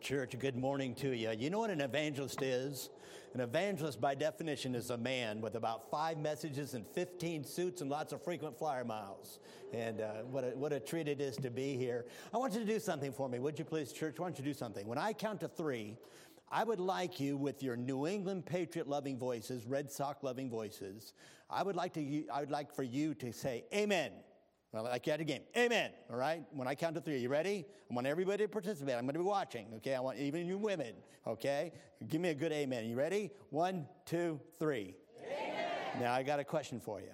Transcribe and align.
Church, 0.00 0.38
good 0.38 0.56
morning 0.56 0.94
to 0.96 1.10
you. 1.10 1.30
You 1.30 1.50
know 1.50 1.58
what 1.58 1.70
an 1.70 1.80
evangelist 1.80 2.40
is? 2.42 2.90
An 3.34 3.40
evangelist, 3.40 4.00
by 4.00 4.14
definition, 4.14 4.74
is 4.74 4.90
a 4.90 4.96
man 4.96 5.40
with 5.40 5.54
about 5.54 5.90
five 5.90 6.18
messages 6.18 6.74
and 6.74 6.86
15 6.86 7.44
suits 7.44 7.80
and 7.80 7.90
lots 7.90 8.12
of 8.12 8.22
frequent 8.22 8.58
flyer 8.58 8.84
miles. 8.84 9.38
And 9.72 10.00
uh, 10.00 10.22
what, 10.30 10.44
a, 10.44 10.48
what 10.48 10.72
a 10.72 10.80
treat 10.80 11.08
it 11.08 11.20
is 11.20 11.36
to 11.38 11.50
be 11.50 11.76
here. 11.76 12.04
I 12.32 12.38
want 12.38 12.52
you 12.52 12.60
to 12.60 12.66
do 12.66 12.78
something 12.78 13.12
for 13.12 13.28
me. 13.28 13.38
Would 13.38 13.58
you 13.58 13.64
please, 13.64 13.92
church? 13.92 14.18
Why 14.18 14.26
don't 14.26 14.38
you 14.38 14.44
do 14.44 14.54
something? 14.54 14.86
When 14.86 14.98
I 14.98 15.12
count 15.12 15.40
to 15.40 15.48
three, 15.48 15.96
I 16.50 16.64
would 16.64 16.80
like 16.80 17.18
you, 17.18 17.36
with 17.36 17.62
your 17.62 17.76
New 17.76 18.06
England 18.06 18.46
Patriot 18.46 18.88
loving 18.88 19.18
voices, 19.18 19.66
Red 19.66 19.90
Sox 19.90 20.22
loving 20.22 20.50
voices, 20.50 21.14
I 21.48 21.62
would 21.62 21.76
like, 21.76 21.94
to, 21.94 22.26
I 22.28 22.40
would 22.40 22.50
like 22.50 22.74
for 22.74 22.82
you 22.82 23.14
to 23.14 23.32
say, 23.32 23.64
Amen. 23.74 24.12
Well, 24.72 24.84
like 24.84 25.06
you 25.06 25.10
had 25.10 25.20
a 25.20 25.24
game. 25.24 25.42
Amen. 25.56 25.90
All 26.10 26.16
right? 26.16 26.42
When 26.50 26.66
I 26.66 26.74
count 26.74 26.94
to 26.94 27.02
three, 27.02 27.18
you 27.18 27.28
ready? 27.28 27.66
I 27.90 27.94
want 27.94 28.06
everybody 28.06 28.44
to 28.44 28.48
participate. 28.48 28.94
I'm 28.94 29.02
going 29.02 29.14
to 29.14 29.20
be 29.20 29.24
watching. 29.24 29.66
Okay? 29.76 29.94
I 29.94 30.00
want 30.00 30.18
even 30.18 30.46
you 30.46 30.56
women. 30.56 30.94
Okay? 31.26 31.72
Give 32.08 32.20
me 32.22 32.30
a 32.30 32.34
good 32.34 32.52
amen. 32.52 32.86
You 32.86 32.96
ready? 32.96 33.30
One, 33.50 33.86
two, 34.06 34.40
three. 34.58 34.96
Amen. 35.22 35.66
Now, 36.00 36.14
I 36.14 36.22
got 36.22 36.40
a 36.40 36.44
question 36.44 36.80
for 36.80 37.00
you. 37.00 37.12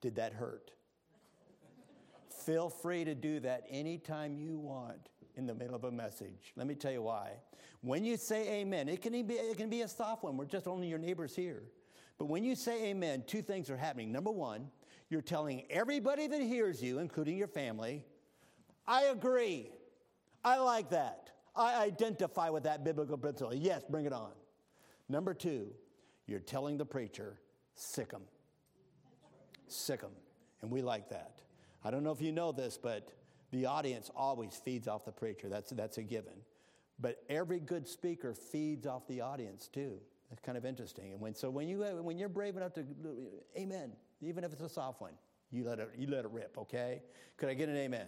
Did 0.00 0.14
that 0.16 0.32
hurt? 0.32 0.70
Feel 2.46 2.70
free 2.70 3.04
to 3.04 3.14
do 3.14 3.40
that 3.40 3.64
anytime 3.68 4.36
you 4.36 4.56
want 4.56 5.08
in 5.34 5.46
the 5.46 5.54
middle 5.54 5.74
of 5.74 5.84
a 5.84 5.90
message. 5.90 6.52
Let 6.56 6.68
me 6.68 6.76
tell 6.76 6.92
you 6.92 7.02
why. 7.02 7.32
When 7.80 8.04
you 8.04 8.16
say 8.16 8.60
amen, 8.60 8.88
it 8.88 9.02
can 9.02 9.12
be, 9.26 9.34
it 9.34 9.56
can 9.56 9.68
be 9.68 9.82
a 9.82 9.88
soft 9.88 10.22
one. 10.22 10.36
We're 10.36 10.44
just 10.44 10.68
only 10.68 10.86
your 10.86 10.98
neighbors 10.98 11.34
here. 11.34 11.64
But 12.18 12.26
when 12.26 12.44
you 12.44 12.54
say 12.54 12.90
amen, 12.90 13.24
two 13.26 13.42
things 13.42 13.68
are 13.70 13.76
happening. 13.76 14.12
Number 14.12 14.30
one, 14.30 14.70
you're 15.12 15.22
telling 15.22 15.64
everybody 15.70 16.26
that 16.26 16.40
hears 16.40 16.82
you, 16.82 16.98
including 16.98 17.36
your 17.36 17.48
family, 17.48 18.02
I 18.86 19.04
agree. 19.04 19.70
I 20.44 20.58
like 20.58 20.90
that. 20.90 21.30
I 21.54 21.84
identify 21.84 22.48
with 22.48 22.64
that 22.64 22.82
biblical 22.82 23.18
principle. 23.18 23.54
Yes, 23.54 23.82
bring 23.88 24.06
it 24.06 24.12
on. 24.12 24.32
Number 25.08 25.34
two, 25.34 25.68
you're 26.26 26.40
telling 26.40 26.78
the 26.78 26.86
preacher, 26.86 27.38
sick 27.74 28.10
him. 28.10 28.22
Sick 29.68 30.00
him. 30.00 30.12
And 30.62 30.70
we 30.70 30.80
like 30.80 31.10
that. 31.10 31.40
I 31.84 31.90
don't 31.90 32.02
know 32.02 32.12
if 32.12 32.22
you 32.22 32.32
know 32.32 32.52
this, 32.52 32.78
but 32.78 33.12
the 33.50 33.66
audience 33.66 34.10
always 34.16 34.54
feeds 34.54 34.88
off 34.88 35.04
the 35.04 35.12
preacher. 35.12 35.48
That's, 35.48 35.70
that's 35.70 35.98
a 35.98 36.02
given. 36.02 36.32
But 36.98 37.22
every 37.28 37.60
good 37.60 37.86
speaker 37.86 38.34
feeds 38.34 38.86
off 38.86 39.06
the 39.08 39.20
audience 39.20 39.68
too. 39.68 39.98
That's 40.30 40.40
kind 40.40 40.56
of 40.56 40.64
interesting. 40.64 41.12
And 41.12 41.20
when, 41.20 41.34
so 41.34 41.50
when, 41.50 41.68
you, 41.68 41.80
when 42.00 42.16
you're 42.16 42.30
brave 42.30 42.56
enough 42.56 42.72
to, 42.74 42.84
amen, 43.58 43.92
even 44.22 44.44
if 44.44 44.52
it's 44.52 44.62
a 44.62 44.68
soft 44.68 45.00
one. 45.00 45.12
You 45.50 45.64
let 45.64 45.78
it, 45.78 45.90
you 45.98 46.06
let 46.06 46.24
it 46.24 46.30
rip, 46.30 46.56
okay? 46.56 47.02
Could 47.36 47.50
I 47.50 47.54
get 47.54 47.68
an 47.68 47.76
amen? 47.76 48.06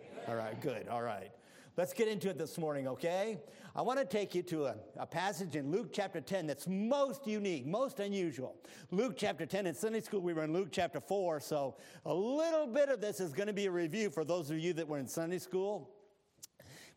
amen? 0.00 0.24
All 0.26 0.34
right, 0.34 0.60
good. 0.60 0.88
All 0.88 1.02
right. 1.02 1.30
Let's 1.76 1.92
get 1.92 2.08
into 2.08 2.28
it 2.28 2.36
this 2.36 2.58
morning, 2.58 2.88
okay? 2.88 3.38
I 3.76 3.82
want 3.82 4.00
to 4.00 4.04
take 4.04 4.34
you 4.34 4.42
to 4.42 4.66
a, 4.66 4.74
a, 4.96 5.06
passage 5.06 5.54
in 5.54 5.70
Luke 5.70 5.90
chapter 5.92 6.20
10 6.20 6.48
that's 6.48 6.66
most 6.66 7.28
unique, 7.28 7.64
most 7.64 8.00
unusual. 8.00 8.56
Luke 8.90 9.14
chapter 9.16 9.46
10. 9.46 9.68
In 9.68 9.74
Sunday 9.74 10.00
school, 10.00 10.20
we 10.20 10.32
were 10.32 10.42
in 10.42 10.52
Luke 10.52 10.68
chapter 10.72 11.00
4, 11.00 11.38
so 11.38 11.76
a 12.04 12.12
little 12.12 12.66
bit 12.66 12.88
of 12.88 13.00
this 13.00 13.20
is 13.20 13.32
going 13.32 13.46
to 13.46 13.52
be 13.52 13.66
a 13.66 13.70
review 13.70 14.10
for 14.10 14.24
those 14.24 14.50
of 14.50 14.58
you 14.58 14.72
that 14.72 14.88
were 14.88 14.98
in 14.98 15.06
Sunday 15.06 15.38
school. 15.38 15.90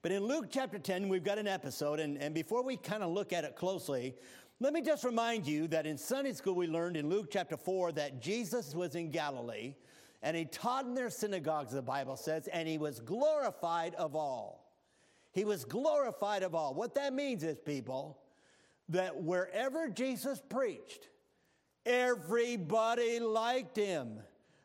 But 0.01 0.11
in 0.11 0.23
Luke 0.23 0.47
chapter 0.49 0.79
10, 0.79 1.07
we've 1.07 1.23
got 1.23 1.37
an 1.37 1.47
episode, 1.47 2.01
and, 2.01 2.17
and 2.17 2.33
before 2.33 2.61
we 2.61 2.75
kind 2.75 3.03
of 3.03 3.11
look 3.11 3.31
at 3.31 3.45
it 3.45 3.55
closely, 3.55 4.15
let 4.63 4.71
me 4.71 4.81
just 4.81 5.03
remind 5.03 5.45
you 5.45 5.67
that 5.67 5.85
in 5.85 5.97
Sunday 5.97 6.31
school 6.31 6.55
we 6.55 6.67
learned 6.67 6.95
in 6.95 7.09
Luke 7.09 7.27
chapter 7.29 7.57
4 7.57 7.91
that 7.91 8.21
Jesus 8.21 8.73
was 8.73 8.95
in 8.95 9.11
Galilee 9.11 9.75
and 10.21 10.37
he 10.37 10.45
taught 10.45 10.85
in 10.85 10.93
their 10.93 11.09
synagogues, 11.09 11.73
the 11.73 11.81
Bible 11.81 12.15
says, 12.15 12.47
and 12.47 12.65
he 12.65 12.77
was 12.77 13.01
glorified 13.01 13.93
of 13.95 14.15
all. 14.15 14.71
He 15.33 15.43
was 15.43 15.65
glorified 15.65 16.43
of 16.43 16.55
all. 16.55 16.73
What 16.73 16.95
that 16.95 17.13
means 17.13 17.43
is, 17.43 17.59
people, 17.59 18.17
that 18.87 19.21
wherever 19.21 19.89
Jesus 19.89 20.41
preached, 20.47 21.09
everybody 21.85 23.19
liked 23.19 23.75
him. 23.75 24.21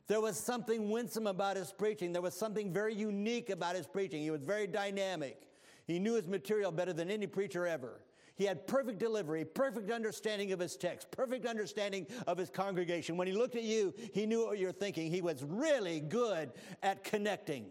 There 0.07 0.21
was 0.21 0.39
something 0.39 0.91
winsome 0.91 1.27
about 1.27 1.57
his 1.57 1.73
preaching. 1.73 2.13
There 2.13 2.23
was 2.23 2.35
something 2.35 2.73
very 2.73 2.95
unique 2.95 3.51
about 3.51 3.75
his 3.75 3.89
preaching. 3.89 4.23
He 4.23 4.31
was 4.31 4.43
very 4.43 4.69
dynamic. 4.69 5.43
He 5.89 5.99
knew 5.99 6.15
his 6.15 6.29
material 6.29 6.71
better 6.71 6.93
than 6.93 7.11
any 7.11 7.27
preacher 7.27 7.67
ever. 7.67 8.01
He 8.39 8.45
had 8.45 8.69
perfect 8.69 9.01
delivery, 9.01 9.45
perfect 9.45 9.91
understanding 9.91 10.53
of 10.53 10.61
his 10.61 10.77
text, 10.77 11.11
perfect 11.11 11.45
understanding 11.45 12.07
of 12.29 12.39
his 12.39 12.51
congregation. 12.51 13.17
When 13.17 13.27
he 13.27 13.33
looked 13.33 13.57
at 13.57 13.65
you, 13.65 13.93
he 14.15 14.27
knew 14.27 14.47
what 14.47 14.61
you're 14.61 14.71
thinking. 14.71 15.11
He 15.11 15.21
was 15.21 15.43
really 15.43 15.99
good 15.99 16.53
at 16.81 17.03
connecting. 17.03 17.67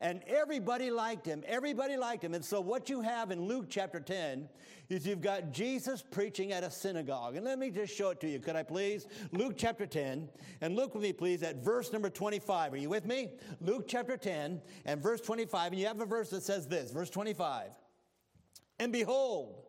And 0.00 0.20
everybody 0.26 0.90
liked 0.90 1.24
him. 1.24 1.44
Everybody 1.46 1.96
liked 1.96 2.24
him. 2.24 2.34
And 2.34 2.44
so, 2.44 2.60
what 2.60 2.90
you 2.90 3.00
have 3.02 3.30
in 3.30 3.42
Luke 3.42 3.66
chapter 3.68 4.00
10 4.00 4.48
is 4.88 5.06
you've 5.06 5.20
got 5.20 5.52
Jesus 5.52 6.02
preaching 6.02 6.50
at 6.50 6.64
a 6.64 6.70
synagogue. 6.72 7.36
And 7.36 7.44
let 7.44 7.60
me 7.60 7.70
just 7.70 7.96
show 7.96 8.10
it 8.10 8.20
to 8.22 8.28
you, 8.28 8.40
could 8.40 8.56
I 8.56 8.64
please? 8.64 9.06
Luke 9.30 9.54
chapter 9.56 9.86
10. 9.86 10.28
And 10.60 10.74
look 10.74 10.94
with 10.94 11.04
me, 11.04 11.12
please, 11.12 11.44
at 11.44 11.62
verse 11.62 11.92
number 11.92 12.10
25. 12.10 12.72
Are 12.72 12.76
you 12.76 12.88
with 12.88 13.06
me? 13.06 13.28
Luke 13.60 13.84
chapter 13.86 14.16
10 14.16 14.60
and 14.84 15.00
verse 15.00 15.20
25. 15.20 15.70
And 15.70 15.80
you 15.80 15.86
have 15.86 16.00
a 16.00 16.06
verse 16.06 16.30
that 16.30 16.42
says 16.42 16.66
this, 16.66 16.90
verse 16.90 17.08
25. 17.08 17.68
And 18.80 18.92
behold, 18.92 19.61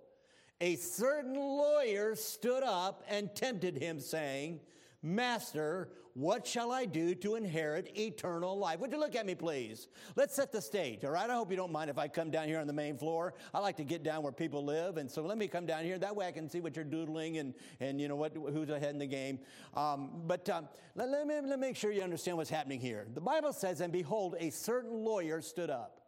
a 0.62 0.76
certain 0.76 1.36
lawyer 1.36 2.16
stood 2.16 2.64
up 2.64 3.04
and 3.10 3.34
tempted 3.36 3.78
him, 3.78 4.00
saying, 4.00 4.60
Master, 5.02 5.90
what 6.14 6.46
shall 6.46 6.72
I 6.72 6.86
do 6.86 7.16
to 7.16 7.36
inherit 7.36 7.98
eternal 7.98 8.58
life? 8.58 8.80
Would 8.80 8.92
you 8.92 9.00
look 9.00 9.16
at 9.16 9.26
me, 9.26 9.34
please? 9.34 9.88
Let's 10.16 10.36
set 10.36 10.52
the 10.52 10.62
stage, 10.62 11.04
all 11.04 11.12
right? 11.12 11.30
I 11.30 11.34
hope 11.34 11.50
you 11.50 11.58
don't 11.58 11.72
mind 11.72 11.90
if 11.90 11.98
I 11.98 12.08
come 12.08 12.30
down 12.30 12.48
here 12.48 12.60
on 12.60 12.68
the 12.68 12.74
main 12.74 12.98
floor. 12.98 13.34
I 13.54 13.60
like 13.60 13.76
to 13.78 13.84
get 13.84 14.04
down 14.04 14.22
where 14.22 14.32
people 14.32 14.64
live, 14.64 14.98
and 14.98 15.10
so 15.10 15.24
let 15.24 15.38
me 15.38 15.48
come 15.48 15.66
down 15.66 15.84
here. 15.84 15.98
That 15.98 16.16
way 16.16 16.28
I 16.28 16.32
can 16.32 16.50
see 16.50 16.62
what 16.62 16.76
you're 16.76 16.86
doodling 16.86 17.40
and, 17.40 17.54
and 17.80 18.00
you 18.00 18.08
know, 18.08 18.16
what, 18.16 18.34
who's 18.36 18.70
ahead 18.70 18.92
in 18.92 19.00
the 19.00 19.08
game. 19.08 19.40
Um, 19.76 20.12
but 20.26 20.48
um, 20.50 20.70
let, 20.96 21.10
let, 21.10 21.26
me, 21.26 21.36
let 21.36 21.60
me 21.60 21.68
make 21.68 21.76
sure 21.76 21.92
you 21.92 22.02
understand 22.04 22.38
what's 22.38 22.50
happening 22.50 22.80
here. 22.80 23.08
The 23.14 23.22
Bible 23.22 23.52
says, 23.52 23.82
And 23.82 23.92
behold, 23.92 24.36
a 24.40 24.52
certain 24.52 25.04
lawyer 25.04 25.42
stood 25.42 25.72
up. 25.72 26.00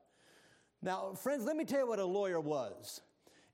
Now, 0.84 1.14
friends, 1.16 1.46
let 1.46 1.58
me 1.58 1.66
tell 1.66 1.80
you 1.80 1.88
what 1.88 2.00
a 2.00 2.06
lawyer 2.06 2.40
was. 2.40 3.02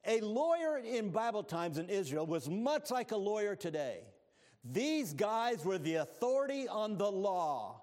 A 0.06 0.20
lawyer 0.22 0.78
in 0.80 1.10
Bible 1.10 1.44
times 1.44 1.78
in 1.78 1.90
Israel 1.90 2.26
was 2.26 2.50
much 2.50 2.90
like 2.90 3.12
a 3.12 3.18
lawyer 3.18 3.56
today. 3.56 4.00
These 4.64 5.14
guys 5.14 5.64
were 5.64 5.78
the 5.78 5.96
authority 5.96 6.68
on 6.68 6.98
the 6.98 7.12
law. 7.12 7.82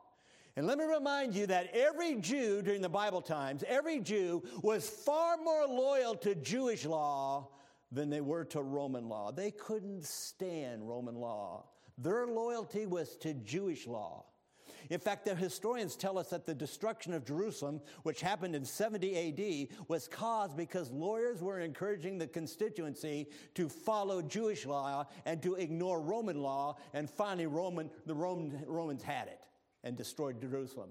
And 0.56 0.66
let 0.66 0.78
me 0.78 0.84
remind 0.84 1.34
you 1.34 1.46
that 1.46 1.70
every 1.72 2.16
Jew 2.16 2.62
during 2.62 2.82
the 2.82 2.88
Bible 2.88 3.22
times, 3.22 3.62
every 3.68 4.00
Jew 4.00 4.42
was 4.62 4.88
far 4.88 5.36
more 5.36 5.66
loyal 5.66 6.16
to 6.16 6.34
Jewish 6.34 6.84
law 6.84 7.48
than 7.92 8.10
they 8.10 8.20
were 8.20 8.44
to 8.46 8.62
Roman 8.62 9.08
law. 9.08 9.30
They 9.30 9.52
couldn't 9.52 10.04
stand 10.04 10.88
Roman 10.88 11.14
law. 11.14 11.66
Their 11.96 12.26
loyalty 12.26 12.86
was 12.86 13.16
to 13.18 13.34
Jewish 13.34 13.86
law. 13.86 14.24
In 14.90 15.00
fact, 15.00 15.24
the 15.24 15.34
historians 15.34 15.96
tell 15.96 16.18
us 16.18 16.30
that 16.30 16.46
the 16.46 16.54
destruction 16.54 17.12
of 17.12 17.24
Jerusalem, 17.24 17.80
which 18.02 18.20
happened 18.20 18.54
in 18.54 18.64
70 18.64 19.68
AD, 19.70 19.88
was 19.88 20.08
caused 20.08 20.56
because 20.56 20.90
lawyers 20.90 21.42
were 21.42 21.60
encouraging 21.60 22.18
the 22.18 22.26
constituency 22.26 23.28
to 23.54 23.68
follow 23.68 24.22
Jewish 24.22 24.66
law 24.66 25.06
and 25.26 25.42
to 25.42 25.54
ignore 25.54 26.00
Roman 26.00 26.40
law, 26.40 26.76
and 26.94 27.08
finally 27.08 27.46
Roman, 27.46 27.90
the 28.06 28.14
Roman, 28.14 28.64
Romans 28.66 29.02
had 29.02 29.28
it 29.28 29.40
and 29.84 29.96
destroyed 29.96 30.40
Jerusalem. 30.40 30.90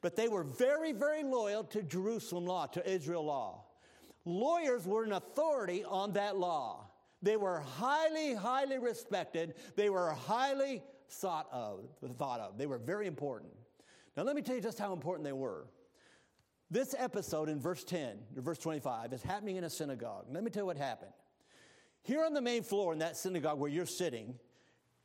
But 0.00 0.16
they 0.16 0.28
were 0.28 0.44
very, 0.44 0.92
very 0.92 1.22
loyal 1.22 1.64
to 1.64 1.82
Jerusalem 1.82 2.46
law, 2.46 2.66
to 2.66 2.90
Israel 2.90 3.24
law. 3.24 3.64
Lawyers 4.26 4.86
were 4.86 5.04
an 5.04 5.12
authority 5.12 5.84
on 5.84 6.12
that 6.12 6.36
law. 6.36 6.86
They 7.22 7.36
were 7.36 7.60
highly, 7.60 8.34
highly 8.34 8.78
respected. 8.78 9.54
They 9.76 9.88
were 9.88 10.10
highly 10.10 10.82
thought 11.20 11.48
of, 11.52 11.86
thought 12.18 12.40
of. 12.40 12.58
They 12.58 12.66
were 12.66 12.78
very 12.78 13.06
important. 13.06 13.52
Now, 14.16 14.22
let 14.22 14.36
me 14.36 14.42
tell 14.42 14.54
you 14.54 14.60
just 14.60 14.78
how 14.78 14.92
important 14.92 15.24
they 15.24 15.32
were. 15.32 15.66
This 16.70 16.94
episode 16.98 17.48
in 17.48 17.60
verse 17.60 17.84
10, 17.84 18.18
verse 18.36 18.58
25, 18.58 19.12
is 19.12 19.22
happening 19.22 19.56
in 19.56 19.64
a 19.64 19.70
synagogue. 19.70 20.26
Let 20.30 20.42
me 20.42 20.50
tell 20.50 20.62
you 20.62 20.66
what 20.66 20.76
happened. 20.76 21.12
Here 22.02 22.24
on 22.24 22.34
the 22.34 22.40
main 22.40 22.62
floor 22.62 22.92
in 22.92 22.98
that 22.98 23.16
synagogue 23.16 23.58
where 23.58 23.70
you're 23.70 23.86
sitting 23.86 24.34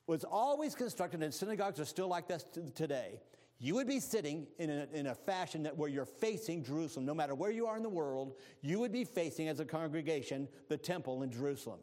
was 0.07 0.23
always 0.23 0.75
constructed, 0.75 1.21
and 1.21 1.33
synagogues 1.33 1.79
are 1.79 1.85
still 1.85 2.07
like 2.07 2.27
this 2.27 2.43
today. 2.75 3.19
You 3.59 3.75
would 3.75 3.87
be 3.87 3.99
sitting 3.99 4.47
in 4.57 4.69
a, 4.69 4.87
in 4.93 5.07
a 5.07 5.15
fashion 5.15 5.63
that 5.63 5.77
where 5.77 5.89
you're 5.89 6.05
facing 6.05 6.63
Jerusalem. 6.63 7.05
No 7.05 7.13
matter 7.13 7.35
where 7.35 7.51
you 7.51 7.67
are 7.67 7.75
in 7.75 7.83
the 7.83 7.89
world, 7.89 8.35
you 8.61 8.79
would 8.79 8.91
be 8.91 9.03
facing 9.03 9.49
as 9.49 9.59
a 9.59 9.65
congregation 9.65 10.47
the 10.69 10.77
temple 10.77 11.23
in 11.23 11.31
Jerusalem. 11.31 11.79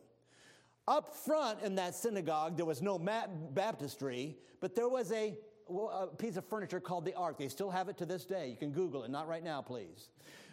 Up 0.89 1.15
front 1.15 1.63
in 1.63 1.75
that 1.75 1.97
synagogue, 1.97 2.57
there 2.57 2.65
was 2.65 2.81
no 2.81 2.99
baptistry, 2.99 4.37
but 4.61 4.77
there 4.77 4.89
was 4.89 5.11
a, 5.11 5.37
a, 5.69 6.07
piece 6.07 6.37
of 6.37 6.45
furniture 6.45 6.79
called 6.79 7.05
the 7.05 7.15
ark. 7.15 7.39
They 7.39 7.49
still 7.49 7.71
have 7.71 7.89
it 7.89 7.99
to 7.99 8.07
this 8.07 8.25
day. 8.25 8.49
You 8.49 8.57
can 8.57 8.71
Google 8.71 9.03
it, 9.03 9.11
not 9.11 9.27
right 9.27 9.43
now, 9.43 9.61
please. 9.63 10.11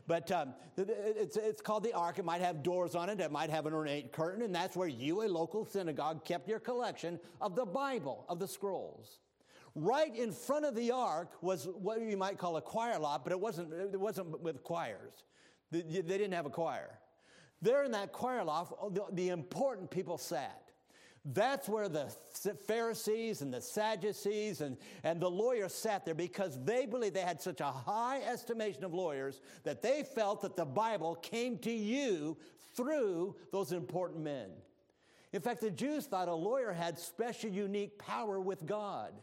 But 0.08 0.32
um, 0.32 0.56
it's, 0.76 1.38
it's 1.38 1.62
called 1.62 1.84
the 1.84 1.94
ark. 1.94 2.18
It 2.18 2.26
might 2.26 2.42
have 2.42 2.64
doors 2.64 2.96
on 2.96 3.10
it, 3.10 3.20
it 3.20 3.32
might 3.32 3.52
have 3.52 3.68
an 3.68 3.74
ornate 3.74 4.12
curtain, 4.12 4.42
and 4.42 4.54
that's 4.54 4.76
where 4.76 4.88
you, 4.88 5.24
a 5.24 5.28
local 5.28 5.66
synagogue, 5.66 6.26
kept 6.26 6.50
your 6.50 6.60
collection 6.60 7.20
of 7.40 7.56
the 7.56 7.66
Bible, 7.66 8.26
of 8.28 8.40
the 8.40 8.48
scrolls. 8.48 9.20
Right 9.76 10.16
in 10.16 10.32
front 10.32 10.66
of 10.66 10.76
the 10.76 10.92
ark 10.92 11.32
was 11.42 11.68
what 11.68 12.02
you 12.02 12.18
might 12.18 12.40
call 12.40 12.58
a 12.58 12.62
choir 12.62 12.98
lot, 12.98 13.24
but 13.24 13.32
it 13.32 13.40
wasn't, 13.40 13.72
it 13.72 14.00
wasn't 14.00 14.42
with 14.42 14.64
choirs. 14.64 15.26
They 15.72 15.82
didn't 15.84 16.34
have 16.34 16.46
a 16.48 16.52
choir. 16.52 17.00
There 17.64 17.86
in 17.86 17.92
that 17.92 18.12
choir 18.12 18.44
loft, 18.44 18.74
oh, 18.82 18.90
the, 18.90 19.06
the 19.14 19.30
important 19.30 19.90
people 19.90 20.18
sat. 20.18 20.60
That's 21.26 21.70
where 21.70 21.88
the 21.88 22.14
Pharisees 22.68 23.42
and 23.42 23.54
the 23.54 23.62
Sadducees 23.62 24.60
and, 24.60 24.76
and 25.06 25.22
the 25.22 25.30
lawyers 25.30 25.74
sat 25.74 26.04
there 26.04 26.14
because 26.14 26.62
they 26.66 26.86
believed 26.86 27.16
they 27.16 27.22
had 27.22 27.42
such 27.42 27.62
a 27.62 27.72
high 27.72 28.20
estimation 28.24 28.84
of 28.84 28.94
lawyers 28.94 29.40
that 29.64 29.82
they 29.82 30.04
felt 30.04 30.42
that 30.42 30.58
the 30.58 30.66
Bible 30.66 31.16
came 31.16 31.58
to 31.60 31.72
you 31.72 32.38
through 32.76 33.38
those 33.54 33.72
important 33.72 34.22
men. 34.22 34.50
In 35.32 35.40
fact, 35.40 35.62
the 35.62 35.72
Jews 35.72 36.06
thought 36.06 36.28
a 36.28 36.36
lawyer 36.36 36.74
had 36.74 37.00
special, 37.00 37.50
unique 37.50 37.98
power 37.98 38.42
with 38.42 38.66
God. 38.66 39.14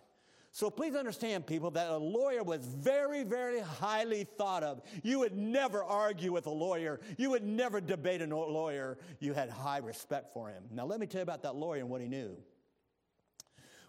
So 0.53 0.69
please 0.69 0.97
understand, 0.97 1.47
people, 1.47 1.71
that 1.73 1.91
a 1.91 1.97
lawyer 1.97 2.43
was 2.43 2.67
very, 2.67 3.23
very 3.23 3.61
highly 3.61 4.25
thought 4.25 4.65
of. 4.65 4.83
You 5.05 5.21
would 5.21 5.37
never 5.37 5.85
argue 5.85 6.33
with 6.33 6.47
a 6.47 6.51
lawyer, 6.51 6.99
you 7.17 7.31
would 7.31 7.45
never 7.45 7.81
debate 7.81 8.21
a 8.21 8.27
lawyer. 8.27 8.99
You 9.21 9.33
had 9.33 9.49
high 9.49 9.79
respect 9.79 10.33
for 10.33 10.49
him. 10.49 10.65
Now, 10.73 10.87
let 10.87 10.99
me 10.99 11.07
tell 11.07 11.21
you 11.21 11.23
about 11.23 11.45
that 11.45 11.55
lawyer 11.55 11.79
and 11.81 11.89
what 11.89 12.01
he 12.01 12.09
knew. 12.09 12.37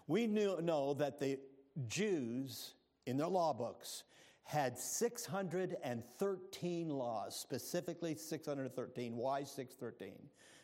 We 0.06 0.28
knew, 0.28 0.60
know 0.60 0.94
that 0.94 1.18
the 1.18 1.40
Jews, 1.88 2.74
in 3.06 3.16
their 3.16 3.26
law 3.26 3.52
books, 3.52 4.04
had 4.44 4.78
613 4.78 6.90
laws, 6.90 7.36
specifically 7.36 8.14
613. 8.14 9.16
Why 9.16 9.42
613? 9.44 10.12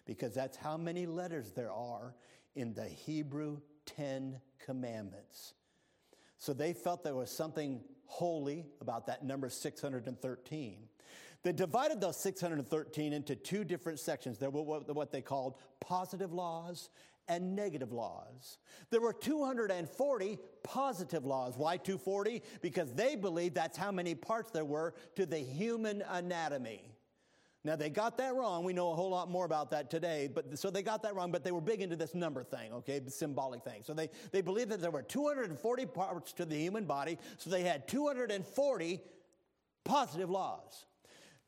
Because 0.04 0.34
that's 0.34 0.56
how 0.56 0.76
many 0.76 1.06
letters 1.06 1.52
there 1.52 1.72
are 1.72 2.14
in 2.54 2.74
the 2.74 2.84
Hebrew 2.84 3.60
Ten 3.86 4.40
Commandments. 4.58 5.54
So 6.38 6.52
they 6.52 6.72
felt 6.72 7.04
there 7.04 7.14
was 7.14 7.30
something 7.30 7.80
holy 8.06 8.64
about 8.80 9.06
that 9.06 9.24
number 9.24 9.48
613. 9.48 10.78
They 11.42 11.52
divided 11.52 12.00
those 12.00 12.16
613 12.16 13.12
into 13.12 13.36
two 13.36 13.64
different 13.64 14.00
sections. 14.00 14.38
There 14.38 14.50
were 14.50 14.62
what 14.62 15.12
they 15.12 15.20
called 15.20 15.56
positive 15.80 16.32
laws 16.32 16.90
and 17.28 17.54
negative 17.54 17.92
laws. 17.92 18.58
There 18.90 19.00
were 19.00 19.12
240 19.12 20.38
positive 20.62 21.24
laws. 21.26 21.54
Why 21.56 21.76
240? 21.76 22.42
Because 22.62 22.92
they 22.94 23.16
believed 23.16 23.54
that's 23.54 23.76
how 23.76 23.92
many 23.92 24.14
parts 24.14 24.50
there 24.50 24.64
were 24.64 24.94
to 25.16 25.26
the 25.26 25.38
human 25.38 26.02
anatomy. 26.08 26.94
Now 27.64 27.74
they 27.76 27.90
got 27.90 28.16
that 28.18 28.34
wrong. 28.34 28.64
We 28.64 28.72
know 28.72 28.92
a 28.92 28.94
whole 28.94 29.10
lot 29.10 29.30
more 29.30 29.44
about 29.44 29.70
that 29.72 29.90
today, 29.90 30.30
but 30.32 30.58
so 30.58 30.70
they 30.70 30.82
got 30.82 31.02
that 31.02 31.14
wrong, 31.14 31.32
but 31.32 31.42
they 31.42 31.50
were 31.50 31.60
big 31.60 31.82
into 31.82 31.96
this 31.96 32.14
number 32.14 32.44
thing, 32.44 32.72
okay, 32.72 33.00
symbolic 33.08 33.64
thing. 33.64 33.82
So 33.84 33.94
they, 33.94 34.10
they 34.30 34.42
believed 34.42 34.70
that 34.70 34.80
there 34.80 34.92
were 34.92 35.02
240 35.02 35.86
parts 35.86 36.32
to 36.34 36.44
the 36.44 36.56
human 36.56 36.84
body, 36.84 37.18
so 37.36 37.50
they 37.50 37.62
had 37.62 37.88
240 37.88 39.00
positive 39.84 40.30
laws. 40.30 40.86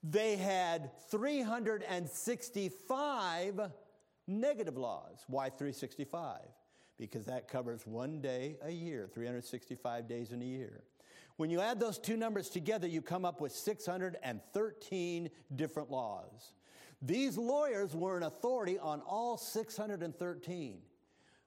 They 0.02 0.36
had 0.36 0.90
365 1.10 3.60
negative 4.26 4.76
laws. 4.76 5.24
Why 5.28 5.50
365? 5.50 6.40
Because 6.98 7.26
that 7.26 7.46
covers 7.48 7.86
one 7.86 8.20
day 8.20 8.56
a 8.62 8.70
year, 8.70 9.08
365 9.12 10.08
days 10.08 10.32
in 10.32 10.42
a 10.42 10.44
year. 10.44 10.82
When 11.40 11.48
you 11.48 11.62
add 11.62 11.81
those 11.81 11.98
two 11.98 12.19
numbers 12.19 12.50
together, 12.50 12.87
you 12.87 13.00
come 13.00 13.25
up 13.25 13.40
with 13.40 13.52
613 13.52 15.31
different 15.56 15.90
laws. 15.90 16.52
These 17.00 17.38
lawyers 17.38 17.96
were 17.96 18.19
an 18.19 18.25
authority 18.25 18.78
on 18.78 19.00
all 19.06 19.38
613. 19.38 20.78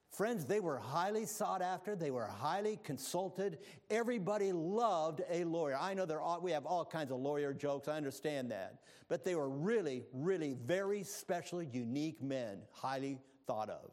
Friends, 0.10 0.45
they 0.45 0.60
were 0.60 0.80
highly 0.80 1.28
sought 1.28 1.62
after. 1.62 1.95
They 1.95 2.10
were 2.10 2.25
highly 2.25 2.80
consulted. 2.84 3.60
Everybody 3.92 4.51
loved 4.51 5.22
a 5.30 5.44
lawyer. 5.44 5.78
I 5.80 5.94
know 5.94 6.07
there 6.07 6.24
are, 6.24 6.40
we 6.40 6.54
have 6.54 6.66
all 6.66 6.86
kinds 6.86 7.12
of 7.12 7.19
lawyer 7.19 7.54
jokes. 7.54 7.88
I 7.88 7.95
understand 7.95 8.50
that. 8.50 8.80
But 9.10 9.24
they 9.24 9.36
were 9.36 9.50
really, 9.50 10.06
really 10.12 10.56
very 10.66 11.04
special, 11.04 11.62
unique 11.62 12.19
men, 12.19 12.62
highly 12.72 13.19
thought 13.45 13.69
of. 13.69 13.92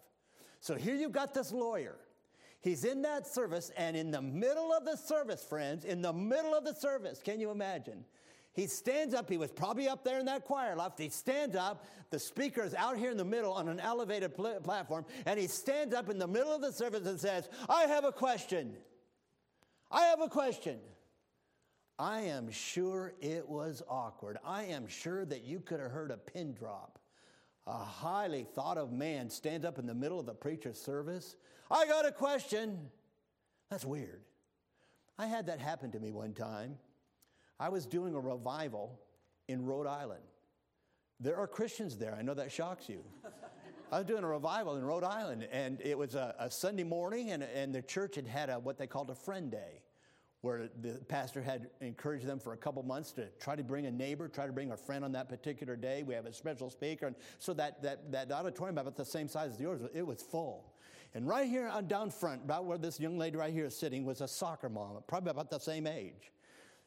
So 0.60 0.76
here 0.76 0.94
you've 0.94 1.12
got 1.12 1.34
this 1.34 1.52
lawyer. 1.52 1.98
He's 2.62 2.84
in 2.84 3.02
that 3.02 3.26
service, 3.26 3.70
and 3.76 3.96
in 3.96 4.10
the 4.10 4.20
middle 4.20 4.72
of 4.72 4.84
the 4.84 4.96
service, 4.96 5.42
friends, 5.42 5.84
in 5.84 6.02
the 6.02 6.12
middle 6.12 6.54
of 6.54 6.64
the 6.64 6.74
service, 6.74 7.20
can 7.24 7.40
you 7.40 7.50
imagine? 7.50 8.04
He 8.52 8.66
stands 8.66 9.14
up. 9.14 9.30
He 9.30 9.38
was 9.38 9.50
probably 9.50 9.88
up 9.88 10.04
there 10.04 10.18
in 10.18 10.26
that 10.26 10.44
choir 10.44 10.76
loft. 10.76 10.98
He 10.98 11.08
stands 11.08 11.56
up. 11.56 11.86
The 12.10 12.18
speaker 12.18 12.62
is 12.62 12.74
out 12.74 12.98
here 12.98 13.10
in 13.10 13.16
the 13.16 13.24
middle 13.24 13.52
on 13.52 13.68
an 13.68 13.80
elevated 13.80 14.34
pl- 14.34 14.60
platform, 14.62 15.06
and 15.24 15.40
he 15.40 15.46
stands 15.46 15.94
up 15.94 16.10
in 16.10 16.18
the 16.18 16.26
middle 16.26 16.54
of 16.54 16.60
the 16.60 16.72
service 16.72 17.06
and 17.06 17.18
says, 17.18 17.48
I 17.68 17.84
have 17.84 18.04
a 18.04 18.12
question. 18.12 18.76
I 19.90 20.02
have 20.02 20.20
a 20.20 20.28
question. 20.28 20.78
I 21.98 22.22
am 22.22 22.50
sure 22.50 23.12
it 23.20 23.48
was 23.48 23.82
awkward. 23.88 24.38
I 24.44 24.64
am 24.64 24.86
sure 24.88 25.24
that 25.26 25.44
you 25.44 25.60
could 25.60 25.80
have 25.80 25.90
heard 25.90 26.10
a 26.10 26.16
pin 26.16 26.54
drop. 26.54 26.99
A 27.66 27.84
highly 27.84 28.46
thought 28.54 28.78
of 28.78 28.92
man 28.92 29.30
stands 29.30 29.64
up 29.64 29.78
in 29.78 29.86
the 29.86 29.94
middle 29.94 30.18
of 30.18 30.26
the 30.26 30.34
preacher's 30.34 30.80
service 30.80 31.36
I 31.70 31.86
got 31.86 32.04
a 32.04 32.10
question. 32.12 32.90
That's 33.70 33.84
weird. 33.84 34.22
I 35.16 35.26
had 35.26 35.46
that 35.46 35.60
happen 35.60 35.92
to 35.92 36.00
me 36.00 36.10
one 36.10 36.32
time. 36.32 36.76
I 37.60 37.68
was 37.68 37.86
doing 37.86 38.14
a 38.14 38.20
revival 38.20 38.98
in 39.46 39.64
Rhode 39.64 39.86
Island. 39.86 40.24
There 41.20 41.36
are 41.36 41.46
Christians 41.46 41.96
there. 41.96 42.16
I 42.18 42.22
know 42.22 42.34
that 42.34 42.50
shocks 42.50 42.88
you. 42.88 43.04
I 43.92 43.98
was 43.98 44.06
doing 44.06 44.24
a 44.24 44.28
revival 44.28 44.76
in 44.76 44.84
Rhode 44.84 45.04
Island, 45.04 45.46
and 45.52 45.80
it 45.82 45.96
was 45.96 46.14
a, 46.14 46.34
a 46.38 46.50
Sunday 46.50 46.84
morning, 46.84 47.30
and, 47.30 47.42
and 47.42 47.74
the 47.74 47.82
church 47.82 48.16
had 48.16 48.26
had 48.26 48.48
a, 48.48 48.58
what 48.58 48.78
they 48.78 48.86
called 48.86 49.10
a 49.10 49.14
friend 49.14 49.50
day, 49.50 49.82
where 50.42 50.68
the 50.80 50.92
pastor 51.08 51.42
had 51.42 51.68
encouraged 51.80 52.26
them 52.26 52.38
for 52.38 52.54
a 52.54 52.56
couple 52.56 52.82
months 52.82 53.12
to 53.12 53.26
try 53.40 53.54
to 53.54 53.62
bring 53.62 53.86
a 53.86 53.90
neighbor, 53.90 54.26
try 54.26 54.46
to 54.46 54.52
bring 54.52 54.72
a 54.72 54.76
friend 54.76 55.04
on 55.04 55.12
that 55.12 55.28
particular 55.28 55.76
day. 55.76 56.02
We 56.02 56.14
have 56.14 56.26
a 56.26 56.32
special 56.32 56.70
speaker, 56.70 57.06
and 57.06 57.16
so 57.38 57.52
that, 57.54 57.82
that, 57.82 58.10
that 58.12 58.32
auditorium, 58.32 58.78
about 58.78 58.96
the 58.96 59.04
same 59.04 59.28
size 59.28 59.52
as 59.54 59.60
yours, 59.60 59.82
it 59.94 60.06
was 60.06 60.22
full. 60.22 60.72
And 61.14 61.28
right 61.28 61.48
here 61.48 61.68
on 61.68 61.88
down 61.88 62.10
front, 62.10 62.44
about 62.44 62.64
where 62.64 62.78
this 62.78 63.00
young 63.00 63.18
lady 63.18 63.36
right 63.36 63.52
here 63.52 63.66
is 63.66 63.76
sitting, 63.76 64.04
was 64.04 64.20
a 64.20 64.28
soccer 64.28 64.68
mom, 64.68 64.98
probably 65.06 65.30
about 65.30 65.50
the 65.50 65.58
same 65.58 65.86
age. 65.86 66.32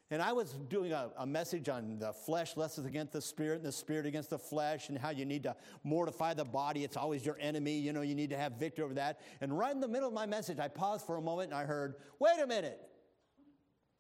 And 0.10 0.22
I 0.22 0.32
was 0.32 0.54
doing 0.70 0.92
a, 0.92 1.10
a, 1.18 1.26
message 1.26 1.70
on 1.70 1.98
the 1.98 2.14
flesh 2.14 2.56
lessons 2.56 2.86
against 2.86 3.14
the 3.14 3.22
spirit 3.22 3.58
and 3.58 3.66
the 3.66 3.72
spirit 3.72 4.06
against 4.06 4.30
the 4.30 4.38
flesh 4.38 4.90
and 4.90 4.98
how 4.98 5.10
you 5.10 5.26
need 5.26 5.44
to 5.44 5.56
mortify 5.84 6.36
the 6.36 6.46
body. 6.46 6.84
It's 6.84 6.98
always 6.98 7.26
your 7.26 7.38
enemy. 7.40 7.80
You 7.80 7.94
know, 7.94 8.02
you 8.02 8.14
need 8.14 8.30
to 8.30 8.38
have 8.38 8.54
victory 8.54 8.84
over 8.84 8.94
that. 8.94 9.22
And 9.42 9.58
right 9.58 9.74
in 9.74 9.80
the 9.80 9.88
middle 9.88 10.10
of 10.10 10.14
my 10.14 10.28
message, 10.28 10.60
I 10.60 10.68
paused 10.68 11.06
for 11.06 11.18
a 11.18 11.22
moment 11.22 11.52
and 11.52 11.60
I 11.60 11.66
heard, 11.66 11.96
wait 12.20 12.40
a 12.40 12.46
minute. 12.46 12.80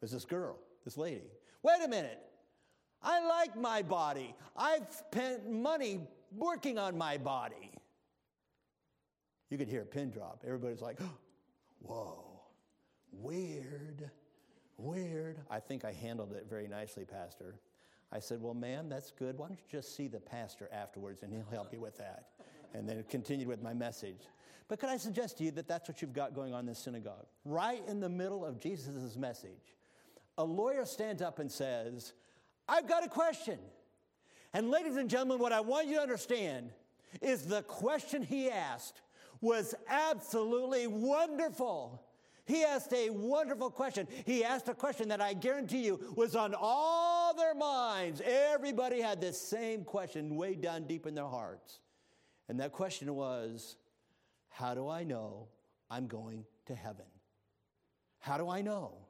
There's 0.04 0.12
this 0.12 0.26
girl, 0.26 0.58
this 0.84 0.98
lady. 0.98 1.32
Wait 1.62 1.82
a 1.82 1.88
minute. 1.88 2.20
I 3.02 3.26
like 3.26 3.56
my 3.56 3.82
body. 3.84 4.36
I've 4.54 4.86
spent 4.92 5.50
money 5.50 6.02
working 6.36 6.78
on 6.78 6.98
my 6.98 7.18
body. 7.18 7.72
You 9.50 9.58
could 9.58 9.70
hear 9.70 9.84
a 9.84 9.86
pin 9.86 10.10
drop. 10.10 10.44
Everybody's 10.46 10.82
like, 10.82 11.00
whoa, 11.84 12.42
weird, 13.14 14.12
weird. 14.76 15.40
I 15.50 15.62
think 15.62 15.86
I 15.86 15.94
handled 15.94 16.34
it 16.34 16.48
very 16.50 16.68
nicely, 16.68 17.06
Pastor. 17.06 17.56
I 18.12 18.20
said, 18.20 18.42
Well, 18.42 18.56
ma'am, 18.56 18.90
that's 18.90 19.12
good. 19.12 19.38
Why 19.38 19.48
don't 19.48 19.58
you 19.58 19.80
just 19.80 19.96
see 19.96 20.10
the 20.10 20.20
pastor 20.20 20.70
afterwards 20.74 21.24
and 21.24 21.32
he'll 21.32 21.46
help 21.50 21.72
you 21.72 21.80
with 21.80 21.98
that? 22.00 22.26
And 22.74 22.90
then 22.90 23.02
continued 23.08 23.48
with 23.48 23.64
my 23.64 23.74
message. 23.74 24.20
But 24.68 24.82
could 24.82 24.90
I 24.90 24.98
suggest 24.98 25.38
to 25.38 25.46
you 25.46 25.52
that 25.52 25.70
that's 25.70 25.88
what 25.88 26.02
you've 26.02 26.12
got 26.12 26.36
going 26.36 26.54
on 26.54 26.62
in 26.62 26.66
this 26.66 26.80
synagogue? 26.80 27.28
Right 27.46 27.82
in 27.88 28.02
the 28.02 28.10
middle 28.10 28.46
of 28.46 28.60
Jesus' 28.60 29.16
message, 29.16 29.76
a 30.38 30.44
lawyer 30.44 30.86
stands 30.86 31.22
up 31.22 31.40
and 31.40 31.52
says, 31.52 32.14
I've 32.68 32.88
got 32.88 33.06
a 33.06 33.10
question. 33.10 33.60
And 34.54 34.70
ladies 34.70 34.98
and 34.98 35.10
gentlemen, 35.10 35.40
what 35.40 35.52
I 35.52 35.62
want 35.62 35.88
you 35.88 35.96
to 35.96 36.02
understand 36.02 36.70
is 37.22 37.46
the 37.46 37.64
question 37.64 38.22
he 38.22 38.50
asked 38.50 39.02
was 39.42 39.76
absolutely 39.90 40.88
wonderful. 40.88 42.04
He 42.46 42.64
asked 42.64 42.94
a 42.94 43.10
wonderful 43.10 43.70
question. 43.70 44.08
He 44.26 44.44
asked 44.44 44.68
a 44.68 44.74
question 44.74 45.10
that 45.10 45.22
I 45.22 45.34
guarantee 45.34 45.86
you 45.86 46.00
was 46.16 46.36
on 46.36 46.56
all 46.58 47.34
their 47.34 47.56
minds. 47.56 48.22
Everybody 48.24 49.02
had 49.02 49.22
this 49.22 49.40
same 49.40 49.84
question 49.84 50.36
way 50.36 50.56
down 50.56 50.86
deep 50.86 51.06
in 51.06 51.16
their 51.16 51.28
hearts. 51.28 51.80
And 52.50 52.60
that 52.60 52.72
question 52.72 53.14
was 53.16 53.78
How 54.50 54.74
do 54.74 54.90
I 54.90 55.04
know 55.04 55.48
I'm 55.90 56.08
going 56.08 56.46
to 56.66 56.76
heaven? 56.76 57.06
How 58.20 58.38
do 58.38 58.50
I 58.50 58.62
know? 58.62 59.03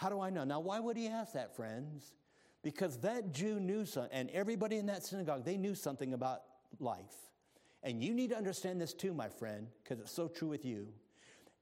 How 0.00 0.08
do 0.08 0.18
I 0.18 0.30
know? 0.30 0.44
Now, 0.44 0.60
why 0.60 0.80
would 0.80 0.96
he 0.96 1.08
ask 1.08 1.34
that, 1.34 1.54
friends? 1.54 2.14
Because 2.62 2.96
that 3.00 3.34
Jew 3.34 3.60
knew 3.60 3.84
something, 3.84 4.10
and 4.10 4.30
everybody 4.30 4.78
in 4.78 4.86
that 4.86 5.04
synagogue, 5.04 5.44
they 5.44 5.58
knew 5.58 5.74
something 5.74 6.14
about 6.14 6.40
life. 6.78 7.28
And 7.82 8.02
you 8.02 8.14
need 8.14 8.30
to 8.30 8.36
understand 8.36 8.80
this 8.80 8.94
too, 8.94 9.12
my 9.12 9.28
friend, 9.28 9.66
because 9.84 10.00
it's 10.00 10.10
so 10.10 10.26
true 10.26 10.48
with 10.48 10.64
you. 10.64 10.88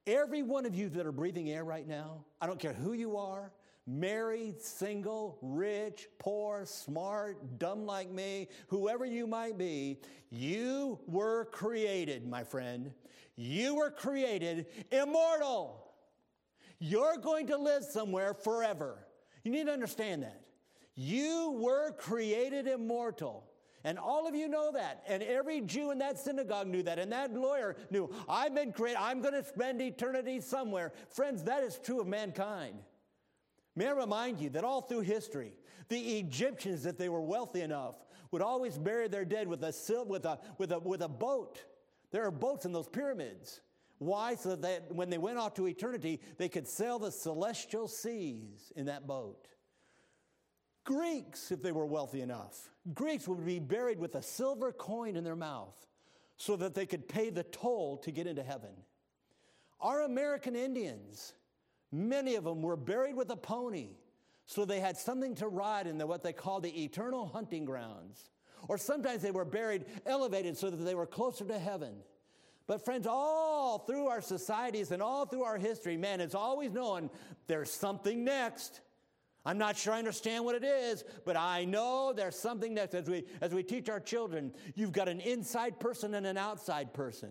Every 0.06 0.44
one 0.44 0.66
of 0.66 0.74
you 0.76 0.88
that 0.90 1.04
are 1.04 1.10
breathing 1.10 1.50
air 1.50 1.64
right 1.64 1.86
now, 1.86 2.26
I 2.40 2.46
don't 2.46 2.60
care 2.60 2.74
who 2.74 2.92
you 2.92 3.16
are, 3.16 3.50
married, 3.88 4.60
single, 4.60 5.36
rich, 5.42 6.06
poor, 6.20 6.64
smart, 6.64 7.58
dumb 7.58 7.86
like 7.86 8.08
me, 8.08 8.46
whoever 8.68 9.04
you 9.04 9.26
might 9.26 9.58
be, 9.58 9.98
you 10.30 11.00
were 11.08 11.46
created, 11.46 12.24
my 12.24 12.44
friend. 12.44 12.92
You 13.34 13.74
were 13.74 13.90
created 13.90 14.66
immortal. 14.92 15.87
You're 16.78 17.16
going 17.16 17.48
to 17.48 17.56
live 17.56 17.84
somewhere 17.84 18.34
forever. 18.34 19.06
You 19.44 19.52
need 19.52 19.66
to 19.66 19.72
understand 19.72 20.22
that. 20.22 20.42
You 20.94 21.56
were 21.60 21.92
created 21.92 22.66
immortal. 22.66 23.44
And 23.84 23.98
all 23.98 24.26
of 24.26 24.34
you 24.34 24.48
know 24.48 24.72
that. 24.72 25.04
And 25.06 25.22
every 25.22 25.60
Jew 25.60 25.92
in 25.92 25.98
that 25.98 26.18
synagogue 26.18 26.66
knew 26.66 26.82
that. 26.82 26.98
And 26.98 27.12
that 27.12 27.32
lawyer 27.32 27.76
knew, 27.90 28.10
I've 28.28 28.54
been 28.54 28.72
created, 28.72 29.00
I'm 29.00 29.20
going 29.20 29.34
to 29.34 29.44
spend 29.44 29.80
eternity 29.80 30.40
somewhere. 30.40 30.92
Friends, 31.10 31.44
that 31.44 31.62
is 31.62 31.78
true 31.78 32.00
of 32.00 32.06
mankind. 32.06 32.74
May 33.76 33.86
I 33.86 33.92
remind 33.92 34.40
you 34.40 34.50
that 34.50 34.64
all 34.64 34.80
through 34.80 35.02
history, 35.02 35.52
the 35.88 36.18
Egyptians, 36.18 36.84
if 36.84 36.98
they 36.98 37.08
were 37.08 37.20
wealthy 37.20 37.60
enough, 37.60 37.94
would 38.32 38.42
always 38.42 38.76
bury 38.76 39.08
their 39.08 39.24
dead 39.24 39.46
with 39.46 39.62
a, 39.62 39.72
with 40.06 40.24
a, 40.24 40.38
with 40.58 40.72
a, 40.72 40.78
with 40.80 41.02
a 41.02 41.08
boat. 41.08 41.62
There 42.10 42.24
are 42.24 42.30
boats 42.30 42.64
in 42.64 42.72
those 42.72 42.88
pyramids. 42.88 43.60
Why? 43.98 44.34
So 44.34 44.56
that 44.56 44.92
when 44.92 45.10
they 45.10 45.18
went 45.18 45.38
off 45.38 45.54
to 45.54 45.66
eternity, 45.66 46.20
they 46.36 46.48
could 46.48 46.66
sail 46.66 46.98
the 46.98 47.10
celestial 47.10 47.88
seas 47.88 48.72
in 48.76 48.86
that 48.86 49.06
boat. 49.06 49.48
Greeks, 50.84 51.50
if 51.50 51.62
they 51.62 51.72
were 51.72 51.86
wealthy 51.86 52.22
enough, 52.22 52.70
Greeks 52.94 53.28
would 53.28 53.44
be 53.44 53.58
buried 53.58 53.98
with 53.98 54.14
a 54.14 54.22
silver 54.22 54.72
coin 54.72 55.16
in 55.16 55.24
their 55.24 55.36
mouth 55.36 55.76
so 56.36 56.56
that 56.56 56.74
they 56.74 56.86
could 56.86 57.08
pay 57.08 57.30
the 57.30 57.42
toll 57.42 57.98
to 57.98 58.10
get 58.10 58.26
into 58.26 58.42
heaven. 58.42 58.70
Our 59.80 60.02
American 60.02 60.56
Indians, 60.56 61.34
many 61.92 62.36
of 62.36 62.44
them 62.44 62.62
were 62.62 62.76
buried 62.76 63.16
with 63.16 63.30
a 63.30 63.36
pony 63.36 63.96
so 64.48 64.64
they 64.64 64.80
had 64.80 64.96
something 64.96 65.34
to 65.36 65.46
ride 65.46 65.86
in 65.86 65.98
the, 65.98 66.06
what 66.06 66.22
they 66.22 66.32
call 66.32 66.58
the 66.58 66.82
eternal 66.82 67.26
hunting 67.26 67.66
grounds. 67.66 68.30
Or 68.66 68.78
sometimes 68.78 69.20
they 69.20 69.30
were 69.30 69.44
buried 69.44 69.84
elevated 70.06 70.56
so 70.56 70.70
that 70.70 70.78
they 70.78 70.94
were 70.94 71.04
closer 71.04 71.44
to 71.44 71.58
heaven. 71.58 71.96
But, 72.68 72.84
friends, 72.84 73.06
all 73.08 73.78
through 73.78 74.08
our 74.08 74.20
societies 74.20 74.92
and 74.92 75.02
all 75.02 75.24
through 75.24 75.42
our 75.42 75.56
history, 75.56 75.96
man, 75.96 76.20
it's 76.20 76.34
always 76.34 76.70
known 76.70 77.08
there's 77.46 77.70
something 77.70 78.22
next. 78.24 78.82
I'm 79.46 79.56
not 79.56 79.78
sure 79.78 79.94
I 79.94 79.98
understand 79.98 80.44
what 80.44 80.54
it 80.54 80.64
is, 80.64 81.02
but 81.24 81.34
I 81.34 81.64
know 81.64 82.12
there's 82.12 82.38
something 82.38 82.74
next. 82.74 82.94
as 82.94 83.08
we, 83.08 83.24
as 83.40 83.54
we 83.54 83.62
teach 83.62 83.88
our 83.88 84.00
children, 84.00 84.52
you've 84.74 84.92
got 84.92 85.08
an 85.08 85.20
inside 85.20 85.80
person 85.80 86.14
and 86.14 86.26
an 86.26 86.36
outside 86.36 86.92
person. 86.92 87.30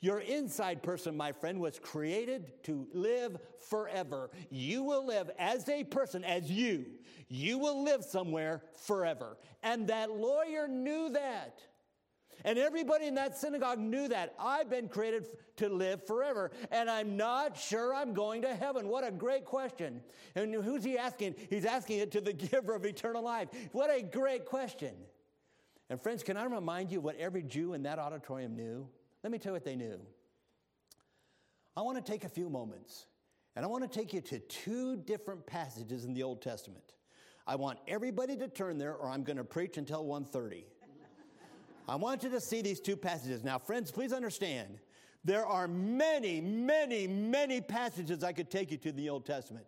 Your 0.00 0.20
inside 0.20 0.82
person, 0.82 1.14
my 1.14 1.32
friend, 1.32 1.60
was 1.60 1.78
created 1.78 2.62
to 2.62 2.86
live 2.94 3.36
forever. 3.68 4.30
You 4.48 4.84
will 4.84 5.04
live 5.04 5.30
as 5.38 5.68
a 5.68 5.84
person, 5.84 6.24
as 6.24 6.50
you. 6.50 6.86
You 7.28 7.58
will 7.58 7.84
live 7.84 8.04
somewhere 8.04 8.62
forever. 8.86 9.36
And 9.62 9.88
that 9.88 10.10
lawyer 10.10 10.66
knew 10.66 11.10
that. 11.10 11.60
And 12.44 12.58
everybody 12.58 13.06
in 13.06 13.14
that 13.16 13.36
synagogue 13.36 13.78
knew 13.78 14.08
that. 14.08 14.34
I've 14.38 14.70
been 14.70 14.88
created 14.88 15.26
to 15.56 15.68
live 15.68 16.06
forever, 16.06 16.50
and 16.70 16.88
I'm 16.88 17.16
not 17.16 17.56
sure 17.56 17.94
I'm 17.94 18.14
going 18.14 18.42
to 18.42 18.54
heaven. 18.54 18.88
What 18.88 19.06
a 19.06 19.10
great 19.10 19.44
question. 19.44 20.00
And 20.34 20.54
who's 20.54 20.84
he 20.84 20.96
asking? 20.96 21.34
He's 21.50 21.64
asking 21.64 21.98
it 21.98 22.12
to 22.12 22.20
the 22.20 22.32
giver 22.50 22.74
of 22.74 22.84
eternal 22.84 23.22
life. 23.22 23.48
What 23.72 23.90
a 23.90 24.02
great 24.02 24.46
question. 24.46 24.94
And 25.90 26.00
friends, 26.00 26.22
can 26.22 26.36
I 26.36 26.44
remind 26.44 26.92
you 26.92 27.00
what 27.00 27.16
every 27.16 27.42
Jew 27.42 27.74
in 27.74 27.82
that 27.84 27.98
auditorium 27.98 28.54
knew? 28.54 28.88
Let 29.22 29.32
me 29.32 29.38
tell 29.38 29.50
you 29.50 29.54
what 29.54 29.64
they 29.64 29.76
knew. 29.76 29.98
I 31.76 31.82
want 31.82 32.04
to 32.04 32.12
take 32.12 32.24
a 32.24 32.28
few 32.28 32.48
moments, 32.50 33.06
and 33.56 33.64
I 33.64 33.68
want 33.68 33.90
to 33.90 33.98
take 33.98 34.12
you 34.12 34.20
to 34.20 34.38
two 34.40 34.96
different 34.96 35.46
passages 35.46 36.04
in 36.04 36.12
the 36.12 36.22
Old 36.22 36.42
Testament. 36.42 36.92
I 37.46 37.56
want 37.56 37.78
everybody 37.88 38.36
to 38.36 38.48
turn 38.48 38.78
there, 38.78 38.94
or 38.94 39.08
I'm 39.08 39.22
going 39.22 39.38
to 39.38 39.44
preach 39.44 39.78
until 39.78 40.04
1:30. 40.04 40.64
I 41.88 41.96
want 41.96 42.22
you 42.22 42.28
to 42.30 42.40
see 42.40 42.60
these 42.60 42.80
two 42.80 42.96
passages. 42.96 43.42
Now, 43.42 43.58
friends, 43.58 43.90
please 43.90 44.12
understand, 44.12 44.78
there 45.24 45.46
are 45.46 45.66
many, 45.66 46.40
many, 46.40 47.06
many 47.06 47.62
passages 47.62 48.22
I 48.22 48.32
could 48.32 48.50
take 48.50 48.70
you 48.70 48.76
to 48.78 48.90
in 48.90 48.96
the 48.96 49.08
Old 49.08 49.24
Testament. 49.24 49.66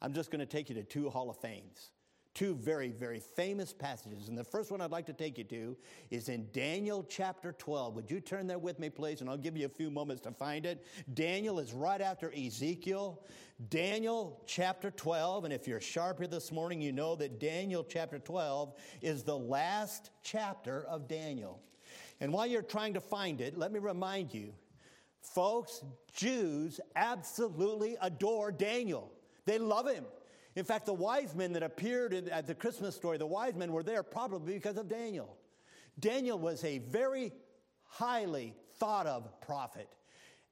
I'm 0.00 0.12
just 0.12 0.30
going 0.30 0.40
to 0.40 0.46
take 0.46 0.68
you 0.68 0.76
to 0.76 0.84
two 0.84 1.10
Hall 1.10 1.28
of 1.28 1.36
Fames, 1.38 1.90
two 2.36 2.54
very, 2.54 2.90
very 2.90 3.18
famous 3.18 3.72
passages. 3.72 4.28
And 4.28 4.36
the 4.36 4.44
first 4.44 4.70
one 4.70 4.82
I'd 4.82 4.90
like 4.90 5.06
to 5.06 5.14
take 5.14 5.38
you 5.38 5.44
to 5.44 5.76
is 6.10 6.28
in 6.28 6.46
Daniel 6.52 7.02
chapter 7.08 7.52
12. 7.52 7.96
Would 7.96 8.10
you 8.10 8.20
turn 8.20 8.46
there 8.46 8.58
with 8.58 8.78
me, 8.78 8.90
please? 8.90 9.22
And 9.22 9.30
I'll 9.30 9.38
give 9.38 9.56
you 9.56 9.64
a 9.64 9.70
few 9.70 9.90
moments 9.90 10.20
to 10.24 10.32
find 10.32 10.66
it. 10.66 10.84
Daniel 11.14 11.58
is 11.58 11.72
right 11.72 12.00
after 12.00 12.30
Ezekiel. 12.36 13.24
Daniel 13.70 14.42
chapter 14.46 14.90
12, 14.90 15.44
and 15.44 15.52
if 15.52 15.66
you're 15.66 15.80
sharp 15.80 16.18
here 16.18 16.26
this 16.26 16.52
morning, 16.52 16.82
you 16.82 16.92
know 16.92 17.16
that 17.16 17.40
Daniel 17.40 17.82
chapter 17.82 18.18
12 18.18 18.74
is 19.00 19.22
the 19.22 19.36
last 19.36 20.10
chapter 20.22 20.84
of 20.84 21.08
Daniel. 21.08 21.58
And 22.20 22.34
while 22.34 22.46
you're 22.46 22.60
trying 22.60 22.92
to 22.94 23.00
find 23.00 23.40
it, 23.40 23.56
let 23.56 23.72
me 23.72 23.78
remind 23.78 24.34
you, 24.34 24.52
folks, 25.22 25.82
Jews 26.14 26.80
absolutely 26.96 27.96
adore 28.02 28.52
Daniel. 28.52 29.10
They 29.46 29.58
love 29.58 29.88
him. 29.88 30.04
In 30.56 30.64
fact, 30.64 30.86
the 30.86 30.94
wise 30.94 31.34
men 31.34 31.52
that 31.52 31.62
appeared 31.62 32.14
at 32.14 32.46
the 32.46 32.54
Christmas 32.54 32.96
story, 32.96 33.18
the 33.18 33.26
wise 33.26 33.54
men 33.54 33.72
were 33.72 33.82
there 33.82 34.02
probably 34.02 34.54
because 34.54 34.78
of 34.78 34.88
Daniel. 34.88 35.36
Daniel 36.00 36.38
was 36.38 36.64
a 36.64 36.78
very 36.78 37.32
highly 37.84 38.54
thought 38.78 39.06
of 39.06 39.40
prophet. 39.42 39.88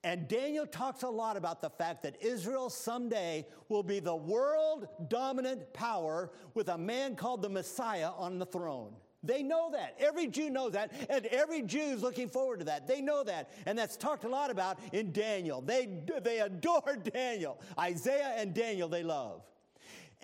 And 0.02 0.28
Daniel 0.28 0.66
talks 0.66 1.02
a 1.02 1.08
lot 1.08 1.38
about 1.38 1.62
the 1.62 1.70
fact 1.70 2.02
that 2.02 2.22
Israel 2.22 2.68
someday 2.68 3.46
will 3.70 3.82
be 3.82 4.00
the 4.00 4.14
world 4.14 4.86
dominant 5.08 5.72
power 5.72 6.30
with 6.52 6.68
a 6.68 6.76
man 6.76 7.16
called 7.16 7.40
the 7.40 7.48
Messiah 7.48 8.10
on 8.10 8.38
the 8.38 8.44
throne. 8.44 8.92
They 9.22 9.42
know 9.42 9.70
that. 9.72 9.96
Every 9.98 10.26
Jew 10.26 10.50
knows 10.50 10.72
that, 10.72 10.92
and 11.08 11.24
every 11.26 11.62
Jew 11.62 11.80
is 11.80 12.02
looking 12.02 12.28
forward 12.28 12.58
to 12.58 12.66
that. 12.66 12.86
They 12.86 13.00
know 13.00 13.24
that, 13.24 13.48
and 13.64 13.78
that's 13.78 13.96
talked 13.96 14.24
a 14.24 14.28
lot 14.28 14.50
about 14.50 14.78
in 14.92 15.12
Daniel. 15.12 15.62
They, 15.62 15.88
they 16.22 16.40
adore 16.40 16.98
Daniel. 17.14 17.58
Isaiah 17.78 18.34
and 18.36 18.52
Daniel 18.52 18.90
they 18.90 19.02
love. 19.02 19.40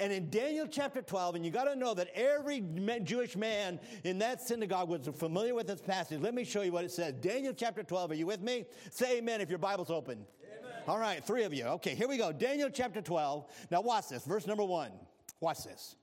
And 0.01 0.15
in 0.15 0.31
Daniel 0.31 0.67
chapter 0.67 1.03
12, 1.03 1.35
and 1.35 1.45
you 1.45 1.51
got 1.51 1.65
to 1.65 1.77
know 1.77 1.93
that 1.93 2.09
every 2.15 2.65
Jewish 3.05 3.37
man 3.37 3.79
in 4.03 4.19
that 4.21 4.41
synagogue 4.41 4.89
was 4.89 5.07
familiar 5.09 5.55
with 5.55 5.67
this 5.67 5.83
passage. 5.83 6.23
Let 6.23 6.35
me 6.35 6.43
show 6.43 6.63
you 6.63 6.73
what 6.73 6.87
it 6.87 6.91
says. 6.91 7.13
Daniel 7.21 7.53
chapter 7.53 7.83
12, 7.83 8.13
are 8.13 8.15
you 8.15 8.25
with 8.25 8.41
me? 8.41 8.65
Say 8.91 9.19
amen 9.19 9.43
if 9.43 9.51
your 9.51 9.59
Bible's 9.59 9.91
open. 9.91 10.25
Amen. 10.43 10.73
All 10.89 10.99
right, 10.99 11.23
three 11.23 11.43
of 11.43 11.53
you. 11.53 11.65
Okay, 11.65 11.95
here 11.95 12.09
we 12.09 12.17
go. 12.17 12.33
Daniel 12.33 12.71
chapter 12.73 13.03
12. 13.03 13.45
Now, 13.71 13.83
watch 13.83 14.09
this. 14.09 14.25
Verse 14.25 14.47
number 14.47 14.65
one. 14.65 14.91
Watch 15.39 15.65
this. 15.65 15.97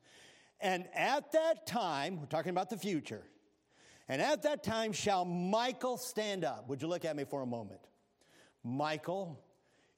And 0.59 0.85
at 0.93 1.31
that 1.31 1.65
time, 1.65 2.19
we're 2.19 2.27
talking 2.27 2.51
about 2.51 2.69
the 2.69 2.77
future, 2.77 3.23
and 4.07 4.21
at 4.21 4.43
that 4.43 4.63
time 4.63 4.93
shall 4.93 5.25
Michael 5.25 5.97
stand 5.97 6.45
up. 6.45 6.69
Would 6.69 6.83
you 6.83 6.87
look 6.87 7.03
at 7.03 7.15
me 7.15 7.23
for 7.23 7.41
a 7.41 7.47
moment? 7.47 7.81
Michael 8.63 9.43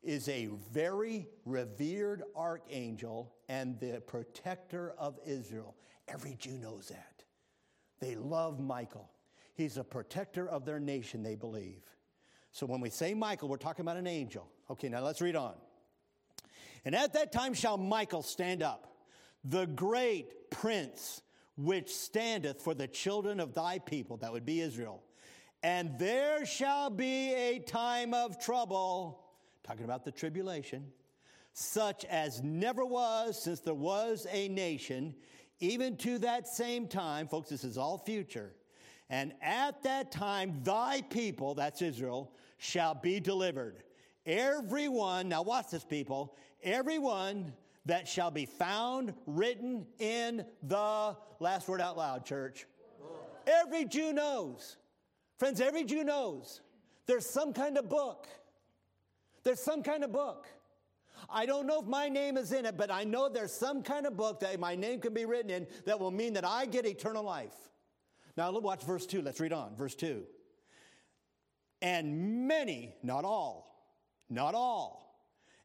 is 0.02 0.30
a 0.30 0.50
very 0.72 1.28
revered 1.46 2.24
archangel 2.34 3.36
and 3.50 3.78
the 3.80 4.02
protector 4.06 4.94
of 4.98 5.20
Israel. 5.26 5.76
Every 6.08 6.36
Jew 6.36 6.58
knows 6.58 6.88
that. 6.90 7.24
They 8.00 8.16
love 8.16 8.60
Michael. 8.60 9.10
He's 9.56 9.76
a 9.76 9.84
protector 9.84 10.48
of 10.48 10.64
their 10.64 10.80
nation, 10.80 11.22
they 11.24 11.36
believe. 11.36 11.84
So 12.52 12.66
when 12.66 12.80
we 12.80 12.90
say 12.90 13.14
Michael, 13.14 13.50
we're 13.50 13.58
talking 13.58 13.82
about 13.82 13.98
an 13.98 14.08
angel. 14.08 14.48
Okay, 14.70 14.88
now 14.88 15.02
let's 15.02 15.20
read 15.20 15.36
on. 15.36 15.56
And 16.86 16.96
at 16.96 17.14
that 17.14 17.32
time 17.32 17.54
shall 17.54 17.78
Michael 17.78 18.24
stand 18.24 18.64
up, 18.64 18.94
the 19.44 19.66
great 19.66 20.50
prince 20.50 21.22
which 21.58 21.94
standeth 21.94 22.62
for 22.62 22.74
the 22.74 22.88
children 22.88 23.40
of 23.40 23.54
thy 23.54 23.80
people, 23.80 24.16
that 24.18 24.32
would 24.32 24.46
be 24.46 24.62
Israel. 24.62 25.04
And 25.62 26.00
there 26.00 26.46
shall 26.46 26.90
be 26.90 27.34
a 27.34 27.60
time 27.60 28.14
of 28.14 28.40
trouble 28.40 29.26
talking 29.64 29.84
about 29.84 30.06
the 30.06 30.12
tribulation, 30.12 30.86
such 31.60 32.06
as 32.06 32.42
never 32.42 32.86
was 32.86 33.42
since 33.42 33.60
there 33.60 33.74
was 33.74 34.26
a 34.32 34.48
nation, 34.48 35.14
even 35.60 35.98
to 35.98 36.18
that 36.20 36.48
same 36.48 36.88
time, 36.88 37.28
folks, 37.28 37.50
this 37.50 37.64
is 37.64 37.78
all 37.78 37.98
future. 37.98 38.54
And 39.10 39.34
at 39.42 39.84
that 39.84 40.12
time, 40.12 40.62
thy 40.64 41.02
people, 41.02 41.56
that's 41.56 41.82
Israel, 41.82 42.32
shall 42.58 42.96
be 42.96 43.20
delivered. 43.20 43.84
Everyone, 44.26 45.28
now 45.28 45.42
watch 45.42 45.72
this, 45.72 45.84
people, 45.84 46.36
everyone 46.64 47.54
that 47.86 48.08
shall 48.08 48.32
be 48.32 48.46
found 48.46 49.14
written 49.26 49.86
in 49.98 50.46
the, 50.64 51.18
last 51.40 51.68
word 51.68 51.82
out 51.82 51.98
loud, 51.98 52.26
church. 52.26 52.68
Every 53.48 53.86
Jew 53.86 54.14
knows. 54.14 54.78
Friends, 55.38 55.60
every 55.60 55.84
Jew 55.84 56.04
knows 56.04 56.62
there's 57.08 57.26
some 57.26 57.54
kind 57.54 57.78
of 57.78 57.90
book 57.90 58.28
there's 59.44 59.60
some 59.60 59.84
kind 59.84 60.04
of 60.04 60.12
book. 60.12 60.48
I 61.32 61.46
don't 61.46 61.68
know 61.68 61.82
if 61.82 61.86
my 61.86 62.10
name 62.10 62.38
is 62.38 62.52
in 62.52 62.66
it, 62.66 62.78
but 62.78 62.92
I 62.92 63.04
know 63.04 63.30
there's 63.30 63.54
some 63.54 63.84
kind 63.84 64.06
of 64.06 64.18
book 64.18 64.40
that 64.42 64.60
my 64.60 64.76
name 64.76 65.00
can 65.00 65.14
be 65.14 65.26
written 65.26 65.50
in 65.50 65.68
that 65.86 66.00
will 66.00 66.12
mean 66.12 66.34
that 66.34 66.46
I 66.46 66.66
get 66.66 66.86
eternal 66.86 67.24
life. 67.24 67.54
Now, 68.38 68.52
watch 68.60 68.84
verse 68.84 69.06
2. 69.06 69.22
Let's 69.22 69.40
read 69.40 69.54
on. 69.54 69.76
Verse 69.76 69.96
2. 69.96 70.24
And 71.82 72.48
many, 72.48 72.96
not 73.04 73.26
all, 73.26 73.94
not 74.30 74.56
all, 74.56 75.24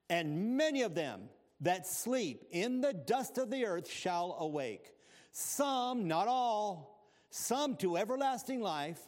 and 0.08 0.56
many 0.56 0.82
of 0.82 0.94
them 0.94 1.28
that 1.60 1.86
sleep 1.86 2.44
in 2.50 2.80
the 2.80 2.92
dust 2.92 3.38
of 3.38 3.50
the 3.50 3.64
earth 3.64 3.90
shall 3.90 4.36
awake. 4.38 4.92
Some, 5.32 6.06
not 6.06 6.28
all, 6.28 7.08
some 7.30 7.76
to 7.76 7.96
everlasting 7.96 8.60
life, 8.60 9.00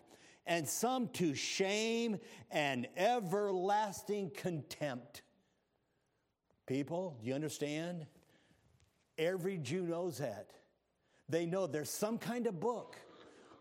and 0.46 0.68
some 0.68 1.08
to 1.08 1.34
shame 1.34 2.18
and 2.50 2.88
everlasting 2.96 4.30
contempt. 4.34 5.22
People, 6.66 7.16
do 7.20 7.28
you 7.28 7.34
understand? 7.34 8.06
Every 9.18 9.56
Jew 9.58 9.86
knows 9.86 10.18
that. 10.18 10.50
They 11.28 11.46
know 11.46 11.66
there's 11.66 11.90
some 11.90 12.18
kind 12.18 12.46
of 12.46 12.60
book. 12.60 12.96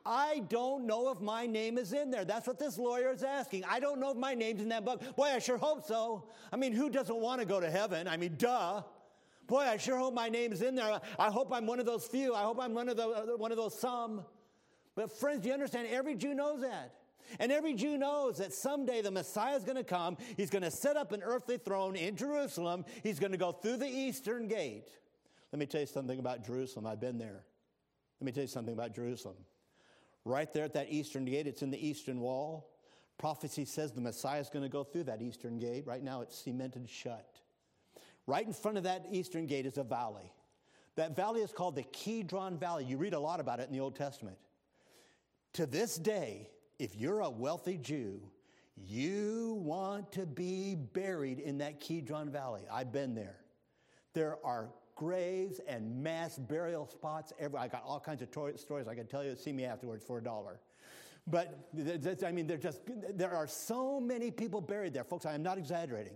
I 0.05 0.43
don't 0.49 0.85
know 0.85 1.11
if 1.11 1.19
my 1.19 1.47
name 1.47 1.79
is 1.79 1.93
in 1.93 2.11
there. 2.11 2.25
That's 2.25 2.45
what 2.45 2.59
this 2.59 2.77
lawyer 2.77 3.11
is 3.11 3.23
asking. 3.23 3.63
I 3.65 3.79
don't 3.79 3.99
know 3.99 4.11
if 4.11 4.17
my 4.17 4.35
name's 4.35 4.61
in 4.61 4.69
that 4.69 4.85
book. 4.85 5.01
Boy, 5.15 5.31
I 5.33 5.39
sure 5.39 5.57
hope 5.57 5.83
so. 5.83 6.27
I 6.51 6.57
mean, 6.57 6.73
who 6.73 6.91
doesn't 6.91 7.15
want 7.15 7.39
to 7.41 7.45
go 7.45 7.59
to 7.59 7.69
heaven? 7.69 8.07
I 8.07 8.17
mean, 8.17 8.35
duh. 8.37 8.83
Boy, 9.47 9.61
I 9.61 9.77
sure 9.77 9.97
hope 9.97 10.13
my 10.13 10.29
name's 10.29 10.61
in 10.61 10.75
there. 10.75 10.99
I 11.17 11.31
hope 11.31 11.51
I'm 11.51 11.65
one 11.65 11.79
of 11.79 11.87
those 11.87 12.05
few. 12.05 12.35
I 12.35 12.43
hope 12.43 12.59
I'm 12.59 12.73
one 12.73 12.89
of, 12.89 12.97
the, 12.97 13.35
one 13.37 13.51
of 13.51 13.57
those 13.57 13.79
some. 13.79 14.25
But 14.95 15.11
friends, 15.11 15.41
do 15.41 15.47
you 15.47 15.53
understand? 15.53 15.87
Every 15.89 16.15
Jew 16.15 16.33
knows 16.33 16.61
that. 16.61 16.93
And 17.39 17.51
every 17.51 17.73
Jew 17.73 17.97
knows 17.97 18.37
that 18.37 18.53
someday 18.53 19.01
the 19.01 19.11
Messiah 19.11 19.55
is 19.55 19.63
going 19.63 19.77
to 19.77 19.83
come. 19.83 20.17
He's 20.37 20.49
going 20.49 20.63
to 20.63 20.71
set 20.71 20.97
up 20.97 21.11
an 21.11 21.21
earthly 21.23 21.57
throne 21.57 21.95
in 21.95 22.15
Jerusalem. 22.15 22.85
He's 23.03 23.19
going 23.19 23.31
to 23.31 23.37
go 23.37 23.51
through 23.51 23.77
the 23.77 23.87
eastern 23.87 24.47
gate. 24.47 24.89
Let 25.51 25.59
me 25.59 25.65
tell 25.65 25.81
you 25.81 25.87
something 25.87 26.19
about 26.19 26.45
Jerusalem. 26.45 26.85
I've 26.85 26.99
been 26.99 27.17
there. 27.17 27.43
Let 28.19 28.25
me 28.25 28.31
tell 28.31 28.43
you 28.43 28.47
something 28.47 28.73
about 28.73 28.93
Jerusalem. 28.93 29.37
Right 30.23 30.51
there 30.53 30.63
at 30.63 30.73
that 30.73 30.89
eastern 30.89 31.25
gate, 31.25 31.47
it's 31.47 31.61
in 31.61 31.71
the 31.71 31.87
eastern 31.87 32.19
wall. 32.19 32.71
Prophecy 33.17 33.63
says 33.65 33.91
the 33.91 34.01
Messiah 34.01 34.41
is 34.41 34.49
going 34.49 34.63
to 34.63 34.69
go 34.69 34.83
through 34.83 35.05
that 35.05 35.21
eastern 35.21 35.59
gate. 35.59 35.85
Right 35.85 36.03
now, 36.03 36.21
it's 36.21 36.37
cemented 36.37 36.89
shut. 36.89 37.39
Right 38.27 38.45
in 38.45 38.53
front 38.53 38.77
of 38.77 38.83
that 38.83 39.05
eastern 39.11 39.45
gate 39.45 39.65
is 39.65 39.77
a 39.77 39.83
valley. 39.83 40.31
That 40.95 41.15
valley 41.15 41.41
is 41.41 41.51
called 41.51 41.75
the 41.75 41.83
Kidron 41.83 42.57
Valley. 42.57 42.85
You 42.85 42.97
read 42.97 43.13
a 43.13 43.19
lot 43.19 43.39
about 43.39 43.59
it 43.59 43.67
in 43.67 43.73
the 43.73 43.81
Old 43.81 43.95
Testament. 43.95 44.37
To 45.53 45.65
this 45.65 45.97
day, 45.97 46.49
if 46.79 46.95
you're 46.95 47.21
a 47.21 47.29
wealthy 47.29 47.77
Jew, 47.77 48.21
you 48.75 49.59
want 49.63 50.11
to 50.13 50.25
be 50.25 50.75
buried 50.75 51.39
in 51.39 51.57
that 51.59 51.79
Kidron 51.79 52.29
Valley. 52.29 52.63
I've 52.71 52.91
been 52.91 53.15
there. 53.15 53.37
There 54.13 54.37
are 54.43 54.69
graves 54.95 55.59
and 55.67 56.03
mass 56.03 56.37
burial 56.37 56.87
spots. 56.87 57.33
Every, 57.39 57.59
I 57.59 57.67
got 57.67 57.83
all 57.85 57.99
kinds 57.99 58.21
of 58.21 58.31
to- 58.31 58.57
stories 58.57 58.87
I 58.87 58.95
can 58.95 59.07
tell 59.07 59.23
you. 59.23 59.35
See 59.35 59.53
me 59.53 59.65
afterwards 59.65 60.03
for 60.03 60.17
a 60.17 60.23
dollar. 60.23 60.59
But 61.27 61.69
I 62.23 62.31
mean, 62.31 62.45
there 62.45 62.57
just 62.57 62.81
there 63.13 63.33
are 63.33 63.47
so 63.47 63.99
many 63.99 64.29
people 64.29 64.61
buried 64.61 64.93
there, 64.93 65.03
folks. 65.03 65.25
I 65.25 65.33
am 65.33 65.41
not 65.41 65.57
exaggerating. 65.57 66.13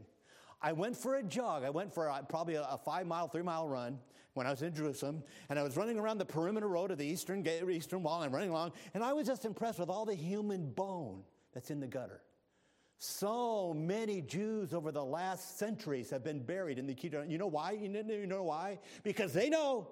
I 0.61 0.73
went 0.73 0.95
for 0.97 1.15
a 1.15 1.23
jog. 1.23 1.63
I 1.63 1.69
went 1.69 1.93
for 1.93 2.07
a, 2.07 2.23
probably 2.27 2.55
a, 2.55 2.79
five 2.83 3.07
mile, 3.07 3.27
three 3.27 3.43
mile 3.43 3.67
run 3.67 3.99
when 4.33 4.45
I 4.45 4.51
was 4.51 4.61
in 4.61 4.73
Jerusalem, 4.73 5.23
and 5.49 5.57
I 5.57 5.63
was 5.63 5.75
running 5.75 5.97
around 5.97 6.17
the 6.17 6.25
perimeter 6.25 6.67
road 6.67 6.91
of 6.91 6.97
the 6.97 7.05
eastern 7.05 7.41
gate, 7.41 7.63
eastern 7.69 8.03
wall, 8.03 8.21
and 8.21 8.33
running 8.33 8.51
along, 8.51 8.73
and 8.93 9.03
I 9.03 9.13
was 9.13 9.27
just 9.27 9.45
impressed 9.45 9.79
with 9.79 9.89
all 9.89 10.05
the 10.05 10.15
human 10.15 10.69
bone 10.71 11.23
that's 11.53 11.71
in 11.71 11.79
the 11.79 11.87
gutter. 11.87 12.21
So 12.97 13.73
many 13.73 14.21
Jews 14.21 14.73
over 14.73 14.91
the 14.91 15.03
last 15.03 15.57
centuries 15.57 16.09
have 16.09 16.23
been 16.23 16.41
buried 16.41 16.77
in 16.77 16.85
the 16.85 16.93
Kidron. 16.93 17.31
You 17.31 17.37
know 17.37 17.47
why? 17.47 17.71
You 17.71 18.27
know 18.27 18.43
why? 18.43 18.79
Because 19.03 19.31
they 19.31 19.49
know 19.49 19.87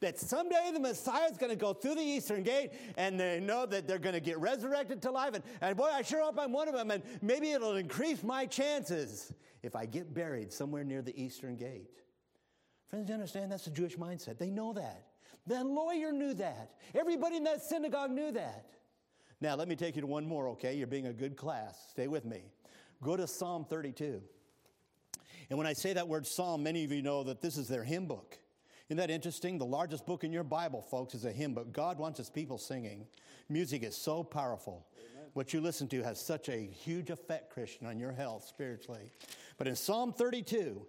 that 0.00 0.18
someday 0.18 0.70
the 0.72 0.80
Messiah 0.80 1.30
is 1.30 1.36
going 1.36 1.50
to 1.50 1.56
go 1.56 1.72
through 1.72 1.96
the 1.96 2.02
eastern 2.02 2.42
gate 2.42 2.72
and 2.96 3.18
they 3.18 3.40
know 3.40 3.66
that 3.66 3.86
they're 3.86 3.98
going 3.98 4.14
to 4.14 4.20
get 4.20 4.38
resurrected 4.38 5.02
to 5.02 5.10
life. 5.10 5.34
And, 5.34 5.44
and 5.60 5.76
boy, 5.76 5.88
I 5.92 6.02
sure 6.02 6.22
hope 6.22 6.38
I'm 6.38 6.52
one 6.52 6.68
of 6.68 6.74
them. 6.74 6.90
And 6.90 7.02
maybe 7.22 7.50
it'll 7.52 7.76
increase 7.76 8.22
my 8.22 8.46
chances 8.46 9.32
if 9.62 9.74
I 9.74 9.86
get 9.86 10.14
buried 10.14 10.52
somewhere 10.52 10.84
near 10.84 11.02
the 11.02 11.20
eastern 11.20 11.56
gate. 11.56 11.90
Friends, 12.88 13.08
you 13.08 13.14
understand 13.14 13.52
that's 13.52 13.64
the 13.64 13.70
Jewish 13.70 13.96
mindset. 13.96 14.38
They 14.38 14.50
know 14.50 14.72
that. 14.72 15.04
The 15.46 15.64
lawyer 15.64 16.12
knew 16.12 16.34
that. 16.34 16.72
Everybody 16.94 17.36
in 17.36 17.44
that 17.44 17.62
synagogue 17.62 18.10
knew 18.10 18.32
that. 18.32 18.66
Now, 19.40 19.54
let 19.54 19.68
me 19.68 19.76
take 19.76 19.94
you 19.94 20.02
to 20.02 20.06
one 20.06 20.26
more, 20.26 20.48
okay? 20.50 20.74
You're 20.74 20.86
being 20.86 21.06
a 21.06 21.12
good 21.12 21.36
class. 21.36 21.78
Stay 21.90 22.08
with 22.08 22.24
me. 22.24 22.42
Go 23.02 23.16
to 23.16 23.26
Psalm 23.26 23.64
32. 23.64 24.20
And 25.50 25.56
when 25.56 25.66
I 25.66 25.72
say 25.72 25.92
that 25.92 26.08
word 26.08 26.26
psalm, 26.26 26.62
many 26.62 26.84
of 26.84 26.92
you 26.92 27.02
know 27.02 27.22
that 27.24 27.40
this 27.40 27.56
is 27.56 27.68
their 27.68 27.84
hymn 27.84 28.06
book. 28.06 28.38
Isn't 28.88 28.96
that 28.98 29.10
interesting? 29.10 29.58
The 29.58 29.66
largest 29.66 30.06
book 30.06 30.24
in 30.24 30.32
your 30.32 30.44
Bible, 30.44 30.80
folks, 30.80 31.14
is 31.14 31.26
a 31.26 31.32
hymn 31.32 31.52
book. 31.52 31.72
God 31.72 31.98
wants 31.98 32.16
his 32.16 32.30
people 32.30 32.56
singing. 32.56 33.06
Music 33.50 33.82
is 33.82 33.94
so 33.94 34.24
powerful. 34.24 34.86
Amen. 34.98 35.26
What 35.34 35.52
you 35.52 35.60
listen 35.60 35.88
to 35.88 36.02
has 36.02 36.18
such 36.18 36.48
a 36.48 36.56
huge 36.56 37.10
effect, 37.10 37.50
Christian, 37.52 37.86
on 37.86 37.98
your 37.98 38.12
health 38.12 38.44
spiritually. 38.44 39.12
But 39.58 39.68
in 39.68 39.76
Psalm 39.76 40.14
32, 40.14 40.80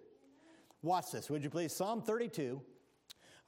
watch 0.82 1.12
this, 1.12 1.28
would 1.28 1.44
you 1.44 1.50
please? 1.50 1.74
Psalm 1.74 2.00
32. 2.00 2.62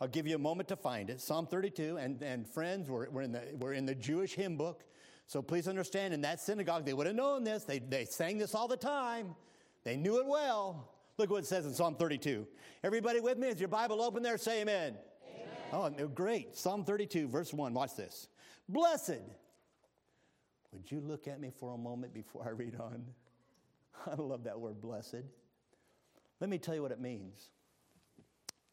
I'll 0.03 0.09
give 0.09 0.27
you 0.27 0.35
a 0.35 0.39
moment 0.39 0.69
to 0.69 0.77
find 0.77 1.09
it. 1.09 1.23
Psalm 1.23 1.47
32. 1.47 1.97
And, 1.97 2.21
and 2.23 2.47
friends, 2.47 2.91
we're, 2.91 3.09
we're, 3.09 3.23
in 3.23 3.33
the, 3.33 3.43
we're 3.59 3.73
in 3.73 3.87
the 3.87 3.95
Jewish 3.95 4.35
hymn 4.35 4.59
book. 4.59 4.85
So 5.29 5.41
please 5.41 5.67
understand, 5.67 6.13
in 6.13 6.21
that 6.23 6.41
synagogue, 6.41 6.85
they 6.85 6.93
would 6.93 7.07
have 7.07 7.17
known 7.17 7.43
this. 7.43 7.65
They, 7.65 7.79
they 7.79 8.05
sang 8.05 8.37
this 8.37 8.55
all 8.55 8.69
the 8.69 8.77
time, 8.77 9.35
they 9.83 9.97
knew 9.97 10.21
it 10.21 10.27
well. 10.27 10.91
Look 11.19 11.31
what 11.31 11.45
it 11.45 11.47
says 11.47 11.67
in 11.67 11.75
Psalm 11.75 11.95
32. 11.95 12.47
Everybody 12.83 13.21
with 13.21 13.39
me? 13.39 13.49
Is 13.49 13.61
your 13.61 13.69
Bible 13.69 14.03
open 14.03 14.23
there? 14.23 14.39
Say 14.39 14.63
amen. 14.63 14.97
amen. 15.73 15.97
Oh, 16.01 16.09
great. 16.09 16.57
Psalm 16.57 16.85
32, 16.85 17.29
verse 17.29 17.53
1. 17.53 17.75
Watch 17.75 17.97
this. 17.97 18.29
Blessed. 18.69 19.21
Would 20.73 20.91
you 20.91 21.01
look 21.01 21.29
at 21.29 21.41
me 21.41 21.51
for 21.51 21.75
a 21.75 21.79
moment 21.79 22.15
before 22.15 22.45
I 22.47 22.51
read 22.51 22.77
on? 22.81 23.05
I 24.07 24.15
love 24.15 24.45
that 24.45 24.59
word, 24.59 24.81
blessed. 24.81 25.25
Let 26.41 26.49
me 26.51 26.59
tell 26.59 26.75
you 26.75 26.83
what 26.83 26.93
it 26.93 27.01
means. 27.01 27.51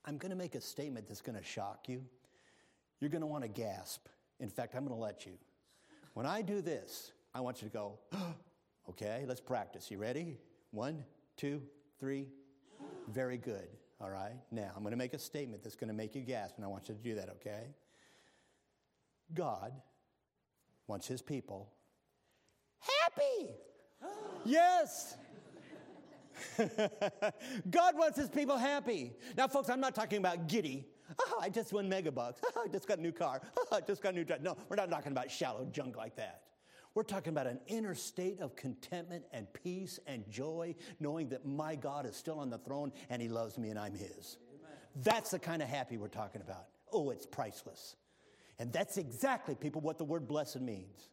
I'm 0.05 0.17
going 0.17 0.31
to 0.31 0.37
make 0.37 0.55
a 0.55 0.61
statement 0.61 1.07
that's 1.07 1.21
going 1.21 1.37
to 1.37 1.43
shock 1.43 1.87
you. 1.87 2.03
You're 2.99 3.09
going 3.09 3.21
to 3.21 3.27
want 3.27 3.43
to 3.43 3.49
gasp. 3.49 4.07
In 4.39 4.49
fact, 4.49 4.75
I'm 4.75 4.85
going 4.85 4.95
to 4.95 5.01
let 5.01 5.25
you. 5.25 5.33
When 6.13 6.25
I 6.25 6.41
do 6.41 6.61
this, 6.61 7.11
I 7.35 7.41
want 7.41 7.61
you 7.61 7.67
to 7.67 7.73
go, 7.73 7.99
okay, 8.89 9.25
let's 9.27 9.41
practice. 9.41 9.91
You 9.91 9.97
ready? 9.97 10.37
One, 10.71 11.03
two, 11.35 11.61
three. 11.99 12.27
Very 13.09 13.37
good. 13.37 13.67
All 14.01 14.09
right. 14.09 14.35
Now, 14.51 14.71
I'm 14.75 14.81
going 14.81 14.91
to 14.91 14.97
make 14.97 15.13
a 15.13 15.19
statement 15.19 15.63
that's 15.63 15.75
going 15.75 15.89
to 15.89 15.93
make 15.93 16.15
you 16.15 16.21
gasp, 16.21 16.55
and 16.55 16.65
I 16.65 16.67
want 16.67 16.87
you 16.87 16.95
to 16.95 17.01
do 17.01 17.15
that, 17.15 17.29
okay? 17.29 17.67
God 19.33 19.73
wants 20.87 21.07
his 21.07 21.21
people 21.21 21.71
happy. 22.79 23.49
yes. 24.45 25.17
God 27.69 27.97
wants 27.97 28.17
his 28.17 28.29
people 28.29 28.57
happy. 28.57 29.13
Now, 29.37 29.47
folks, 29.47 29.69
I'm 29.69 29.81
not 29.81 29.93
talking 29.93 30.19
about 30.19 30.47
giddy. 30.47 30.87
Oh, 31.19 31.39
I 31.41 31.49
just 31.49 31.73
won 31.73 31.89
megabucks. 31.89 32.35
Oh, 32.45 32.51
ah, 32.55 32.61
I 32.65 32.67
just 32.67 32.87
got 32.87 32.99
a 32.99 33.01
new 33.01 33.11
car. 33.11 33.41
Oh, 33.57 33.65
I 33.75 33.81
just 33.81 34.01
got 34.01 34.13
a 34.13 34.15
new 34.15 34.23
dress. 34.23 34.39
No, 34.41 34.55
we're 34.69 34.75
not 34.75 34.89
talking 34.89 35.11
about 35.11 35.29
shallow 35.29 35.67
junk 35.71 35.97
like 35.97 36.15
that. 36.15 36.43
We're 36.95 37.03
talking 37.03 37.31
about 37.31 37.47
an 37.47 37.59
inner 37.67 37.93
state 37.95 38.39
of 38.41 38.55
contentment 38.55 39.23
and 39.31 39.47
peace 39.53 39.99
and 40.07 40.29
joy, 40.29 40.75
knowing 40.99 41.29
that 41.29 41.45
my 41.45 41.75
God 41.75 42.05
is 42.05 42.15
still 42.15 42.39
on 42.39 42.49
the 42.49 42.57
throne 42.57 42.91
and 43.09 43.21
he 43.21 43.29
loves 43.29 43.57
me 43.57 43.69
and 43.69 43.77
I'm 43.77 43.93
his. 43.93 44.37
Amen. 44.49 44.77
That's 45.03 45.31
the 45.31 45.39
kind 45.39 45.61
of 45.61 45.69
happy 45.69 45.97
we're 45.97 46.07
talking 46.07 46.41
about. 46.41 46.65
Oh, 46.91 47.11
it's 47.11 47.25
priceless. 47.25 47.95
And 48.57 48.73
that's 48.73 48.97
exactly, 48.97 49.55
people, 49.55 49.81
what 49.81 49.97
the 49.97 50.03
word 50.03 50.27
blessed 50.27 50.61
means. 50.61 51.09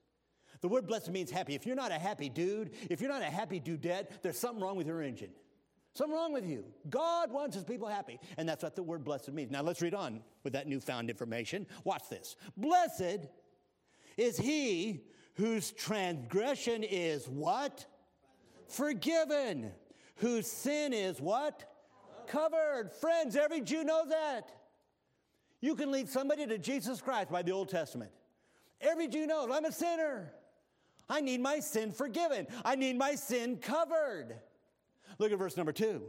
The 0.62 0.68
word 0.68 0.86
blessed 0.86 1.10
means 1.10 1.30
happy. 1.30 1.54
If 1.54 1.66
you're 1.66 1.76
not 1.76 1.92
a 1.92 1.98
happy 1.98 2.28
dude, 2.28 2.70
if 2.90 3.00
you're 3.00 3.10
not 3.10 3.22
a 3.22 3.26
happy 3.26 3.60
dudette, 3.60 4.22
there's 4.22 4.38
something 4.38 4.62
wrong 4.62 4.76
with 4.76 4.86
your 4.86 5.02
engine. 5.02 5.30
Something 5.94 6.16
wrong 6.16 6.32
with 6.32 6.46
you. 6.46 6.64
God 6.90 7.30
wants 7.30 7.54
his 7.54 7.64
people 7.64 7.88
happy. 7.88 8.18
And 8.36 8.48
that's 8.48 8.62
what 8.62 8.76
the 8.76 8.82
word 8.82 9.04
blessed 9.04 9.32
means. 9.32 9.50
Now 9.50 9.62
let's 9.62 9.80
read 9.80 9.94
on 9.94 10.22
with 10.42 10.54
that 10.54 10.66
newfound 10.66 11.08
information. 11.08 11.66
Watch 11.84 12.08
this. 12.10 12.36
Blessed 12.56 13.28
is 14.16 14.36
he 14.36 15.04
whose 15.37 15.72
transgression 15.72 16.83
is 16.83 17.29
what? 17.29 17.87
Forgiven. 18.68 19.70
Whose 20.16 20.46
sin 20.46 20.92
is 20.92 21.20
what? 21.20 21.64
Covered. 22.27 22.90
Friends, 23.01 23.37
every 23.37 23.61
Jew 23.61 23.85
knows 23.85 24.09
that. 24.09 24.51
You 25.61 25.75
can 25.75 25.90
lead 25.90 26.09
somebody 26.09 26.46
to 26.46 26.59
Jesus 26.59 27.01
Christ 27.01 27.31
by 27.31 27.42
the 27.42 27.53
Old 27.53 27.68
Testament. 27.68 28.11
Every 28.81 29.09
Jew 29.09 29.27
knows 29.27 29.49
I'm 29.53 29.64
a 29.64 29.72
sinner. 29.72 30.33
I 31.09 31.20
need 31.20 31.40
my 31.40 31.61
sin 31.61 31.92
forgiven. 31.92 32.46
I 32.64 32.75
need 32.75 32.96
my 32.96 33.14
sin 33.14 33.59
covered. 33.59 34.37
Look 35.18 35.33
at 35.33 35.38
verse 35.38 35.57
number 35.57 35.72
two. 35.72 36.03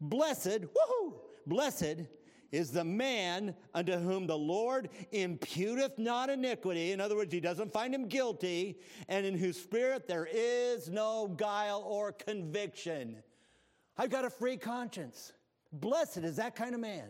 Blessed, 0.00 0.62
woohoo, 0.62 1.14
blessed 1.46 2.06
is 2.52 2.70
the 2.70 2.84
man 2.84 3.54
unto 3.74 3.92
whom 3.92 4.26
the 4.26 4.36
Lord 4.38 4.90
imputeth 5.12 5.98
not 5.98 6.30
iniquity. 6.30 6.92
In 6.92 7.00
other 7.00 7.16
words, 7.16 7.32
he 7.32 7.40
doesn't 7.40 7.72
find 7.72 7.94
him 7.94 8.08
guilty, 8.08 8.78
and 9.08 9.24
in 9.24 9.36
whose 9.36 9.60
spirit 9.60 10.08
there 10.08 10.28
is 10.30 10.88
no 10.88 11.28
guile 11.28 11.84
or 11.86 12.12
conviction. 12.12 13.22
I've 13.96 14.10
got 14.10 14.24
a 14.24 14.30
free 14.30 14.56
conscience. 14.56 15.32
Blessed 15.72 16.18
is 16.18 16.36
that 16.36 16.56
kind 16.56 16.74
of 16.74 16.80
man. 16.80 17.08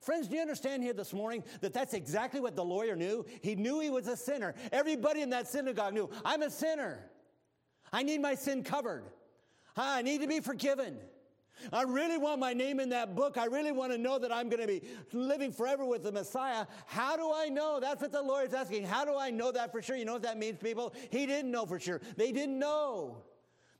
Friends, 0.00 0.28
do 0.28 0.36
you 0.36 0.42
understand 0.42 0.82
here 0.82 0.92
this 0.92 1.12
morning 1.12 1.42
that 1.62 1.72
that's 1.72 1.94
exactly 1.94 2.40
what 2.40 2.54
the 2.54 2.64
lawyer 2.64 2.94
knew? 2.94 3.24
He 3.42 3.54
knew 3.54 3.80
he 3.80 3.90
was 3.90 4.06
a 4.06 4.16
sinner. 4.16 4.54
Everybody 4.70 5.22
in 5.22 5.30
that 5.30 5.48
synagogue 5.48 5.94
knew, 5.94 6.10
I'm 6.24 6.42
a 6.42 6.50
sinner. 6.50 7.10
I 7.92 8.02
need 8.02 8.20
my 8.20 8.34
sin 8.34 8.62
covered. 8.62 9.04
I 9.76 10.02
need 10.02 10.20
to 10.20 10.28
be 10.28 10.40
forgiven. 10.40 10.98
I 11.72 11.82
really 11.82 12.18
want 12.18 12.40
my 12.40 12.52
name 12.52 12.80
in 12.80 12.88
that 12.90 13.14
book. 13.14 13.38
I 13.38 13.46
really 13.46 13.72
want 13.72 13.92
to 13.92 13.98
know 13.98 14.18
that 14.18 14.32
I'm 14.32 14.48
going 14.48 14.60
to 14.60 14.66
be 14.66 14.82
living 15.12 15.52
forever 15.52 15.84
with 15.84 16.02
the 16.02 16.12
Messiah. 16.12 16.66
How 16.86 17.16
do 17.16 17.32
I 17.34 17.48
know? 17.48 17.80
That's 17.80 18.02
what 18.02 18.12
the 18.12 18.22
Lord 18.22 18.48
is 18.48 18.54
asking. 18.54 18.84
How 18.84 19.04
do 19.04 19.16
I 19.16 19.30
know 19.30 19.52
that 19.52 19.72
for 19.72 19.82
sure? 19.82 19.96
You 19.96 20.04
know 20.04 20.14
what 20.14 20.22
that 20.22 20.38
means, 20.38 20.58
people? 20.58 20.94
He 21.10 21.26
didn't 21.26 21.50
know 21.50 21.66
for 21.66 21.78
sure. 21.80 22.00
They 22.16 22.32
didn't 22.32 22.58
know. 22.58 23.22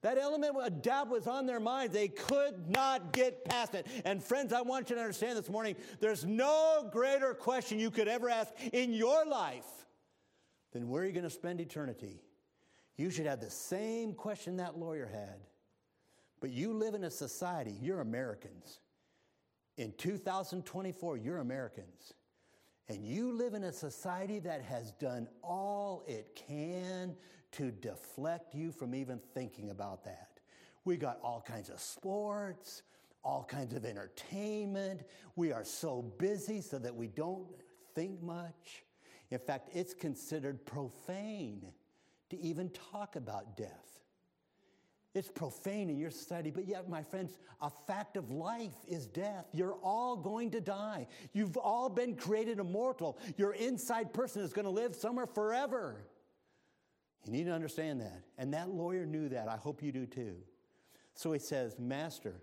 That 0.02 0.18
element 0.18 0.56
of 0.56 0.82
doubt 0.82 1.08
was 1.08 1.26
on 1.26 1.46
their 1.46 1.58
minds. 1.58 1.92
They 1.92 2.08
could 2.08 2.68
not 2.68 3.12
get 3.12 3.44
past 3.44 3.74
it. 3.74 3.86
And 4.04 4.22
friends, 4.22 4.52
I 4.52 4.60
want 4.60 4.90
you 4.90 4.96
to 4.96 5.02
understand 5.02 5.36
this 5.36 5.48
morning 5.48 5.74
there's 6.00 6.24
no 6.24 6.88
greater 6.92 7.34
question 7.34 7.78
you 7.78 7.90
could 7.90 8.06
ever 8.06 8.28
ask 8.28 8.52
in 8.72 8.92
your 8.92 9.26
life 9.26 9.64
then 10.76 10.88
where 10.88 11.02
are 11.02 11.06
you 11.06 11.12
going 11.12 11.24
to 11.24 11.30
spend 11.30 11.60
eternity? 11.60 12.20
You 12.96 13.10
should 13.10 13.26
have 13.26 13.40
the 13.40 13.50
same 13.50 14.12
question 14.12 14.58
that 14.58 14.78
lawyer 14.78 15.06
had. 15.06 15.40
But 16.40 16.50
you 16.50 16.72
live 16.72 16.94
in 16.94 17.04
a 17.04 17.10
society, 17.10 17.74
you're 17.80 18.00
Americans. 18.00 18.80
In 19.76 19.92
2024, 19.98 21.16
you're 21.16 21.38
Americans. 21.38 22.14
And 22.88 23.04
you 23.04 23.32
live 23.32 23.54
in 23.54 23.64
a 23.64 23.72
society 23.72 24.38
that 24.40 24.62
has 24.62 24.92
done 24.92 25.28
all 25.42 26.04
it 26.06 26.40
can 26.46 27.16
to 27.52 27.70
deflect 27.70 28.54
you 28.54 28.70
from 28.70 28.94
even 28.94 29.20
thinking 29.34 29.70
about 29.70 30.04
that. 30.04 30.28
We 30.84 30.96
got 30.96 31.18
all 31.22 31.42
kinds 31.44 31.68
of 31.68 31.80
sports, 31.80 32.82
all 33.24 33.44
kinds 33.44 33.74
of 33.74 33.84
entertainment. 33.84 35.02
We 35.34 35.52
are 35.52 35.64
so 35.64 36.02
busy 36.18 36.60
so 36.60 36.78
that 36.78 36.94
we 36.94 37.08
don't 37.08 37.48
think 37.94 38.22
much. 38.22 38.84
In 39.30 39.40
fact, 39.40 39.70
it's 39.74 39.94
considered 39.94 40.64
profane 40.64 41.66
to 42.30 42.38
even 42.38 42.70
talk 42.92 43.16
about 43.16 43.56
death. 43.56 43.95
It's 45.16 45.30
profane 45.30 45.88
in 45.88 45.96
your 45.96 46.10
society, 46.10 46.50
but 46.50 46.68
yet, 46.68 46.90
my 46.90 47.02
friends, 47.02 47.32
a 47.62 47.70
fact 47.70 48.18
of 48.18 48.30
life 48.30 48.74
is 48.86 49.06
death. 49.06 49.46
You're 49.54 49.78
all 49.82 50.14
going 50.14 50.50
to 50.50 50.60
die. 50.60 51.06
You've 51.32 51.56
all 51.56 51.88
been 51.88 52.16
created 52.16 52.58
immortal. 52.58 53.18
Your 53.38 53.54
inside 53.54 54.12
person 54.12 54.42
is 54.42 54.52
going 54.52 54.66
to 54.66 54.70
live 54.70 54.94
somewhere 54.94 55.26
forever. 55.26 56.04
You 57.24 57.32
need 57.32 57.44
to 57.44 57.52
understand 57.52 58.02
that. 58.02 58.24
And 58.36 58.52
that 58.52 58.68
lawyer 58.68 59.06
knew 59.06 59.30
that. 59.30 59.48
I 59.48 59.56
hope 59.56 59.82
you 59.82 59.90
do 59.90 60.04
too. 60.04 60.36
So 61.14 61.32
he 61.32 61.38
says, 61.38 61.78
Master, 61.78 62.34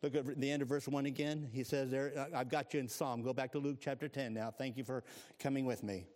look 0.00 0.14
at 0.14 0.40
the 0.40 0.50
end 0.50 0.62
of 0.62 0.68
verse 0.68 0.88
1 0.88 1.04
again. 1.04 1.50
He 1.52 1.64
says, 1.64 1.90
there, 1.90 2.28
I've 2.34 2.48
got 2.48 2.72
you 2.72 2.80
in 2.80 2.88
Psalm. 2.88 3.20
Go 3.20 3.34
back 3.34 3.52
to 3.52 3.58
Luke 3.58 3.76
chapter 3.78 4.08
10 4.08 4.32
now. 4.32 4.50
Thank 4.50 4.78
you 4.78 4.84
for 4.84 5.04
coming 5.38 5.66
with 5.66 5.82
me. 5.82 6.06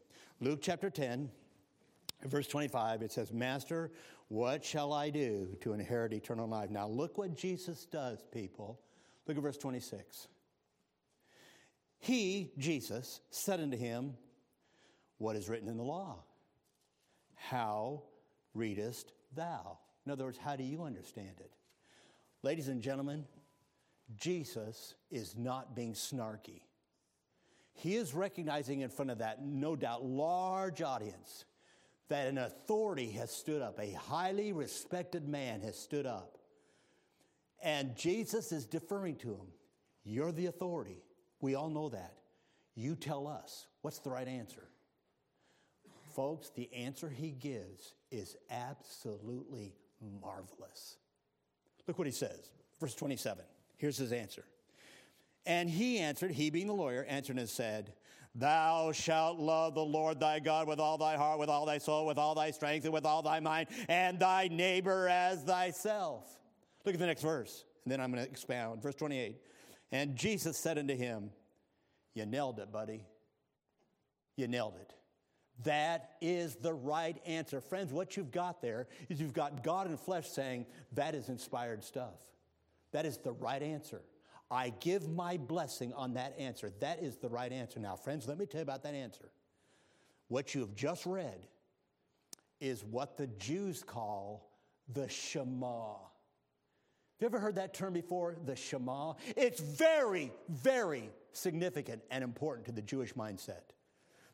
Luke 0.40 0.60
chapter 0.62 0.88
10, 0.88 1.28
verse 2.24 2.48
25, 2.48 3.02
it 3.02 3.12
says, 3.12 3.32
Master, 3.34 3.90
what 4.28 4.64
shall 4.64 4.92
I 4.92 5.10
do 5.10 5.56
to 5.62 5.72
inherit 5.72 6.12
eternal 6.12 6.46
life? 6.46 6.70
Now, 6.70 6.86
look 6.86 7.16
what 7.16 7.34
Jesus 7.34 7.86
does, 7.86 8.22
people. 8.30 8.78
Look 9.26 9.36
at 9.36 9.42
verse 9.42 9.56
26. 9.56 10.28
He, 11.98 12.52
Jesus, 12.58 13.20
said 13.30 13.60
unto 13.60 13.76
him, 13.76 14.14
What 15.16 15.34
is 15.34 15.48
written 15.48 15.68
in 15.68 15.78
the 15.78 15.82
law? 15.82 16.22
How 17.34 18.02
readest 18.54 19.12
thou? 19.34 19.78
In 20.04 20.12
other 20.12 20.24
words, 20.24 20.38
how 20.38 20.56
do 20.56 20.64
you 20.64 20.82
understand 20.82 21.40
it? 21.40 21.52
Ladies 22.42 22.68
and 22.68 22.82
gentlemen, 22.82 23.24
Jesus 24.16 24.94
is 25.10 25.36
not 25.36 25.74
being 25.74 25.94
snarky. 25.94 26.60
He 27.72 27.96
is 27.96 28.14
recognizing 28.14 28.80
in 28.80 28.90
front 28.90 29.10
of 29.10 29.18
that, 29.18 29.44
no 29.44 29.76
doubt, 29.76 30.04
large 30.04 30.82
audience 30.82 31.44
that 32.08 32.26
an 32.26 32.38
authority 32.38 33.10
has 33.12 33.30
stood 33.30 33.62
up, 33.62 33.78
a 33.78 33.92
highly 33.92 34.52
respected 34.52 35.28
man 35.28 35.60
has 35.60 35.78
stood 35.78 36.06
up. 36.06 36.38
And 37.62 37.96
Jesus 37.96 38.52
is 38.52 38.66
deferring 38.66 39.16
to 39.16 39.28
him. 39.28 39.48
You're 40.04 40.32
the 40.32 40.46
authority. 40.46 41.02
We 41.40 41.54
all 41.54 41.68
know 41.68 41.88
that. 41.90 42.14
You 42.74 42.94
tell 42.94 43.26
us 43.26 43.66
what's 43.82 43.98
the 43.98 44.10
right 44.10 44.28
answer. 44.28 44.62
Folks, 46.14 46.50
the 46.50 46.72
answer 46.72 47.08
he 47.08 47.30
gives 47.30 47.92
is 48.10 48.36
absolutely 48.50 49.74
marvelous. 50.22 50.96
Look 51.86 51.98
what 51.98 52.06
he 52.06 52.12
says, 52.12 52.50
verse 52.80 52.94
27. 52.94 53.44
Here's 53.76 53.96
his 53.96 54.12
answer. 54.12 54.44
And 55.46 55.68
he 55.68 55.98
answered, 55.98 56.30
he 56.30 56.50
being 56.50 56.66
the 56.66 56.72
lawyer, 56.72 57.04
answered 57.08 57.38
and 57.38 57.48
said, 57.48 57.92
Thou 58.38 58.92
shalt 58.92 59.40
love 59.40 59.74
the 59.74 59.84
Lord 59.84 60.20
thy 60.20 60.38
God 60.38 60.68
with 60.68 60.78
all 60.78 60.96
thy 60.96 61.16
heart, 61.16 61.40
with 61.40 61.48
all 61.48 61.66
thy 61.66 61.78
soul, 61.78 62.06
with 62.06 62.18
all 62.18 62.36
thy 62.36 62.52
strength, 62.52 62.84
and 62.84 62.92
with 62.92 63.04
all 63.04 63.20
thy 63.20 63.40
mind, 63.40 63.66
and 63.88 64.20
thy 64.20 64.46
neighbor 64.46 65.08
as 65.08 65.42
thyself. 65.42 66.24
Look 66.84 66.94
at 66.94 67.00
the 67.00 67.06
next 67.06 67.22
verse, 67.22 67.64
and 67.84 67.90
then 67.90 68.00
I'm 68.00 68.12
going 68.12 68.24
to 68.24 68.30
expound. 68.30 68.80
Verse 68.80 68.94
28. 68.94 69.40
And 69.90 70.14
Jesus 70.14 70.56
said 70.56 70.78
unto 70.78 70.94
him, 70.94 71.30
You 72.14 72.26
nailed 72.26 72.60
it, 72.60 72.70
buddy. 72.70 73.04
You 74.36 74.46
nailed 74.46 74.74
it. 74.80 74.94
That 75.64 76.12
is 76.20 76.54
the 76.54 76.72
right 76.72 77.20
answer. 77.26 77.60
Friends, 77.60 77.92
what 77.92 78.16
you've 78.16 78.30
got 78.30 78.62
there 78.62 78.86
is 79.08 79.20
you've 79.20 79.32
got 79.32 79.64
God 79.64 79.90
in 79.90 79.96
flesh 79.96 80.28
saying, 80.28 80.66
That 80.92 81.16
is 81.16 81.28
inspired 81.28 81.82
stuff. 81.82 82.14
That 82.92 83.04
is 83.04 83.18
the 83.18 83.32
right 83.32 83.62
answer. 83.62 84.00
I 84.50 84.70
give 84.80 85.08
my 85.08 85.36
blessing 85.36 85.92
on 85.92 86.14
that 86.14 86.34
answer. 86.38 86.72
That 86.80 87.02
is 87.02 87.16
the 87.16 87.28
right 87.28 87.52
answer. 87.52 87.78
Now, 87.80 87.96
friends, 87.96 88.26
let 88.26 88.38
me 88.38 88.46
tell 88.46 88.60
you 88.60 88.62
about 88.62 88.82
that 88.84 88.94
answer. 88.94 89.30
What 90.28 90.54
you 90.54 90.62
have 90.62 90.74
just 90.74 91.06
read 91.06 91.46
is 92.60 92.84
what 92.84 93.16
the 93.16 93.26
Jews 93.26 93.82
call 93.82 94.50
the 94.92 95.08
Shema. 95.08 95.92
Have 97.18 97.20
you 97.20 97.26
ever 97.26 97.38
heard 97.38 97.56
that 97.56 97.74
term 97.74 97.92
before? 97.92 98.36
The 98.46 98.56
Shema? 98.56 99.14
It's 99.36 99.60
very, 99.60 100.32
very 100.48 101.10
significant 101.32 102.02
and 102.10 102.24
important 102.24 102.66
to 102.66 102.72
the 102.72 102.82
Jewish 102.82 103.14
mindset. 103.14 103.72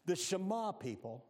The 0.06 0.16
Shema 0.16 0.72
people 0.72 1.24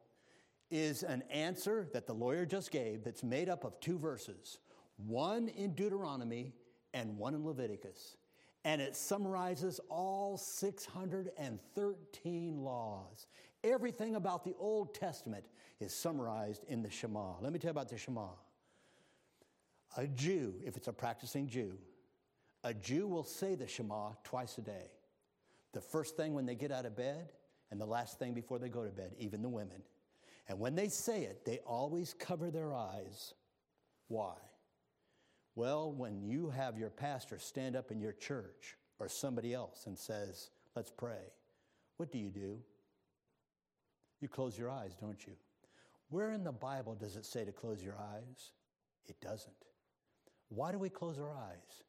is 0.71 1.03
an 1.05 1.23
answer 1.31 1.89
that 1.93 2.07
the 2.07 2.13
lawyer 2.13 2.45
just 2.45 2.71
gave 2.71 3.05
that's 3.05 3.23
made 3.23 3.49
up 3.49 3.65
of 3.65 3.79
two 3.81 3.99
verses 3.99 4.59
one 4.97 5.49
in 5.49 5.75
Deuteronomy 5.75 6.55
and 6.93 7.17
one 7.19 7.35
in 7.35 7.45
Leviticus. 7.45 8.17
And 8.65 8.81
it 8.81 8.97
summarizes 8.97 9.79
all 9.91 10.39
613 10.39 12.63
laws. 12.63 13.27
Everything 13.63 14.17
about 14.17 14.45
the 14.45 14.55
Old 14.59 14.95
Testament 14.95 15.45
is 15.81 15.95
summarized 15.95 16.65
in 16.69 16.83
the 16.83 16.91
Shema. 16.91 17.39
Let 17.41 17.53
me 17.53 17.59
tell 17.59 17.69
you 17.69 17.73
about 17.73 17.91
the 17.91 17.99
Shema. 17.99 18.29
A 19.97 20.07
Jew, 20.07 20.55
if 20.65 20.77
it's 20.77 20.89
a 20.89 20.93
practicing 20.93 21.47
Jew, 21.47 21.79
a 22.65 22.73
Jew 22.73 23.07
will 23.07 23.25
say 23.25 23.55
the 23.55 23.67
Shema 23.67 24.13
twice 24.25 24.59
a 24.59 24.63
day. 24.63 24.91
The 25.73 25.81
first 25.81 26.17
thing 26.17 26.35
when 26.35 26.47
they 26.47 26.55
get 26.55 26.73
out 26.73 26.87
of 26.87 26.97
bed, 26.97 27.33
and 27.71 27.81
the 27.81 27.87
last 27.87 28.19
thing 28.19 28.35
before 28.35 28.59
they 28.59 28.69
go 28.69 28.85
to 28.85 28.91
bed, 28.91 29.13
even 29.19 29.43
the 29.43 29.49
women. 29.49 29.83
And 30.49 30.61
when 30.61 30.75
they 30.75 30.89
say 30.89 31.23
it, 31.23 31.45
they 31.45 31.59
always 31.67 32.15
cover 32.19 32.51
their 32.51 32.73
eyes. 32.73 33.35
Why? 34.09 34.35
Well, 35.57 35.93
when 35.93 36.21
you 36.21 36.51
have 36.51 36.79
your 36.79 36.91
pastor 36.91 37.39
stand 37.39 37.77
up 37.77 37.91
in 37.91 38.01
your 38.01 38.13
church 38.13 38.77
or 38.99 39.09
somebody 39.09 39.55
else 39.55 39.87
and 39.87 39.97
says, 39.97 40.51
Let's 40.75 40.91
pray, 40.91 41.33
what 41.97 42.11
do 42.11 42.19
you 42.19 42.31
do? 42.31 42.59
You 44.21 44.29
close 44.29 44.59
your 44.59 44.71
eyes, 44.71 44.97
don't 45.01 45.25
you? 45.27 45.35
Where 46.09 46.33
in 46.33 46.45
the 46.45 46.53
Bible 46.53 46.95
does 46.95 47.17
it 47.17 47.25
say 47.25 47.45
to 47.45 47.53
close 47.53 47.83
your 47.83 47.97
eyes? 47.97 48.53
It 49.07 49.21
doesn't. 49.21 49.53
Why 50.49 50.73
do 50.73 50.79
we 50.79 50.89
close 50.89 51.19
our 51.19 51.31
eyes? 51.31 51.83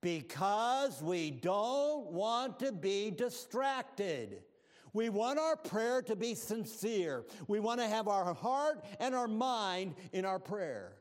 Because 0.00 1.02
we 1.02 1.30
don't 1.30 2.10
want 2.10 2.58
to 2.60 2.72
be 2.72 3.10
distracted. 3.10 4.42
We 4.92 5.08
want 5.08 5.38
our 5.38 5.56
prayer 5.56 6.02
to 6.02 6.16
be 6.16 6.34
sincere. 6.34 7.24
We 7.48 7.60
want 7.60 7.80
to 7.80 7.86
have 7.86 8.08
our 8.08 8.34
heart 8.34 8.84
and 8.98 9.14
our 9.14 9.28
mind 9.28 9.94
in 10.12 10.24
our 10.24 10.38
prayer. 10.38 10.92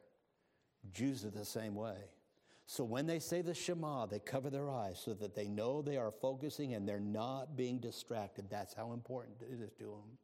Jews 0.93 1.25
are 1.25 1.29
the 1.29 1.45
same 1.45 1.75
way. 1.75 1.97
So 2.65 2.83
when 2.83 3.07
they 3.07 3.17
say 3.17 3.41
the 3.41 3.55
Shema, 3.55 4.05
they 4.05 4.19
cover 4.19 4.49
their 4.49 4.69
eyes 4.69 5.01
so 5.03 5.13
that 5.15 5.33
they 5.33 5.47
know 5.47 5.81
they 5.81 5.97
are 5.97 6.11
focusing 6.11 6.75
and 6.75 6.87
they're 6.87 6.99
not 6.99 7.57
being 7.57 7.79
distracted. 7.79 8.45
That's 8.49 8.75
how 8.75 8.93
important 8.93 9.37
it 9.41 9.59
is 9.59 9.71
to 9.79 9.85
them. 9.85 10.17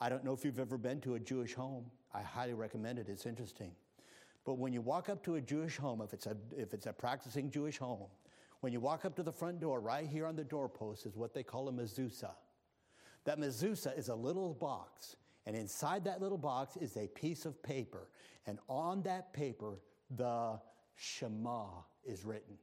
I 0.00 0.08
don't 0.08 0.24
know 0.24 0.32
if 0.32 0.44
you've 0.44 0.58
ever 0.58 0.78
been 0.78 1.00
to 1.02 1.14
a 1.14 1.20
Jewish 1.20 1.52
home. 1.52 1.84
I 2.14 2.22
highly 2.22 2.54
recommend 2.54 2.98
it. 2.98 3.08
It's 3.08 3.26
interesting. 3.26 3.72
But 4.44 4.54
when 4.54 4.72
you 4.72 4.80
walk 4.80 5.08
up 5.08 5.22
to 5.24 5.36
a 5.36 5.40
Jewish 5.40 5.76
home, 5.76 6.00
if 6.00 6.12
it's 6.12 6.26
a, 6.26 6.36
if 6.56 6.74
it's 6.74 6.86
a 6.86 6.92
practicing 6.92 7.50
Jewish 7.50 7.78
home, 7.78 8.08
when 8.60 8.72
you 8.72 8.80
walk 8.80 9.04
up 9.04 9.14
to 9.16 9.22
the 9.22 9.32
front 9.32 9.60
door, 9.60 9.80
right 9.80 10.06
here 10.06 10.26
on 10.26 10.36
the 10.36 10.44
doorpost 10.44 11.04
is 11.06 11.16
what 11.16 11.34
they 11.34 11.42
call 11.42 11.68
a 11.68 11.72
mezuzah. 11.72 12.34
That 13.24 13.38
mezuzah 13.38 13.96
is 13.98 14.08
a 14.08 14.14
little 14.14 14.54
box, 14.54 15.16
and 15.46 15.56
inside 15.56 16.04
that 16.04 16.20
little 16.20 16.38
box 16.38 16.76
is 16.76 16.96
a 16.96 17.08
piece 17.08 17.44
of 17.44 17.62
paper. 17.62 18.08
And 18.46 18.58
on 18.68 19.02
that 19.02 19.32
paper, 19.32 19.78
the 20.16 20.60
Shema 20.94 21.66
is 22.04 22.24
written. 22.24 22.56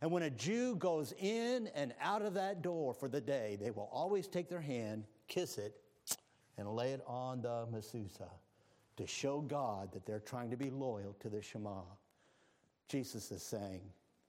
And 0.00 0.10
when 0.10 0.24
a 0.24 0.30
Jew 0.30 0.76
goes 0.76 1.12
in 1.18 1.68
and 1.74 1.94
out 2.00 2.22
of 2.22 2.34
that 2.34 2.62
door 2.62 2.92
for 2.92 3.08
the 3.08 3.20
day, 3.20 3.56
they 3.60 3.70
will 3.70 3.88
always 3.92 4.26
take 4.26 4.48
their 4.48 4.60
hand, 4.60 5.04
kiss 5.28 5.58
it, 5.58 5.74
and 6.58 6.68
lay 6.68 6.92
it 6.92 7.02
on 7.06 7.42
the 7.42 7.66
mezuzah 7.72 8.30
to 8.96 9.06
show 9.06 9.40
God 9.40 9.92
that 9.92 10.06
they're 10.06 10.20
trying 10.20 10.50
to 10.50 10.56
be 10.56 10.70
loyal 10.70 11.14
to 11.20 11.28
the 11.28 11.40
Shema. 11.40 11.82
Jesus 12.88 13.30
is 13.30 13.42
saying, 13.42 13.82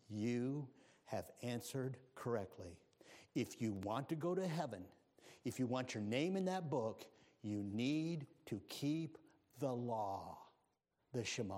You 0.10 0.68
have 1.06 1.26
answered 1.42 1.98
correctly. 2.16 2.78
If 3.36 3.62
you 3.62 3.74
want 3.74 4.10
to 4.10 4.16
go 4.16 4.36
to 4.36 4.48
heaven, 4.48 4.84
if 5.46 5.60
you 5.60 5.68
want 5.68 5.94
your 5.94 6.04
name 6.04 6.36
in 6.36 6.46
that 6.46 6.70
book, 6.70 7.06
you 7.48 7.64
need 7.64 8.28
to 8.48 8.62
keep 8.68 9.18
the 9.60 9.72
law 9.72 10.38
the 11.14 11.24
Shema. 11.24 11.56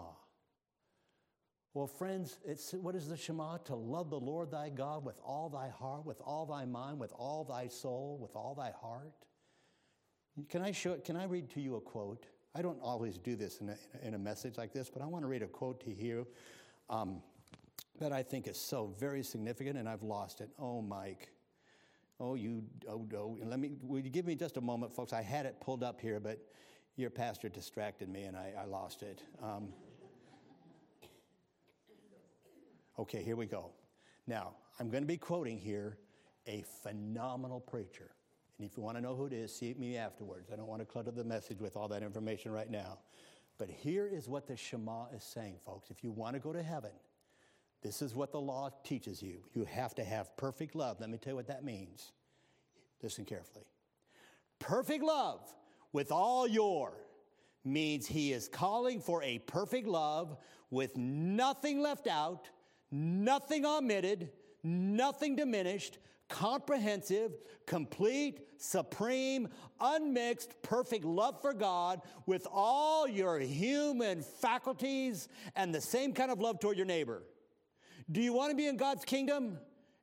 Well, 1.74 1.88
friends, 1.88 2.40
it's, 2.46 2.74
what 2.74 2.96
is 2.96 3.08
the 3.08 3.18
Shema? 3.18 3.58
To 3.66 3.76
love 3.76 4.10
the 4.10 4.20
Lord 4.20 4.52
thy 4.52 4.70
God 4.70 5.06
with 5.06 5.20
all 5.24 5.50
thy 5.50 5.70
heart, 5.70 6.06
with 6.06 6.20
all 6.22 6.46
thy 6.46 6.66
mind, 6.66 7.00
with 7.00 7.14
all 7.14 7.44
thy 7.44 7.68
soul, 7.68 8.18
with 8.22 8.36
all 8.36 8.56
thy 8.56 8.72
heart. 8.82 9.14
Can 10.50 10.62
I 10.62 10.72
show? 10.72 10.94
It? 10.94 11.04
Can 11.04 11.16
I 11.16 11.26
read 11.26 11.50
to 11.52 11.62
you 11.62 11.76
a 11.76 11.82
quote? 11.82 12.26
I 12.56 12.62
don't 12.62 12.80
always 12.82 13.18
do 13.18 13.36
this 13.36 13.62
in 13.62 13.70
a, 13.70 13.78
in 14.08 14.16
a 14.16 14.18
message 14.18 14.58
like 14.58 14.74
this, 14.74 14.90
but 14.90 15.02
I 15.02 15.06
want 15.06 15.24
to 15.24 15.28
read 15.28 15.44
a 15.44 15.48
quote 15.48 15.80
to 15.82 15.94
you 15.94 16.26
um, 16.90 17.22
that 18.00 18.12
I 18.12 18.24
think 18.24 18.48
is 18.48 18.58
so 18.58 18.94
very 19.00 19.22
significant, 19.22 19.78
and 19.78 19.88
I've 19.88 20.04
lost 20.04 20.42
it. 20.42 20.50
Oh, 20.58 20.82
Mike. 20.82 21.30
Oh, 22.20 22.36
you, 22.36 22.64
oh, 22.90 23.08
oh. 23.16 23.38
Let 23.44 23.60
me, 23.60 23.72
will 23.82 24.00
you 24.00 24.10
give 24.10 24.26
me 24.26 24.36
just 24.36 24.58
a 24.58 24.62
moment, 24.62 24.94
folks? 24.94 25.14
I 25.14 25.22
had 25.22 25.46
it 25.46 25.60
pulled 25.62 25.84
up 25.84 26.02
here, 26.02 26.20
but 26.20 26.40
your 26.98 27.10
pastor 27.10 27.48
distracted 27.48 28.10
me 28.10 28.24
and 28.24 28.36
I, 28.36 28.54
I 28.62 28.66
lost 28.66 29.04
it. 29.04 29.24
Um, 29.42 29.70
okay, 32.98 33.24
here 33.24 33.38
we 33.38 33.46
go. 33.46 33.72
Now, 34.28 34.54
I'm 34.80 34.90
going 34.90 35.04
to 35.04 35.08
be 35.08 35.18
quoting 35.18 35.58
here 35.58 35.98
a 36.46 36.64
phenomenal 36.84 37.62
preacher. 37.62 38.12
And 38.58 38.70
if 38.70 38.76
you 38.76 38.84
want 38.84 38.98
to 38.98 39.02
know 39.02 39.16
who 39.16 39.26
it 39.26 39.34
is, 39.34 39.56
see 39.56 39.74
me 39.78 39.96
afterwards. 39.96 40.50
I 40.52 40.58
don't 40.58 40.68
want 40.68 40.82
to 40.82 40.86
clutter 40.86 41.12
the 41.12 41.24
message 41.24 41.62
with 41.62 41.78
all 41.78 41.88
that 41.88 42.04
information 42.04 42.52
right 42.52 42.70
now. 42.70 43.00
But 43.58 43.70
here 43.70 44.08
is 44.08 44.28
what 44.28 44.48
the 44.48 44.58
Shema 44.58 45.06
is 45.16 45.24
saying, 45.24 45.56
folks. 45.66 45.90
If 45.90 46.04
you 46.04 46.12
want 46.12 46.34
to 46.34 46.40
go 46.40 46.52
to 46.52 46.62
heaven, 46.62 46.92
this 47.82 48.02
is 48.02 48.14
what 48.14 48.32
the 48.32 48.42
law 48.42 48.70
teaches 48.84 49.22
you. 49.22 49.40
You 49.54 49.66
have 49.66 49.96
to 49.96 50.04
have 50.04 50.36
perfect 50.38 50.76
love. 50.76 51.00
Let 51.00 51.10
me 51.10 51.18
tell 51.18 51.32
you 51.32 51.38
what 51.38 51.48
that 51.48 51.64
means. 51.64 52.12
Listen 53.02 53.26
carefully. 53.26 53.66
Perfect 54.60 55.04
love 55.04 55.42
with 55.94 56.12
all 56.12 56.48
your 56.48 56.94
means 57.64 58.06
he 58.06 58.34
is 58.34 58.48
calling 58.48 59.00
for 59.00 59.24
a 59.24 59.40
perfect 59.40 59.88
love 59.88 60.38
with 60.70 60.98
nothing 60.98 61.82
left 61.82 62.08
out, 62.08 62.50
nothing 62.92 63.66
omitted, 63.66 64.30
nothing 64.64 65.36
diminished, 65.36 66.00
comprehensive, 66.28 67.32
complete, 67.66 68.42
supreme, 68.58 69.48
unmixed, 69.80 70.62
perfect 70.62 71.06
love 71.06 71.42
for 71.42 71.54
God 71.54 72.02
with 72.26 72.46
all 72.52 73.08
your 73.08 73.40
human 73.40 74.22
faculties 74.22 75.30
and 75.56 75.74
the 75.74 75.82
same 75.82 76.14
kind 76.14 76.30
of 76.30 76.40
love 76.40 76.60
toward 76.60 76.78
your 76.78 76.86
neighbor. 76.86 77.24
Do 78.12 78.22
you 78.22 78.34
want 78.34 78.52
to 78.52 78.56
be 78.56 78.68
in 78.68 78.78
God's 78.78 79.06
kingdom? 79.06 79.60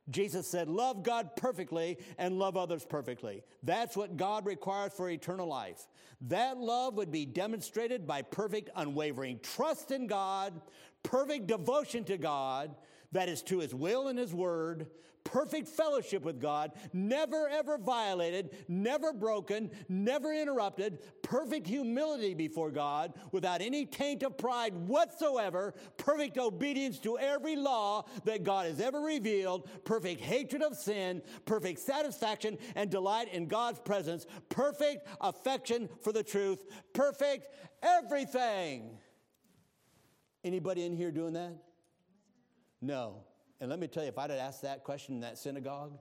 Jesus 0.09 0.47
said, 0.47 0.69
Love 0.69 1.03
God 1.03 1.35
perfectly 1.35 1.97
and 2.17 2.39
love 2.39 2.55
others 2.55 2.85
perfectly. 2.85 3.43
That's 3.63 3.97
what 3.97 4.15
God 4.15 4.45
requires 4.45 4.93
for 4.93 5.09
eternal 5.09 5.47
life. 5.47 5.87
That 6.21 6.57
love 6.57 6.95
would 6.95 7.11
be 7.11 7.25
demonstrated 7.25 8.07
by 8.07 8.21
perfect, 8.21 8.69
unwavering 8.75 9.39
trust 9.43 9.91
in 9.91 10.07
God, 10.07 10.61
perfect 11.03 11.47
devotion 11.47 12.05
to 12.05 12.17
God, 12.17 12.75
that 13.11 13.29
is 13.29 13.41
to 13.43 13.59
His 13.59 13.73
will 13.73 14.07
and 14.07 14.19
His 14.19 14.33
word, 14.33 14.87
perfect 15.27 15.67
fellowship 15.67 16.23
with 16.23 16.39
God, 16.39 16.71
never 16.93 17.49
ever 17.49 17.77
violated, 17.77 18.51
never 18.67 19.11
broken, 19.11 19.69
never 19.89 20.33
interrupted, 20.33 20.99
perfect 21.21 21.67
humility 21.67 22.33
before 22.33 22.71
God 22.71 23.13
without 23.31 23.61
any 23.61 23.85
taint 23.85 24.23
of 24.23 24.37
pride 24.37 24.73
whatsoever, 24.73 25.73
perfect 25.97 26.37
obedience 26.37 26.97
to 26.99 27.19
every 27.19 27.57
law 27.57 28.05
that 28.23 28.43
God 28.43 28.67
has 28.67 28.79
ever 28.79 29.01
revealed, 29.01 29.69
perfect 29.83 30.21
hatred 30.21 30.61
of 30.61 30.75
sin, 30.77 31.21
perfect 31.45 31.79
satisfaction 31.79 32.57
and 32.75 32.89
delight 32.89 33.33
in 33.33 33.47
God's 33.47 33.79
presence, 33.79 34.25
perfect 34.47 35.07
affection 35.19 35.89
for 36.01 36.13
the 36.13 36.23
truth, 36.23 36.63
perfect 36.93 37.49
everything. 37.83 38.97
Anybody 40.43 40.85
in 40.85 40.93
here 40.93 41.11
doing 41.11 41.33
that? 41.33 41.66
No. 42.81 43.23
And 43.59 43.69
let 43.69 43.79
me 43.79 43.87
tell 43.87 44.03
you, 44.03 44.09
if 44.09 44.17
I'd 44.17 44.29
have 44.29 44.39
asked 44.39 44.61
that 44.61 44.83
question 44.83 45.15
in 45.15 45.21
that 45.21 45.37
synagogue, 45.37 45.97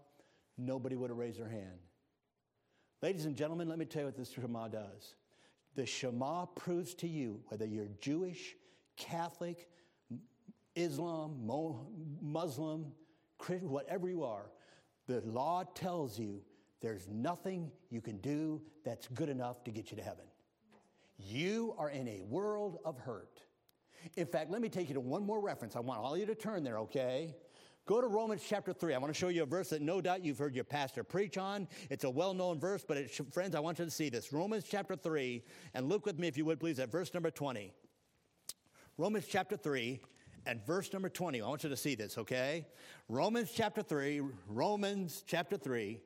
nobody 0.59 0.97
would 0.97 1.11
have 1.11 1.19
raised 1.19 1.41
their 1.41 1.49
hand. 1.49 1.79
Ladies 3.03 3.25
and 3.25 3.37
gentlemen, 3.37 3.69
let 3.69 3.79
me 3.79 3.85
tell 3.85 4.03
you 4.03 4.07
what 4.07 4.17
this 4.17 4.33
Shema 4.33 4.69
does. 4.69 5.15
The 5.75 5.87
Shema 5.87 6.47
proves 6.47 6.95
to 6.97 7.09
you 7.09 7.41
whether 7.49 7.67
you're 7.67 7.89
Jewish, 8.01 8.57
Catholic, 8.97 9.69
Islam, 10.75 11.51
Muslim, 12.23 12.93
Christian, 13.39 13.71
whatever 13.71 14.09
you 14.09 14.25
are, 14.25 14.51
the 15.07 15.21
law 15.23 15.65
tells 15.75 16.19
you 16.19 16.43
there's 16.81 17.07
nothing 17.09 17.71
you 17.91 18.01
can 18.01 18.19
do 18.19 18.61
that's 18.85 19.09
good 19.09 19.29
enough 19.29 19.65
to 19.65 19.71
get 19.71 19.91
you 19.91 19.97
to 19.97 20.03
heaven. 20.03 20.25
You 21.19 21.75
are 21.79 21.91
in 21.91 22.09
a 22.09 22.23
world 22.23 22.79
of 22.85 22.99
hurt. 22.99 23.41
In 24.15 24.27
fact, 24.27 24.51
let 24.51 24.63
me 24.63 24.69
take 24.69 24.89
you 24.89 24.95
to 24.95 25.01
one 25.01 25.25
more 25.25 25.41
reference. 25.41 25.77
I 25.77 25.81
want 25.81 26.01
all 26.01 26.15
of 26.15 26.21
you 26.21 26.27
to 26.27 26.35
turn 26.35 26.63
there, 26.63 26.79
okay? 26.79 27.35
Go 27.87 28.01
to 28.01 28.07
Romans 28.09 28.43
chapter 28.47 28.73
3. 28.73 28.95
I 28.95 28.99
want 28.99 29.13
to 29.13 29.19
show 29.19 29.29
you 29.29 29.45
a 29.45 29.47
verse 29.47 29.71
that 29.71 29.81
no 29.81 30.01
doubt 30.01 30.25
you've 30.25 30.39
heard 30.39 30.55
your 30.55 30.65
pastor 30.65 31.05
preach 31.05 31.39
on. 31.39 31.69
It's 31.89 32.05
a 32.05 32.11
well 32.11 32.35
known 32.35 32.59
verse, 32.59 32.85
but 32.87 32.97
it, 32.97 33.33
friends, 33.33 33.55
I 33.55 33.61
want 33.61 33.79
you 33.79 33.85
to 33.85 33.91
see 33.91 34.09
this. 34.09 34.33
Romans 34.33 34.65
chapter 34.69 34.97
3, 34.97 35.43
and 35.75 35.89
look 35.89 36.05
with 36.05 36.19
me, 36.19 36.27
if 36.27 36.37
you 36.37 36.45
would 36.45 36.59
please, 36.59 36.81
at 36.81 36.91
verse 36.91 37.15
number 37.15 37.31
20. 37.31 37.73
Romans 38.99 39.27
chapter 39.29 39.57
3 39.57 40.01
and 40.47 40.65
verse 40.67 40.93
number 40.93 41.09
20. 41.09 41.41
I 41.43 41.47
want 41.47 41.63
you 41.63 41.71
to 41.71 41.77
see 41.77 41.95
this, 41.95 42.19
okay? 42.19 42.67
Romans 43.09 43.53
chapter 43.55 43.83
3, 43.83 44.23
Romans 44.49 45.23
chapter 45.27 45.57
3 45.57 46.01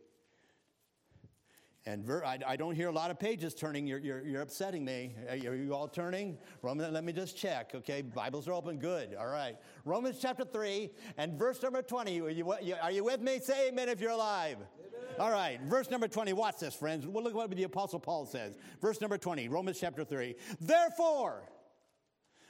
and 1.86 2.04
ver- 2.04 2.24
I, 2.24 2.38
I, 2.46 2.56
don't 2.56 2.74
hear 2.74 2.88
a 2.88 2.92
lot 2.92 3.10
of 3.10 3.18
pages 3.18 3.54
turning. 3.54 3.86
You're, 3.86 3.98
you're, 3.98 4.26
you're 4.26 4.42
upsetting 4.42 4.84
me. 4.84 5.14
Are 5.30 5.36
you 5.36 5.74
all 5.74 5.88
turning? 5.88 6.36
Roman, 6.62 6.92
let 6.92 7.04
me 7.04 7.12
just 7.12 7.36
check. 7.36 7.72
Okay, 7.74 8.02
Bibles 8.02 8.46
are 8.48 8.52
open. 8.52 8.78
Good. 8.78 9.14
All 9.18 9.28
right. 9.28 9.56
Romans 9.84 10.18
chapter 10.20 10.44
3 10.44 10.90
and 11.16 11.38
verse 11.38 11.62
number 11.62 11.80
20. 11.80 12.20
Are 12.20 12.28
you, 12.28 12.52
are 12.82 12.90
you 12.90 13.04
with 13.04 13.20
me? 13.20 13.40
Say 13.40 13.68
amen 13.68 13.88
if 13.88 14.00
you're 14.00 14.10
alive. 14.10 14.58
Amen. 14.58 15.16
All 15.18 15.30
right. 15.30 15.58
Verse 15.62 15.90
number 15.90 16.06
20. 16.06 16.34
Watch 16.34 16.58
this, 16.58 16.74
friends. 16.74 17.06
Well, 17.06 17.24
look 17.24 17.34
what 17.34 17.50
the 17.50 17.62
Apostle 17.62 18.00
Paul 18.00 18.26
says. 18.26 18.54
Verse 18.82 19.00
number 19.00 19.16
20, 19.16 19.48
Romans 19.48 19.80
chapter 19.80 20.04
3. 20.04 20.34
Therefore, 20.60 21.50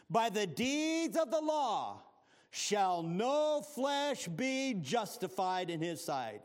by 0.08 0.28
the 0.28 0.46
deeds 0.46 1.16
of 1.16 1.30
the 1.30 1.40
law 1.40 2.02
shall 2.50 3.04
no 3.04 3.62
flesh 3.62 4.26
be 4.26 4.74
justified 4.74 5.70
in 5.70 5.80
his 5.80 6.04
sight. 6.04 6.42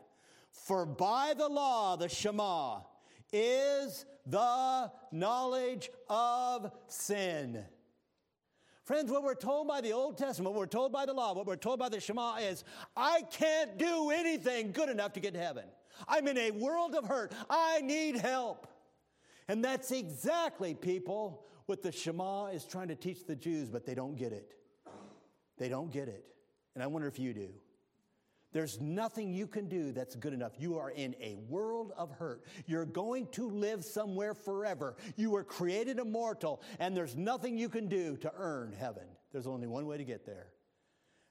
For 0.64 0.84
by 0.84 1.34
the 1.36 1.48
law, 1.48 1.96
the 1.96 2.08
Shema, 2.08 2.80
is 3.32 4.04
the 4.26 4.90
knowledge 5.12 5.90
of 6.08 6.72
sin. 6.88 7.64
Friends, 8.84 9.10
what 9.10 9.22
we're 9.22 9.34
told 9.34 9.68
by 9.68 9.80
the 9.80 9.92
Old 9.92 10.16
Testament, 10.16 10.54
what 10.54 10.60
we're 10.60 10.66
told 10.66 10.92
by 10.92 11.06
the 11.06 11.12
law, 11.12 11.34
what 11.34 11.46
we're 11.46 11.56
told 11.56 11.78
by 11.78 11.88
the 11.88 12.00
Shema 12.00 12.36
is, 12.36 12.64
I 12.96 13.22
can't 13.32 13.78
do 13.78 14.10
anything 14.10 14.72
good 14.72 14.88
enough 14.88 15.12
to 15.14 15.20
get 15.20 15.34
to 15.34 15.40
heaven. 15.40 15.64
I'm 16.08 16.26
in 16.28 16.38
a 16.38 16.50
world 16.52 16.94
of 16.94 17.04
hurt. 17.04 17.32
I 17.50 17.80
need 17.80 18.16
help. 18.16 18.66
And 19.48 19.64
that's 19.64 19.90
exactly, 19.90 20.74
people, 20.74 21.46
what 21.66 21.82
the 21.82 21.92
Shema 21.92 22.46
is 22.46 22.64
trying 22.64 22.88
to 22.88 22.96
teach 22.96 23.26
the 23.26 23.36
Jews, 23.36 23.68
but 23.68 23.86
they 23.86 23.94
don't 23.94 24.16
get 24.16 24.32
it. 24.32 24.54
They 25.58 25.68
don't 25.68 25.90
get 25.90 26.08
it. 26.08 26.24
And 26.74 26.82
I 26.82 26.86
wonder 26.86 27.08
if 27.08 27.18
you 27.18 27.32
do. 27.32 27.48
There's 28.52 28.80
nothing 28.80 29.32
you 29.34 29.46
can 29.46 29.68
do 29.68 29.92
that's 29.92 30.14
good 30.14 30.32
enough. 30.32 30.52
You 30.58 30.78
are 30.78 30.90
in 30.90 31.14
a 31.20 31.36
world 31.48 31.92
of 31.96 32.10
hurt. 32.12 32.44
You're 32.66 32.86
going 32.86 33.26
to 33.32 33.50
live 33.50 33.84
somewhere 33.84 34.34
forever. 34.34 34.96
You 35.16 35.30
were 35.30 35.44
created 35.44 35.98
immortal, 35.98 36.62
and 36.78 36.96
there's 36.96 37.16
nothing 37.16 37.58
you 37.58 37.68
can 37.68 37.88
do 37.88 38.16
to 38.18 38.32
earn 38.36 38.72
heaven. 38.72 39.04
There's 39.32 39.46
only 39.46 39.66
one 39.66 39.86
way 39.86 39.98
to 39.98 40.04
get 40.04 40.24
there, 40.24 40.52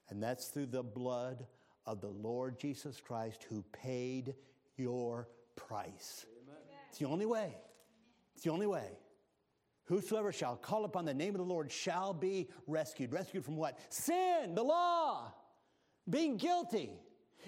and 0.10 0.21
that's 0.21 0.49
through 0.49 0.67
the 0.67 0.84
blood 0.84 1.45
of 1.86 2.01
the 2.01 2.10
Lord 2.10 2.60
Jesus 2.60 2.99
Christ 2.99 3.45
who 3.49 3.63
paid 3.71 4.36
your 4.78 5.30
price. 5.56 6.25
Amen. 6.43 6.58
It's 6.89 6.99
the 6.99 7.06
only 7.06 7.25
way. 7.25 7.56
It's 8.36 8.43
the 8.43 8.51
only 8.51 8.67
way. 8.67 8.99
Whosoever 9.86 10.32
shall 10.32 10.58
call 10.58 10.84
upon 10.86 11.06
the 11.06 11.13
name 11.13 11.36
of 11.36 11.39
the 11.39 11.45
Lord 11.45 11.71
shall 11.71 12.13
be 12.13 12.49
rescued. 12.67 13.13
Rescued 13.13 13.45
from 13.45 13.56
what? 13.56 13.80
Sin, 13.89 14.56
the 14.56 14.63
law, 14.63 15.32
being 16.10 16.38
guilty. 16.38 16.99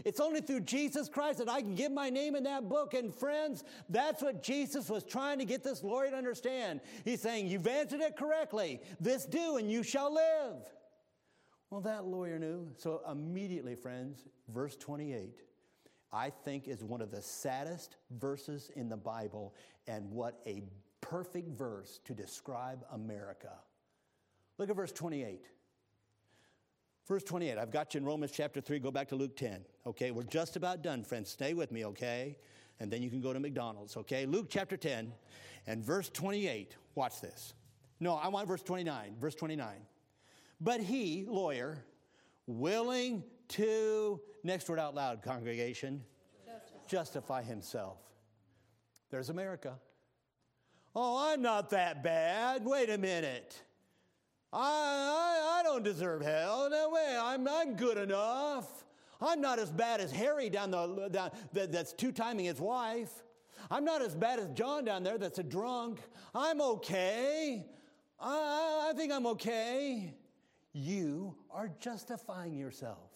It's 0.06 0.20
only 0.20 0.42
through 0.42 0.62
Jesus 0.62 1.10
Christ 1.10 1.40
that 1.40 1.50
I 1.50 1.62
can 1.62 1.76
get 1.76 1.92
my 1.92 2.10
name 2.10 2.36
in 2.36 2.44
that 2.44 2.70
book. 2.70 2.94
And 2.94 3.14
friends, 3.14 3.64
that's 3.90 4.22
what 4.22 4.44
Jesus 4.44 4.90
was 4.90 5.04
trying 5.04 5.40
to 5.40 5.46
get 5.46 5.64
this 5.64 5.84
lawyer 5.84 6.10
to 6.12 6.16
understand. 6.16 6.82
He's 7.06 7.22
saying, 7.22 7.48
You've 7.48 7.68
answered 7.68 8.02
it 8.02 8.16
correctly. 8.16 8.82
This 9.00 9.26
do, 9.26 9.58
and 9.58 9.72
you 9.72 9.84
shall 9.84 10.14
live. 10.14 10.64
Well, 11.70 11.82
that 11.82 12.06
lawyer 12.06 12.40
knew. 12.40 12.70
So 12.78 13.02
immediately, 13.12 13.76
friends, 13.76 14.26
verse 14.54 14.76
28, 14.78 15.42
I 16.14 16.30
think 16.30 16.68
is 16.68 16.84
one 16.84 17.02
of 17.02 17.12
the 17.12 17.22
saddest 17.22 17.98
verses 18.20 18.72
in 18.76 18.88
the 18.88 18.98
Bible, 18.98 19.54
and 19.88 20.10
what 20.12 20.40
a 20.46 20.64
perfect 21.02 21.50
verse 21.50 22.00
to 22.06 22.14
describe 22.14 22.86
America. 22.92 23.52
Look 24.58 24.70
at 24.70 24.76
verse 24.76 24.92
28. 24.92 25.46
Verse 27.08 27.24
28, 27.24 27.58
I've 27.58 27.72
got 27.72 27.94
you 27.94 28.00
in 28.00 28.06
Romans 28.06 28.32
chapter 28.34 28.60
3. 28.60 28.80
Go 28.80 28.92
back 28.92 29.08
to 29.10 29.16
Luke 29.16 29.38
10. 29.38 29.64
Okay, 29.86 30.12
we're 30.12 30.24
just 30.24 30.58
about 30.58 30.82
done, 30.82 31.06
friends. 31.06 31.30
Stay 31.30 31.54
with 31.54 31.72
me, 31.72 31.86
okay? 31.86 32.38
And 32.82 32.92
then 32.92 33.02
you 33.02 33.10
can 33.10 33.22
go 33.22 33.32
to 33.32 33.40
McDonald's, 33.40 33.96
okay? 33.96 34.26
Luke 34.26 34.48
chapter 34.50 34.76
10 34.76 35.14
and 35.68 35.84
verse 35.84 36.10
28. 36.10 36.76
Watch 36.96 37.22
this. 37.22 37.54
No, 38.02 38.16
I 38.16 38.28
want 38.28 38.48
verse 38.48 38.62
29. 38.62 39.16
Verse 39.22 39.36
29. 39.36 39.70
But 40.60 40.82
he, 40.82 41.26
lawyer, 41.30 41.78
willing 42.46 43.24
to, 43.50 44.20
next 44.44 44.68
word 44.68 44.80
out 44.80 44.94
loud, 44.94 45.22
congregation, 45.22 46.04
justify, 46.46 46.88
justify 46.88 47.42
himself. 47.42 48.00
There's 49.12 49.30
America. 49.30 49.76
Oh, 50.94 51.32
I'm 51.32 51.42
not 51.42 51.70
that 51.70 52.04
bad. 52.04 52.66
Wait 52.66 52.90
a 52.90 52.98
minute. 52.98 53.62
I, 54.54 54.60
I, 54.60 55.60
I 55.60 55.64
don't 55.64 55.84
deserve 55.84 56.22
hell. 56.22 56.70
No 56.70 56.90
way. 56.90 57.18
I'm, 57.20 57.48
I'm 57.48 57.76
good 57.76 57.98
enough. 57.98 58.86
I'm 59.20 59.42
not 59.42 59.60
as 59.60 59.72
bad 59.72 60.00
as 60.00 60.12
Harry 60.12 60.50
down 60.50 60.72
the, 60.72 61.10
down, 61.12 61.32
that, 61.54 61.72
that's 61.72 61.94
two 61.94 62.12
timing 62.12 62.46
his 62.46 62.60
wife. 62.60 63.12
I'm 63.72 63.84
not 63.84 64.02
as 64.02 64.16
bad 64.16 64.40
as 64.40 64.50
John 64.50 64.86
down 64.86 65.04
there 65.04 65.18
that's 65.18 65.40
a 65.40 65.44
drunk. 65.44 66.00
I'm 66.34 66.62
okay. 66.62 67.66
I, 68.20 68.90
I 68.90 68.94
think 68.96 69.12
I'm 69.12 69.26
okay. 69.28 70.14
You 70.74 71.36
are 71.50 71.72
justifying 71.80 72.56
yourself. 72.56 73.10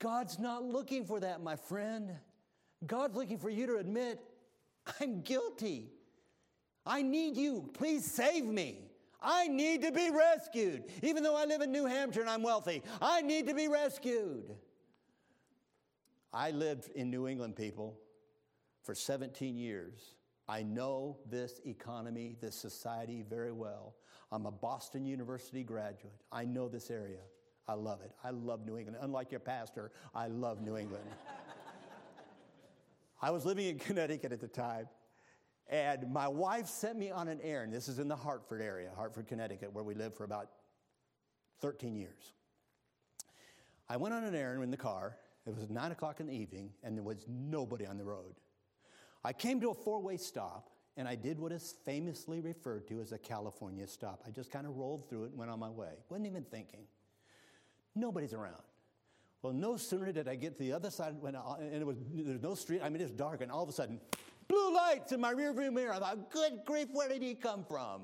God's 0.00 0.38
not 0.38 0.64
looking 0.64 1.04
for 1.04 1.20
that, 1.20 1.42
my 1.42 1.56
friend. 1.56 2.10
God's 2.86 3.14
looking 3.14 3.38
for 3.38 3.50
you 3.50 3.66
to 3.66 3.76
admit, 3.76 4.18
I'm 5.00 5.20
guilty. 5.20 5.92
I 6.84 7.02
need 7.02 7.36
you. 7.36 7.70
Please 7.74 8.04
save 8.04 8.44
me. 8.44 8.89
I 9.22 9.48
need 9.48 9.82
to 9.82 9.92
be 9.92 10.10
rescued. 10.10 10.84
Even 11.02 11.22
though 11.22 11.36
I 11.36 11.44
live 11.44 11.60
in 11.60 11.72
New 11.72 11.86
Hampshire 11.86 12.20
and 12.20 12.30
I'm 12.30 12.42
wealthy, 12.42 12.82
I 13.00 13.22
need 13.22 13.46
to 13.48 13.54
be 13.54 13.68
rescued. 13.68 14.54
I 16.32 16.52
lived 16.52 16.90
in 16.94 17.10
New 17.10 17.26
England, 17.26 17.56
people, 17.56 17.98
for 18.82 18.94
17 18.94 19.56
years. 19.56 20.14
I 20.48 20.62
know 20.62 21.18
this 21.28 21.60
economy, 21.64 22.36
this 22.40 22.54
society 22.54 23.24
very 23.28 23.52
well. 23.52 23.94
I'm 24.32 24.46
a 24.46 24.50
Boston 24.50 25.04
University 25.04 25.64
graduate. 25.64 26.14
I 26.32 26.44
know 26.44 26.68
this 26.68 26.90
area. 26.90 27.20
I 27.68 27.74
love 27.74 28.00
it. 28.02 28.12
I 28.24 28.30
love 28.30 28.64
New 28.64 28.76
England. 28.76 28.98
Unlike 29.00 29.30
your 29.30 29.40
pastor, 29.40 29.92
I 30.14 30.28
love 30.28 30.60
New 30.60 30.76
England. 30.76 31.04
I 33.22 33.30
was 33.30 33.44
living 33.44 33.66
in 33.66 33.78
Connecticut 33.78 34.32
at 34.32 34.40
the 34.40 34.48
time, 34.48 34.88
and 35.70 36.12
my 36.12 36.26
wife 36.26 36.66
sent 36.66 36.98
me 36.98 37.10
on 37.12 37.28
an 37.28 37.40
errand. 37.42 37.72
This 37.72 37.88
is 37.88 38.00
in 38.00 38.08
the 38.08 38.16
Hartford 38.16 38.60
area, 38.60 38.90
Hartford, 38.96 39.28
Connecticut, 39.28 39.72
where 39.72 39.84
we 39.84 39.94
lived 39.94 40.16
for 40.16 40.24
about 40.24 40.50
13 41.60 41.94
years. 41.94 42.32
I 43.88 43.96
went 43.96 44.12
on 44.12 44.24
an 44.24 44.34
errand 44.34 44.62
in 44.64 44.70
the 44.70 44.76
car. 44.76 45.16
It 45.46 45.56
was 45.56 45.70
9 45.70 45.92
o'clock 45.92 46.18
in 46.18 46.26
the 46.26 46.34
evening, 46.34 46.70
and 46.82 46.96
there 46.96 47.04
was 47.04 47.24
nobody 47.28 47.86
on 47.86 47.98
the 47.98 48.04
road. 48.04 48.34
I 49.24 49.32
came 49.32 49.60
to 49.60 49.70
a 49.70 49.74
four 49.74 50.00
way 50.00 50.16
stop, 50.16 50.70
and 50.96 51.06
I 51.06 51.14
did 51.14 51.38
what 51.38 51.52
is 51.52 51.76
famously 51.84 52.40
referred 52.40 52.88
to 52.88 53.00
as 53.00 53.12
a 53.12 53.18
California 53.18 53.86
stop. 53.86 54.22
I 54.26 54.30
just 54.30 54.50
kind 54.50 54.66
of 54.66 54.76
rolled 54.76 55.08
through 55.08 55.24
it 55.24 55.30
and 55.30 55.38
went 55.38 55.52
on 55.52 55.60
my 55.60 55.70
way. 55.70 55.92
Wasn't 56.08 56.26
even 56.26 56.42
thinking. 56.42 56.80
Nobody's 57.94 58.34
around. 58.34 58.62
Well, 59.42 59.52
no 59.52 59.76
sooner 59.76 60.12
did 60.12 60.28
I 60.28 60.34
get 60.34 60.58
to 60.58 60.64
the 60.64 60.72
other 60.72 60.90
side, 60.90 61.14
when 61.20 61.36
I, 61.36 61.56
and 61.60 61.76
it 61.76 61.86
was, 61.86 61.96
there's 62.12 62.42
no 62.42 62.54
street, 62.54 62.80
I 62.82 62.88
mean, 62.88 63.00
it's 63.00 63.12
dark, 63.12 63.40
and 63.40 63.50
all 63.50 63.62
of 63.62 63.68
a 63.68 63.72
sudden, 63.72 64.00
blue 64.50 64.74
lights 64.74 65.12
in 65.12 65.20
my 65.20 65.32
rearview 65.32 65.72
mirror. 65.72 65.94
I 65.94 66.00
thought, 66.00 66.30
good 66.30 66.64
grief, 66.64 66.88
where 66.92 67.08
did 67.08 67.22
he 67.22 67.34
come 67.34 67.64
from? 67.64 68.02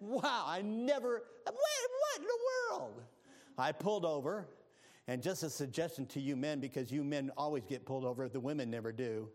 Wow, 0.00 0.44
I 0.46 0.62
never, 0.62 1.22
what, 1.44 1.54
what 1.54 2.20
in 2.20 2.24
the 2.24 2.38
world? 2.72 3.02
I 3.56 3.72
pulled 3.72 4.04
over, 4.04 4.48
and 5.06 5.22
just 5.22 5.42
a 5.42 5.50
suggestion 5.50 6.06
to 6.06 6.20
you 6.20 6.36
men, 6.36 6.60
because 6.60 6.90
you 6.90 7.04
men 7.04 7.30
always 7.36 7.64
get 7.64 7.84
pulled 7.84 8.04
over, 8.04 8.28
the 8.28 8.40
women 8.40 8.70
never 8.70 8.90
do. 8.90 9.28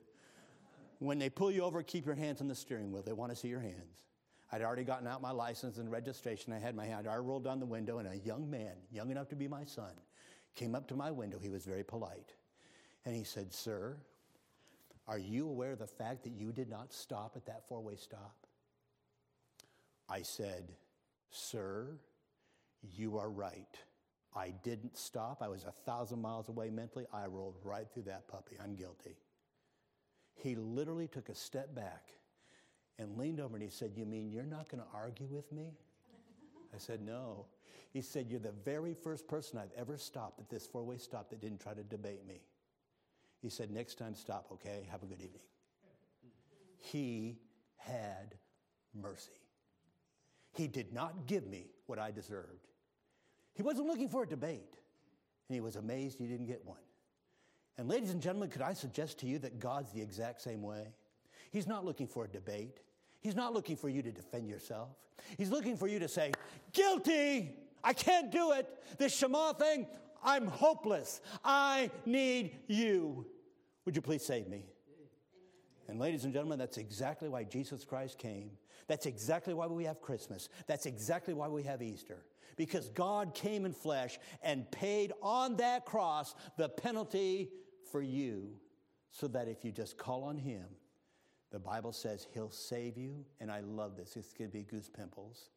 When 1.00 1.18
they 1.18 1.30
pull 1.30 1.52
you 1.52 1.64
over, 1.64 1.82
keep 1.82 2.06
your 2.06 2.16
hands 2.16 2.42
on 2.42 2.48
the 2.48 2.56
steering 2.56 2.92
wheel. 2.92 3.02
They 3.02 3.14
want 3.14 3.32
to 3.32 3.36
see 3.36 3.48
your 3.48 3.62
hands. 3.62 4.04
I'd 4.52 4.62
already 4.62 4.84
gotten 4.84 5.08
out 5.08 5.22
my 5.22 5.32
license 5.32 5.78
and 5.78 5.92
registration. 5.92 6.52
I 6.52 6.60
had 6.60 6.76
my 6.76 6.86
hand. 6.86 7.08
I 7.08 7.16
rolled 7.18 7.44
down 7.44 7.60
the 7.60 7.66
window, 7.66 8.00
and 8.00 8.08
a 8.08 8.18
young 8.18 8.50
man, 8.50 8.74
young 8.92 9.12
enough 9.12 9.30
to 9.30 9.36
be 9.36 9.48
my 9.48 9.64
son, 9.64 9.92
came 10.56 10.76
up 10.76 10.88
to 10.88 10.96
my 10.96 11.12
window. 11.12 11.38
He 11.40 11.50
was 11.50 11.66
very 11.66 11.84
polite. 11.84 12.34
And 13.06 13.16
he 13.16 13.24
said, 13.24 13.54
Sir, 13.54 13.98
are 15.10 15.18
you 15.18 15.50
aware 15.50 15.72
of 15.72 15.80
the 15.80 15.88
fact 15.88 16.24
that 16.24 16.34
you 16.34 16.52
did 16.52 16.70
not 16.70 16.94
stop 16.94 17.34
at 17.36 17.48
that 17.48 17.68
four 17.68 17.82
way 17.82 17.96
stop? 17.96 18.36
I 20.08 20.22
said, 20.22 20.72
Sir, 21.32 21.88
you 22.96 23.18
are 23.18 23.30
right. 23.30 23.76
I 24.36 24.54
didn't 24.64 24.98
stop. 24.98 25.42
I 25.42 25.48
was 25.48 25.66
a 25.66 25.72
thousand 25.72 26.22
miles 26.22 26.48
away 26.48 26.70
mentally. 26.70 27.08
I 27.12 27.26
rolled 27.26 27.56
right 27.64 27.88
through 27.92 28.04
that 28.04 28.28
puppy. 28.28 28.58
I'm 28.64 28.76
guilty. 28.76 29.18
He 30.36 30.56
literally 30.56 31.08
took 31.08 31.30
a 31.30 31.36
step 31.36 31.74
back 31.74 32.10
and 33.00 33.18
leaned 33.18 33.40
over 33.40 33.56
and 33.56 33.64
he 33.64 33.72
said, 33.72 33.94
You 33.96 34.06
mean 34.06 34.32
you're 34.32 34.44
not 34.44 34.70
going 34.70 34.84
to 34.84 34.90
argue 34.94 35.28
with 35.28 35.52
me? 35.52 35.72
I 36.74 36.78
said, 36.78 37.02
No. 37.02 37.48
He 37.92 38.04
said, 38.04 38.28
You're 38.30 38.40
the 38.40 38.54
very 38.64 38.94
first 38.94 39.28
person 39.28 39.58
I've 39.58 39.74
ever 39.76 39.98
stopped 39.98 40.40
at 40.40 40.50
this 40.50 40.68
four 40.68 40.84
way 40.84 40.98
stop 40.98 41.32
that 41.32 41.42
didn't 41.42 41.62
try 41.62 41.74
to 41.74 41.84
debate 41.84 42.28
me. 42.28 42.42
He 43.42 43.50
said, 43.50 43.72
Next 43.72 43.98
time, 43.98 44.16
stop, 44.16 44.48
okay? 44.54 44.88
Have 44.92 45.04
a 45.04 45.06
good 45.06 45.22
evening. 45.22 45.42
He 46.78 47.38
had 47.78 48.36
mercy. 48.94 49.32
He 50.54 50.68
did 50.68 50.94
not 50.94 51.28
give 51.28 51.48
me 51.48 51.68
what 51.86 52.00
I 52.00 52.12
deserved. 52.12 52.68
He 53.54 53.64
wasn't 53.64 53.88
looking 53.88 54.10
for 54.10 54.24
a 54.24 54.28
debate, 54.28 54.78
and 55.48 55.56
he 55.56 55.62
was 55.62 55.76
amazed 55.76 56.18
he 56.18 56.28
didn't 56.28 56.48
get 56.48 56.66
one. 56.66 56.80
And, 57.78 57.88
ladies 57.88 58.12
and 58.12 58.22
gentlemen, 58.22 58.50
could 58.50 58.62
I 58.62 58.74
suggest 58.74 59.20
to 59.20 59.26
you 59.26 59.40
that 59.40 59.60
God's 59.60 59.92
the 59.92 60.02
exact 60.02 60.42
same 60.42 60.62
way? 60.62 60.88
He's 61.52 61.68
not 61.68 61.86
looking 61.86 62.08
for 62.08 62.26
a 62.26 62.28
debate. 62.28 62.80
He's 63.22 63.36
not 63.36 63.54
looking 63.54 63.76
for 63.76 63.90
you 63.90 64.02
to 64.02 64.12
defend 64.12 64.50
yourself. 64.50 64.90
He's 65.38 65.50
looking 65.50 65.78
for 65.78 65.88
you 65.88 66.00
to 66.00 66.08
say, 66.08 66.32
Guilty! 66.74 67.56
I 67.84 67.94
can't 67.94 68.32
do 68.32 68.52
it. 68.52 68.68
This 68.98 69.16
Shema 69.16 69.54
thing, 69.54 69.88
I'm 70.24 70.48
hopeless. 70.48 71.22
I 71.44 71.92
need 72.06 72.58
you. 72.68 73.26
Would 73.86 73.96
you 73.96 74.02
please 74.02 74.26
save 74.26 74.48
me? 74.48 74.66
And, 75.88 76.00
ladies 76.00 76.24
and 76.24 76.34
gentlemen, 76.34 76.60
that's 76.60 76.78
exactly 76.78 77.30
why 77.30 77.44
Jesus 77.44 77.84
Christ 77.84 78.18
came. 78.20 78.52
That's 78.88 79.06
exactly 79.06 79.54
why 79.54 79.66
we 79.66 79.86
have 79.86 80.02
Christmas. 80.02 80.50
That's 80.68 80.86
exactly 80.86 81.34
why 81.34 81.48
we 81.48 81.64
have 81.64 81.82
Easter. 81.82 82.26
Because 82.58 82.90
God 82.90 83.34
came 83.34 83.66
in 83.66 83.74
flesh 83.74 84.20
and 84.44 84.70
paid 84.72 85.14
on 85.22 85.56
that 85.58 85.86
cross 85.86 86.36
the 86.58 86.70
penalty 86.70 87.50
for 87.92 88.02
you, 88.02 88.52
so 89.12 89.28
that 89.30 89.48
if 89.48 89.66
you 89.66 89.72
just 89.72 89.98
call 89.98 90.24
on 90.24 90.38
Him, 90.38 90.66
the 91.52 91.60
Bible 91.60 91.92
says 91.92 92.28
he'll 92.34 92.52
save 92.52 92.98
you, 92.98 93.26
and 93.40 93.52
I 93.52 93.62
love 93.62 93.98
this. 93.98 94.14
This 94.14 94.34
could 94.34 94.52
be 94.52 94.64
goose 94.64 94.90
pimples. 94.90 95.50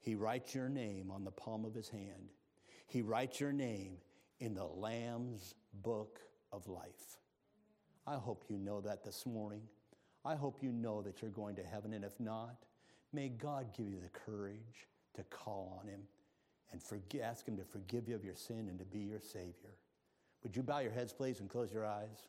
He 0.00 0.14
writes 0.14 0.54
your 0.54 0.68
name 0.68 1.10
on 1.10 1.24
the 1.24 1.30
palm 1.30 1.64
of 1.64 1.74
his 1.74 1.88
hand. 1.88 2.32
He 2.88 3.02
writes 3.02 3.38
your 3.38 3.52
name 3.52 3.98
in 4.40 4.54
the 4.54 4.64
Lamb's 4.64 5.54
book 5.82 6.20
of 6.52 6.66
life. 6.66 7.18
I 8.06 8.16
hope 8.16 8.44
you 8.48 8.58
know 8.58 8.80
that 8.80 9.04
this 9.04 9.26
morning. 9.26 9.62
I 10.24 10.34
hope 10.34 10.62
you 10.62 10.72
know 10.72 11.02
that 11.02 11.20
you're 11.20 11.30
going 11.30 11.54
to 11.56 11.62
heaven, 11.62 11.92
and 11.92 12.04
if 12.04 12.18
not, 12.18 12.56
may 13.12 13.28
God 13.28 13.66
give 13.76 13.88
you 13.88 14.00
the 14.00 14.08
courage 14.08 14.88
to 15.14 15.22
call 15.24 15.78
on 15.80 15.88
him 15.88 16.00
and 16.72 16.82
ask 17.22 17.46
him 17.46 17.56
to 17.56 17.64
forgive 17.64 18.08
you 18.08 18.14
of 18.14 18.24
your 18.24 18.34
sin 18.34 18.68
and 18.68 18.78
to 18.78 18.84
be 18.84 19.00
your 19.00 19.20
Savior. 19.20 19.76
Would 20.42 20.56
you 20.56 20.62
bow 20.62 20.78
your 20.78 20.92
heads, 20.92 21.12
please, 21.12 21.40
and 21.40 21.48
close 21.48 21.72
your 21.72 21.86
eyes? 21.86 22.28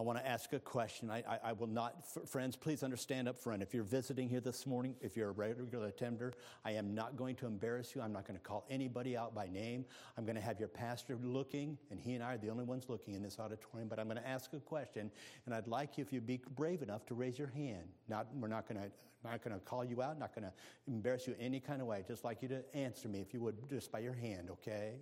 I 0.00 0.02
want 0.02 0.18
to 0.18 0.26
ask 0.26 0.54
a 0.54 0.58
question. 0.58 1.10
I, 1.10 1.18
I, 1.18 1.38
I, 1.44 1.52
will 1.52 1.66
not, 1.66 2.06
friends, 2.26 2.56
please 2.56 2.82
understand 2.82 3.28
up 3.28 3.38
front. 3.38 3.60
If 3.60 3.74
you're 3.74 3.84
visiting 3.84 4.30
here 4.30 4.40
this 4.40 4.66
morning, 4.66 4.94
if 5.02 5.14
you're 5.14 5.28
a 5.28 5.32
regular 5.32 5.88
attender, 5.88 6.32
I 6.64 6.70
am 6.70 6.94
not 6.94 7.16
going 7.16 7.36
to 7.36 7.46
embarrass 7.46 7.94
you. 7.94 8.00
I'm 8.00 8.10
not 8.10 8.26
going 8.26 8.38
to 8.38 8.42
call 8.42 8.64
anybody 8.70 9.14
out 9.14 9.34
by 9.34 9.48
name. 9.48 9.84
I'm 10.16 10.24
going 10.24 10.36
to 10.36 10.40
have 10.40 10.58
your 10.58 10.70
pastor 10.70 11.18
looking, 11.22 11.76
and 11.90 12.00
he 12.00 12.14
and 12.14 12.24
I 12.24 12.32
are 12.32 12.38
the 12.38 12.48
only 12.48 12.64
ones 12.64 12.86
looking 12.88 13.12
in 13.12 13.22
this 13.22 13.38
auditorium. 13.38 13.90
But 13.90 13.98
I'm 13.98 14.06
going 14.06 14.16
to 14.16 14.26
ask 14.26 14.54
a 14.54 14.58
question, 14.58 15.10
and 15.44 15.54
I'd 15.54 15.68
like 15.68 15.98
you, 15.98 16.02
if 16.02 16.14
you'd 16.14 16.26
be 16.26 16.40
brave 16.56 16.80
enough, 16.80 17.04
to 17.04 17.14
raise 17.14 17.38
your 17.38 17.48
hand. 17.48 17.86
Not, 18.08 18.26
we're 18.34 18.48
not 18.48 18.66
going 18.66 18.80
to 18.80 18.90
not 19.22 19.44
going 19.44 19.52
to 19.52 19.60
call 19.60 19.84
you 19.84 20.00
out, 20.00 20.18
not 20.18 20.34
going 20.34 20.46
to 20.46 20.52
embarrass 20.88 21.26
you 21.26 21.34
any 21.38 21.60
kind 21.60 21.82
of 21.82 21.88
way. 21.88 21.98
I'd 21.98 22.06
just 22.06 22.24
like 22.24 22.40
you 22.40 22.48
to 22.48 22.64
answer 22.74 23.06
me, 23.06 23.20
if 23.20 23.34
you 23.34 23.42
would, 23.42 23.68
just 23.68 23.92
by 23.92 23.98
your 23.98 24.14
hand, 24.14 24.48
okay? 24.50 24.94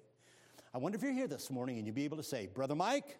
I 0.74 0.78
wonder 0.78 0.96
if 0.96 1.04
you're 1.04 1.12
here 1.12 1.28
this 1.28 1.52
morning 1.52 1.78
and 1.78 1.86
you'd 1.86 1.94
be 1.94 2.04
able 2.04 2.16
to 2.16 2.24
say, 2.24 2.48
Brother 2.52 2.74
Mike, 2.74 3.16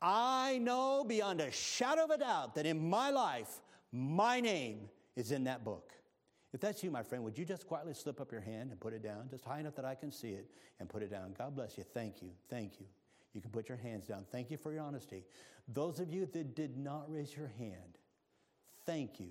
I 0.00 0.58
know 0.58 1.04
beyond 1.04 1.40
a 1.40 1.50
shadow 1.50 2.04
of 2.04 2.10
a 2.10 2.18
doubt 2.18 2.54
that 2.54 2.66
in 2.66 2.88
my 2.88 3.10
life, 3.10 3.60
my 3.92 4.40
name 4.40 4.88
is 5.16 5.32
in 5.32 5.44
that 5.44 5.64
book. 5.64 5.92
If 6.52 6.60
that's 6.60 6.82
you, 6.82 6.90
my 6.90 7.02
friend, 7.02 7.24
would 7.24 7.36
you 7.36 7.44
just 7.44 7.66
quietly 7.66 7.94
slip 7.94 8.20
up 8.20 8.32
your 8.32 8.40
hand 8.40 8.70
and 8.70 8.80
put 8.80 8.92
it 8.92 9.02
down, 9.02 9.28
just 9.30 9.44
high 9.44 9.60
enough 9.60 9.74
that 9.76 9.84
I 9.84 9.94
can 9.94 10.10
see 10.10 10.30
it, 10.30 10.50
and 10.80 10.88
put 10.88 11.02
it 11.02 11.10
down? 11.10 11.34
God 11.36 11.54
bless 11.54 11.76
you. 11.76 11.84
Thank 11.84 12.22
you. 12.22 12.30
Thank 12.48 12.80
you. 12.80 12.86
You 13.34 13.40
can 13.40 13.50
put 13.50 13.68
your 13.68 13.76
hands 13.76 14.06
down. 14.06 14.24
Thank 14.32 14.50
you 14.50 14.56
for 14.56 14.72
your 14.72 14.82
honesty. 14.82 15.24
Those 15.68 16.00
of 16.00 16.10
you 16.10 16.26
that 16.26 16.54
did 16.54 16.78
not 16.78 17.04
raise 17.12 17.36
your 17.36 17.50
hand, 17.58 17.98
thank 18.86 19.20
you 19.20 19.30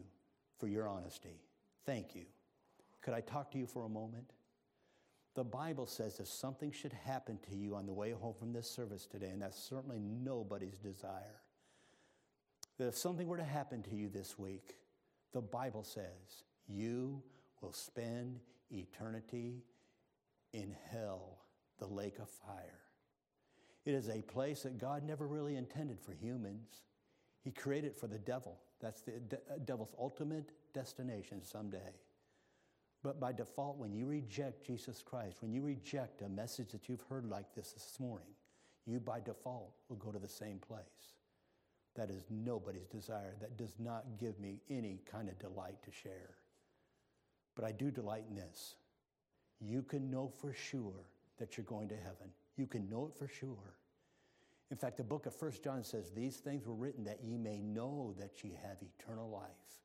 for 0.60 0.68
your 0.68 0.88
honesty. 0.88 1.40
Thank 1.86 2.16
you. 2.16 2.26
Could 3.02 3.14
I 3.14 3.22
talk 3.22 3.52
to 3.52 3.58
you 3.58 3.66
for 3.66 3.86
a 3.86 3.90
moment? 3.90 4.32
The 5.36 5.44
Bible 5.44 5.86
says 5.86 6.20
if 6.20 6.28
something 6.28 6.72
should 6.72 6.94
happen 6.94 7.38
to 7.50 7.56
you 7.56 7.76
on 7.76 7.86
the 7.86 7.94
way 7.94 8.12
home 8.12 8.34
from 8.34 8.54
this 8.54 8.70
service 8.70 9.06
today, 9.06 9.30
and 9.30 9.42
that's 9.42 9.62
certainly 9.62 10.00
nobody's 10.00 10.78
desire, 10.78 11.42
that 12.78 12.88
if 12.88 12.98
something 12.98 13.28
were 13.28 13.38
to 13.38 13.44
happen 13.44 13.84
to 13.84 13.96
you 13.96 14.10
this 14.10 14.40
week, 14.40 14.78
the 15.34 15.42
Bible 15.42 15.84
says 15.84 16.44
you 16.68 17.22
will 17.62 17.74
spend 17.74 18.40
eternity 18.72 19.62
in 20.54 20.74
hell, 20.90 21.40
the 21.80 21.88
lake 21.88 22.20
of 22.20 22.30
fire. 22.30 22.80
It 23.86 23.94
is 23.94 24.10
a 24.10 24.22
place 24.22 24.64
that 24.64 24.78
God 24.78 25.04
never 25.04 25.28
really 25.28 25.58
intended 25.58 26.00
for 26.00 26.14
humans. 26.14 26.82
He 27.44 27.52
created 27.52 27.88
it 27.88 27.98
for 27.98 28.08
the 28.08 28.18
devil. 28.18 28.58
That's 28.80 29.02
the 29.02 29.12
de- 29.12 29.36
uh, 29.36 29.58
devil's 29.64 29.94
ultimate 30.00 30.52
destination 30.74 31.44
someday. 31.44 31.94
But 33.06 33.20
by 33.20 33.34
default, 33.34 33.78
when 33.78 33.94
you 33.94 34.08
reject 34.08 34.66
Jesus 34.66 35.04
Christ, 35.04 35.38
when 35.44 35.54
you 35.54 35.62
reject 35.62 36.24
a 36.24 36.28
message 36.28 36.72
that 36.72 36.90
you've 36.90 37.04
heard 37.08 37.30
like 37.30 37.54
this 37.54 37.72
this 37.72 38.00
morning, 38.00 38.30
you 38.88 39.00
by 39.00 39.20
default 39.20 39.76
will 39.90 39.98
go 39.98 40.12
to 40.12 40.18
the 40.18 40.28
same 40.28 40.58
place. 40.58 41.14
That 41.94 42.10
is 42.10 42.24
nobody's 42.32 42.88
desire. 42.88 43.36
That 43.40 43.58
does 43.58 43.76
not 43.78 44.18
give 44.20 44.40
me 44.40 44.58
any 44.72 45.02
kind 45.06 45.30
of 45.30 45.38
delight 45.38 45.84
to 45.84 45.92
share. 45.92 46.32
But 47.54 47.66
I 47.66 47.74
do 47.74 47.92
delight 47.92 48.24
in 48.28 48.36
this. 48.36 48.74
You 49.62 49.84
can 49.84 50.10
know 50.10 50.28
for 50.42 50.52
sure 50.52 51.06
that 51.38 51.58
you're 51.58 51.66
going 51.66 51.90
to 51.90 51.98
heaven. 51.98 52.32
You 52.58 52.66
can 52.66 52.90
know 52.90 53.06
it 53.06 53.16
for 53.16 53.28
sure. 53.28 53.76
In 54.72 54.78
fact, 54.78 54.98
the 54.98 55.04
book 55.04 55.28
of 55.28 55.36
First 55.36 55.64
John 55.64 55.84
says, 55.84 56.10
These 56.10 56.38
things 56.38 56.66
were 56.66 56.74
written 56.74 57.04
that 57.04 57.20
ye 57.24 57.38
may 57.38 57.62
know 57.62 58.16
that 58.18 58.44
ye 58.44 58.58
have 58.64 58.78
eternal 58.82 59.30
life. 59.30 59.84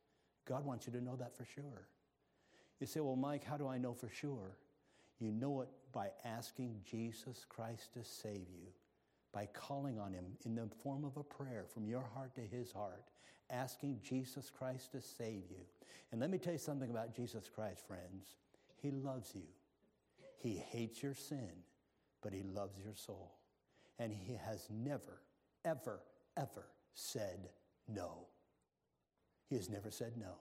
God 0.49 0.64
wants 0.64 0.87
you 0.87 0.95
to 0.95 1.05
know 1.05 1.16
that 1.16 1.37
for 1.37 1.45
sure. 1.45 1.87
You 2.81 2.87
say, 2.87 3.01
Well, 3.01 3.16
Mike, 3.16 3.45
how 3.45 3.57
do 3.57 3.68
I 3.68 3.78
know 3.78 3.93
for 3.93 4.09
sure? 4.09 4.57
You 5.18 5.31
know 5.31 5.61
it 5.61 5.68
by 5.93 6.09
asking 6.24 6.81
Jesus 6.91 7.45
Christ 7.49 7.93
to 7.95 8.03
save 8.03 8.49
you, 8.51 8.68
by 9.33 9.47
calling 9.53 9.99
on 9.99 10.14
Him 10.14 10.24
in 10.45 10.55
the 10.55 10.68
form 10.83 11.05
of 11.05 11.16
a 11.16 11.22
prayer 11.22 11.66
from 11.72 11.87
your 11.87 12.05
heart 12.14 12.35
to 12.37 12.41
His 12.41 12.72
heart, 12.72 13.05
asking 13.51 14.01
Jesus 14.03 14.51
Christ 14.51 14.93
to 14.93 15.03
save 15.03 15.45
you. 15.51 15.64
And 16.11 16.20
let 16.20 16.31
me 16.31 16.39
tell 16.39 16.55
you 16.55 16.59
something 16.59 16.91
about 16.91 17.14
Jesus 17.14 17.51
Christ, 17.55 17.87
friends. 17.87 18.37
He 18.81 18.91
loves 18.91 19.33
you, 19.35 19.47
He 20.39 20.57
hates 20.57 21.03
your 21.03 21.14
sin, 21.14 21.51
but 22.22 22.33
He 22.33 22.43
loves 22.43 22.78
your 22.83 22.95
soul. 22.95 23.35
And 23.99 24.12
He 24.12 24.35
has 24.35 24.66
never, 24.70 25.20
ever, 25.66 26.01
ever 26.39 26.64
said 26.95 27.51
no. 27.87 28.26
He 29.51 29.57
has 29.57 29.68
never 29.68 29.91
said 29.91 30.14
no 30.16 30.33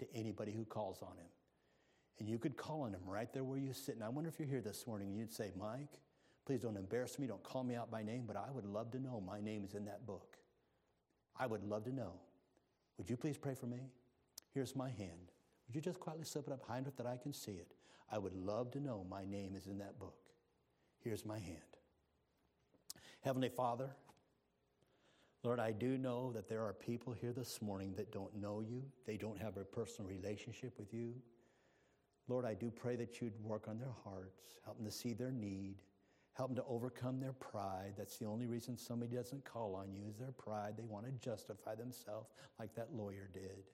to 0.00 0.06
anybody 0.12 0.50
who 0.50 0.64
calls 0.64 1.00
on 1.00 1.16
Him. 1.16 1.28
And 2.18 2.28
you 2.28 2.38
could 2.38 2.56
call 2.56 2.82
on 2.82 2.92
him 2.92 3.00
right 3.06 3.32
there 3.32 3.44
where 3.44 3.58
you 3.58 3.72
sit. 3.72 3.96
And 3.96 4.04
I 4.04 4.08
wonder 4.08 4.30
if 4.30 4.38
you're 4.38 4.48
here 4.48 4.60
this 4.60 4.86
morning 4.86 5.08
and 5.08 5.18
you'd 5.18 5.32
say, 5.32 5.50
Mike, 5.58 5.98
please 6.46 6.60
don't 6.60 6.76
embarrass 6.76 7.18
me. 7.18 7.26
Don't 7.26 7.42
call 7.42 7.64
me 7.64 7.74
out 7.74 7.90
by 7.90 8.02
name, 8.02 8.24
but 8.26 8.36
I 8.36 8.50
would 8.52 8.66
love 8.66 8.90
to 8.92 8.98
know 8.98 9.20
my 9.20 9.40
name 9.40 9.64
is 9.64 9.74
in 9.74 9.84
that 9.86 10.06
book. 10.06 10.36
I 11.36 11.46
would 11.46 11.64
love 11.64 11.84
to 11.84 11.92
know. 11.92 12.12
Would 12.98 13.10
you 13.10 13.16
please 13.16 13.36
pray 13.36 13.54
for 13.54 13.66
me? 13.66 13.90
Here's 14.52 14.76
my 14.76 14.90
hand. 14.90 15.32
Would 15.66 15.74
you 15.74 15.80
just 15.80 15.98
quietly 15.98 16.24
slip 16.24 16.46
it 16.46 16.52
up 16.52 16.62
high 16.62 16.78
enough 16.78 16.96
that 16.96 17.06
I 17.06 17.16
can 17.16 17.32
see 17.32 17.52
it? 17.52 17.74
I 18.10 18.18
would 18.18 18.34
love 18.34 18.70
to 18.72 18.80
know 18.80 19.04
my 19.08 19.24
name 19.24 19.56
is 19.56 19.66
in 19.66 19.78
that 19.78 19.98
book. 19.98 20.18
Here's 21.02 21.24
my 21.24 21.38
hand. 21.38 21.58
Heavenly 23.22 23.48
Father, 23.48 23.90
Lord, 25.42 25.58
I 25.58 25.72
do 25.72 25.98
know 25.98 26.32
that 26.32 26.48
there 26.48 26.62
are 26.62 26.72
people 26.72 27.12
here 27.12 27.32
this 27.32 27.60
morning 27.60 27.94
that 27.96 28.12
don't 28.12 28.34
know 28.36 28.60
you, 28.60 28.82
they 29.06 29.16
don't 29.16 29.40
have 29.40 29.56
a 29.56 29.64
personal 29.64 30.08
relationship 30.08 30.78
with 30.78 30.94
you. 30.94 31.14
Lord, 32.28 32.44
I 32.44 32.54
do 32.54 32.70
pray 32.70 32.96
that 32.96 33.20
you'd 33.20 33.38
work 33.42 33.68
on 33.68 33.78
their 33.78 33.94
hearts, 34.04 34.56
help 34.64 34.78
them 34.78 34.86
to 34.86 34.92
see 34.92 35.12
their 35.12 35.30
need, 35.30 35.76
help 36.32 36.50
them 36.50 36.56
to 36.56 36.64
overcome 36.68 37.20
their 37.20 37.32
pride. 37.34 37.92
That's 37.96 38.16
the 38.16 38.26
only 38.26 38.46
reason 38.46 38.78
somebody 38.78 39.14
doesn't 39.14 39.44
call 39.44 39.74
on 39.74 39.92
you 39.92 40.02
is 40.08 40.16
their 40.16 40.32
pride. 40.32 40.74
They 40.76 40.84
want 40.84 41.06
to 41.06 41.12
justify 41.12 41.74
themselves 41.74 42.30
like 42.58 42.74
that 42.74 42.94
lawyer 42.94 43.28
did. 43.32 43.64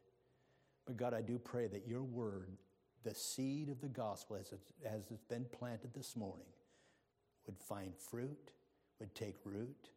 But 0.86 0.96
God, 0.96 1.14
I 1.14 1.22
do 1.22 1.38
pray 1.38 1.68
that 1.68 1.86
your 1.86 2.02
word, 2.02 2.56
the 3.04 3.14
seed 3.14 3.68
of 3.68 3.80
the 3.80 3.88
gospel 3.88 4.36
as 4.36 4.52
it's, 4.52 4.72
as 4.84 5.10
it's 5.10 5.24
been 5.24 5.46
planted 5.52 5.94
this 5.94 6.16
morning, 6.16 6.46
would 7.46 7.58
find 7.58 7.94
fruit, 7.96 8.50
would 8.98 9.14
take 9.14 9.36
root. 9.44 9.90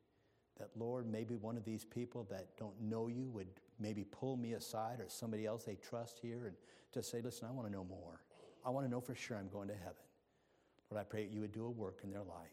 That, 0.60 0.70
Lord, 0.78 1.12
maybe 1.12 1.36
one 1.36 1.58
of 1.58 1.66
these 1.66 1.84
people 1.84 2.28
that 2.30 2.56
don't 2.58 2.80
know 2.80 3.08
you 3.08 3.28
would 3.32 3.47
maybe 3.80 4.04
pull 4.04 4.38
me 4.38 4.54
aside 4.54 4.99
or 4.99 5.06
somebody 5.08 5.47
else 5.47 5.64
they 5.64 5.76
trust 5.76 6.20
here 6.22 6.45
and 6.45 6.56
just 6.93 7.10
say, 7.10 7.22
listen, 7.22 7.47
I 7.47 7.51
want 7.51 7.68
to 7.68 7.74
know 7.74 7.84
more. 7.84 8.22
I 8.66 8.70
want 8.70 8.86
to 8.86 8.91
know 8.91 9.01
for 9.01 9.16
sure 9.16 9.38
I'm 9.38 9.49
going 9.49 9.68
to 9.68 9.76
heaven. 9.76 9.95
Lord, 10.89 11.01
I 11.01 11.03
pray 11.03 11.26
that 11.26 11.34
you 11.34 11.41
would 11.41 11.51
do 11.51 11.66
a 11.66 11.70
work 11.70 11.99
in 12.03 12.11
their 12.11 12.24
life. 12.24 12.51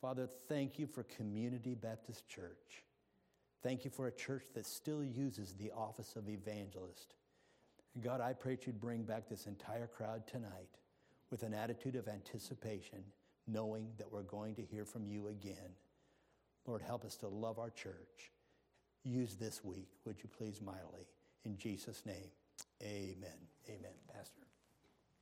Father, 0.00 0.28
thank 0.48 0.78
you 0.78 0.86
for 0.86 1.02
Community 1.04 1.74
Baptist 1.74 2.28
Church. 2.28 2.84
Thank 3.62 3.84
you 3.84 3.90
for 3.90 4.06
a 4.06 4.12
church 4.12 4.44
that 4.54 4.66
still 4.66 5.02
uses 5.02 5.54
the 5.54 5.72
office 5.72 6.14
of 6.16 6.28
evangelist. 6.28 7.14
God, 8.00 8.20
I 8.20 8.34
pray 8.34 8.56
that 8.56 8.66
you'd 8.66 8.80
bring 8.80 9.02
back 9.02 9.28
this 9.28 9.46
entire 9.46 9.86
crowd 9.86 10.26
tonight 10.26 10.78
with 11.30 11.42
an 11.42 11.54
attitude 11.54 11.96
of 11.96 12.08
anticipation, 12.08 13.02
knowing 13.48 13.88
that 13.98 14.12
we're 14.12 14.22
going 14.22 14.54
to 14.56 14.62
hear 14.62 14.84
from 14.84 15.06
you 15.06 15.28
again. 15.28 15.74
Lord, 16.66 16.82
help 16.82 17.04
us 17.04 17.16
to 17.16 17.28
love 17.28 17.58
our 17.58 17.70
church. 17.70 18.30
Use 19.02 19.36
this 19.36 19.64
week, 19.64 19.88
would 20.04 20.22
you 20.22 20.28
please, 20.28 20.60
mightily. 20.60 21.06
In 21.44 21.56
Jesus' 21.56 22.04
name, 22.04 22.30
amen. 22.82 23.38
Amen. 23.68 23.92
Pastor. 24.12 24.45